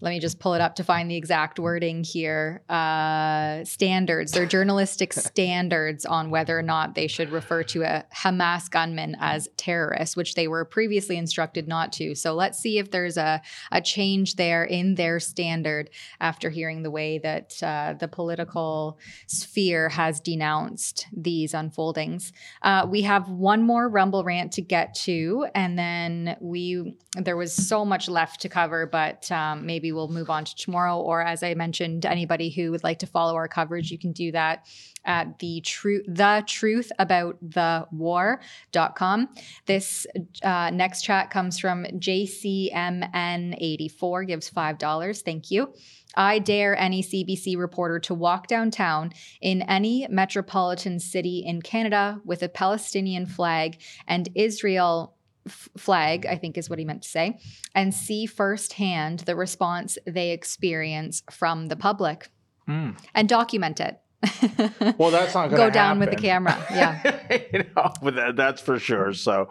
let 0.00 0.10
me 0.10 0.20
just 0.20 0.38
pull 0.38 0.54
it 0.54 0.60
up 0.60 0.76
to 0.76 0.84
find 0.84 1.10
the 1.10 1.16
exact 1.16 1.58
wording 1.58 2.04
here. 2.04 2.62
Uh, 2.68 3.64
standards, 3.64 4.32
their 4.32 4.46
journalistic 4.46 5.12
standards 5.14 6.04
on 6.06 6.30
whether 6.30 6.58
or 6.58 6.62
not 6.62 6.94
they 6.94 7.06
should 7.06 7.30
refer 7.30 7.62
to 7.64 7.82
a 7.82 8.04
Hamas 8.14 8.70
gunman 8.70 9.16
as 9.20 9.48
terrorist, 9.56 10.16
which 10.16 10.34
they 10.34 10.48
were 10.48 10.64
previously 10.64 11.16
instructed 11.16 11.66
not 11.66 11.92
to. 11.94 12.14
So 12.14 12.34
let's 12.34 12.58
see 12.58 12.78
if 12.78 12.90
there's 12.90 13.16
a, 13.16 13.42
a 13.72 13.80
change 13.80 14.36
there 14.36 14.64
in 14.64 14.94
their 14.94 15.18
standard 15.20 15.90
after 16.20 16.50
hearing 16.50 16.82
the 16.82 16.90
way 16.90 17.18
that 17.18 17.60
uh, 17.62 17.94
the 17.98 18.08
political 18.08 18.98
sphere 19.26 19.88
has 19.88 20.20
denounced 20.20 21.06
these 21.12 21.54
unfoldings. 21.54 22.32
Uh, 22.62 22.86
we 22.88 23.02
have 23.02 23.28
one 23.28 23.62
more 23.62 23.88
Rumble 23.88 24.24
rant 24.24 24.52
to 24.52 24.62
get 24.62 24.94
to, 24.94 25.46
and 25.54 25.78
then 25.78 26.36
we 26.40 26.96
there 27.16 27.36
was 27.36 27.52
so 27.52 27.84
much 27.84 28.08
left 28.08 28.40
to 28.42 28.48
cover, 28.48 28.86
but 28.86 29.30
um, 29.32 29.66
maybe 29.66 29.87
maybe 29.88 29.94
we'll 29.94 30.08
move 30.08 30.28
on 30.28 30.44
to 30.44 30.54
tomorrow. 30.54 31.00
Or 31.00 31.22
as 31.22 31.42
I 31.42 31.54
mentioned, 31.54 32.04
anybody 32.04 32.50
who 32.50 32.70
would 32.70 32.84
like 32.84 32.98
to 32.98 33.06
follow 33.06 33.34
our 33.36 33.48
coverage, 33.48 33.90
you 33.90 33.98
can 33.98 34.12
do 34.12 34.30
that 34.32 34.66
at 35.04 35.38
the 35.38 35.60
truth 35.62 36.04
the 36.06 36.42
truth 36.46 36.92
about 36.98 37.38
the 37.40 37.86
war.com. 37.90 39.30
This 39.66 40.06
uh, 40.42 40.70
next 40.70 41.00
chat 41.02 41.30
comes 41.30 41.58
from 41.58 41.84
JCMN84, 41.84 44.26
gives 44.26 44.50
$5. 44.50 45.22
Thank 45.22 45.50
you. 45.50 45.72
I 46.14 46.38
dare 46.38 46.76
any 46.76 47.02
CBC 47.02 47.56
reporter 47.56 47.98
to 48.00 48.12
walk 48.14 48.48
downtown 48.48 49.12
in 49.40 49.62
any 49.62 50.06
metropolitan 50.10 51.00
city 51.00 51.42
in 51.46 51.62
Canada 51.62 52.20
with 52.24 52.42
a 52.42 52.48
Palestinian 52.48 53.24
flag 53.26 53.80
and 54.06 54.28
Israel 54.34 55.14
flag, 55.48 56.26
I 56.26 56.36
think 56.36 56.58
is 56.58 56.70
what 56.70 56.78
he 56.78 56.84
meant 56.84 57.02
to 57.02 57.08
say, 57.08 57.38
and 57.74 57.94
see 57.94 58.26
firsthand 58.26 59.20
the 59.20 59.36
response 59.36 59.98
they 60.06 60.30
experience 60.30 61.22
from 61.30 61.66
the 61.66 61.76
public 61.76 62.30
mm. 62.68 62.96
and 63.14 63.28
document 63.28 63.80
it. 63.80 64.00
well, 64.98 65.12
that's 65.12 65.32
not 65.34 65.48
going 65.48 65.50
to 65.50 65.56
go 65.56 65.70
down 65.70 66.00
with 66.00 66.10
the 66.10 66.16
camera. 66.16 66.56
Yeah, 66.70 67.40
you 67.52 67.64
know, 67.76 68.10
that, 68.10 68.34
that's 68.36 68.60
for 68.60 68.78
sure. 68.78 69.12
So, 69.12 69.48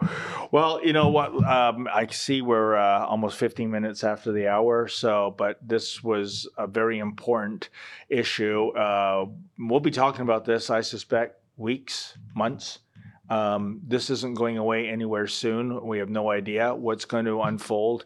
well, 0.50 0.84
you 0.84 0.92
know 0.92 1.08
what? 1.08 1.32
Um, 1.42 1.88
I 1.92 2.06
see 2.08 2.42
we're 2.42 2.76
uh, 2.76 3.06
almost 3.06 3.38
15 3.38 3.70
minutes 3.70 4.04
after 4.04 4.30
the 4.30 4.48
hour. 4.48 4.86
So, 4.86 5.34
but 5.38 5.58
this 5.66 6.04
was 6.04 6.46
a 6.58 6.66
very 6.66 6.98
important 6.98 7.70
issue. 8.10 8.68
Uh, 8.76 9.26
we'll 9.58 9.80
be 9.80 9.90
talking 9.90 10.20
about 10.20 10.44
this, 10.44 10.68
I 10.68 10.82
suspect, 10.82 11.40
weeks, 11.56 12.18
months 12.34 12.80
um, 13.30 13.80
this 13.86 14.10
isn't 14.10 14.34
going 14.34 14.58
away 14.58 14.88
anywhere 14.88 15.26
soon. 15.26 15.84
We 15.84 15.98
have 15.98 16.08
no 16.08 16.30
idea 16.30 16.74
what's 16.74 17.04
going 17.04 17.26
to 17.26 17.42
unfold 17.42 18.04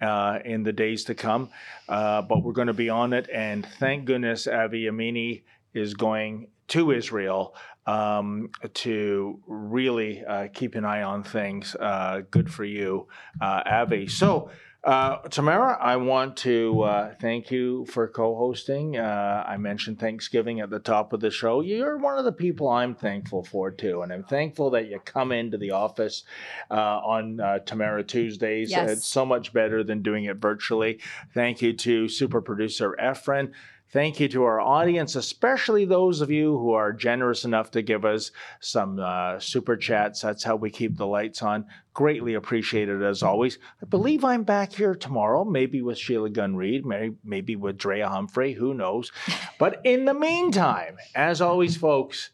uh, 0.00 0.38
in 0.44 0.62
the 0.62 0.72
days 0.72 1.04
to 1.04 1.14
come, 1.14 1.50
uh, 1.88 2.22
but 2.22 2.42
we're 2.42 2.52
going 2.52 2.66
to 2.68 2.74
be 2.74 2.90
on 2.90 3.12
it. 3.12 3.28
And 3.32 3.66
thank 3.78 4.04
goodness 4.04 4.46
Avi 4.46 4.84
Yamini 4.84 5.42
is 5.72 5.94
going 5.94 6.48
to 6.68 6.92
Israel 6.92 7.54
um, 7.86 8.50
to 8.72 9.40
really 9.46 10.24
uh, 10.24 10.48
keep 10.52 10.74
an 10.74 10.84
eye 10.84 11.02
on 11.02 11.22
things. 11.22 11.74
Uh, 11.74 12.22
good 12.30 12.52
for 12.52 12.64
you, 12.64 13.08
uh, 13.40 13.62
Avi. 13.66 14.08
So. 14.08 14.50
Uh, 14.84 15.16
Tamara, 15.30 15.78
I 15.80 15.96
want 15.96 16.36
to 16.38 16.82
uh, 16.82 17.14
thank 17.18 17.50
you 17.50 17.86
for 17.86 18.06
co 18.06 18.36
hosting. 18.36 18.98
Uh, 18.98 19.42
I 19.46 19.56
mentioned 19.56 19.98
Thanksgiving 19.98 20.60
at 20.60 20.68
the 20.68 20.78
top 20.78 21.14
of 21.14 21.20
the 21.20 21.30
show. 21.30 21.62
You're 21.62 21.96
one 21.96 22.18
of 22.18 22.26
the 22.26 22.32
people 22.32 22.68
I'm 22.68 22.94
thankful 22.94 23.44
for, 23.44 23.70
too. 23.70 24.02
And 24.02 24.12
I'm 24.12 24.24
thankful 24.24 24.70
that 24.70 24.88
you 24.88 25.00
come 25.02 25.32
into 25.32 25.56
the 25.56 25.70
office 25.70 26.24
uh, 26.70 26.74
on 26.74 27.40
uh, 27.40 27.60
Tamara 27.60 28.04
Tuesdays. 28.04 28.70
Yes. 28.70 28.90
It's 28.90 29.06
so 29.06 29.24
much 29.24 29.54
better 29.54 29.82
than 29.82 30.02
doing 30.02 30.24
it 30.24 30.36
virtually. 30.36 31.00
Thank 31.32 31.62
you 31.62 31.72
to 31.72 32.06
super 32.06 32.42
producer 32.42 32.94
Efren. 33.00 33.52
Thank 33.94 34.18
you 34.18 34.26
to 34.30 34.42
our 34.42 34.60
audience, 34.60 35.14
especially 35.14 35.84
those 35.84 36.20
of 36.20 36.28
you 36.28 36.58
who 36.58 36.72
are 36.72 36.92
generous 36.92 37.44
enough 37.44 37.70
to 37.70 37.80
give 37.80 38.04
us 38.04 38.32
some 38.58 38.98
uh, 38.98 39.38
super 39.38 39.76
chats. 39.76 40.20
That's 40.20 40.42
how 40.42 40.56
we 40.56 40.68
keep 40.70 40.96
the 40.96 41.06
lights 41.06 41.44
on. 41.44 41.66
Greatly 41.92 42.34
appreciated 42.34 43.04
as 43.04 43.22
always. 43.22 43.60
I 43.80 43.86
believe 43.86 44.24
I'm 44.24 44.42
back 44.42 44.72
here 44.72 44.96
tomorrow, 44.96 45.44
maybe 45.44 45.80
with 45.80 45.96
Sheila 45.96 46.30
Gunn 46.30 46.56
Reid, 46.56 46.84
maybe, 46.84 47.14
maybe 47.22 47.54
with 47.54 47.78
Drea 47.78 48.08
Humphrey, 48.08 48.54
who 48.54 48.74
knows. 48.74 49.12
But 49.60 49.80
in 49.84 50.06
the 50.06 50.14
meantime, 50.14 50.96
as 51.14 51.40
always, 51.40 51.76
folks, 51.76 52.30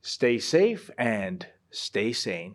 stay 0.00 0.38
safe 0.38 0.88
and 0.96 1.46
stay 1.70 2.14
sane. 2.14 2.54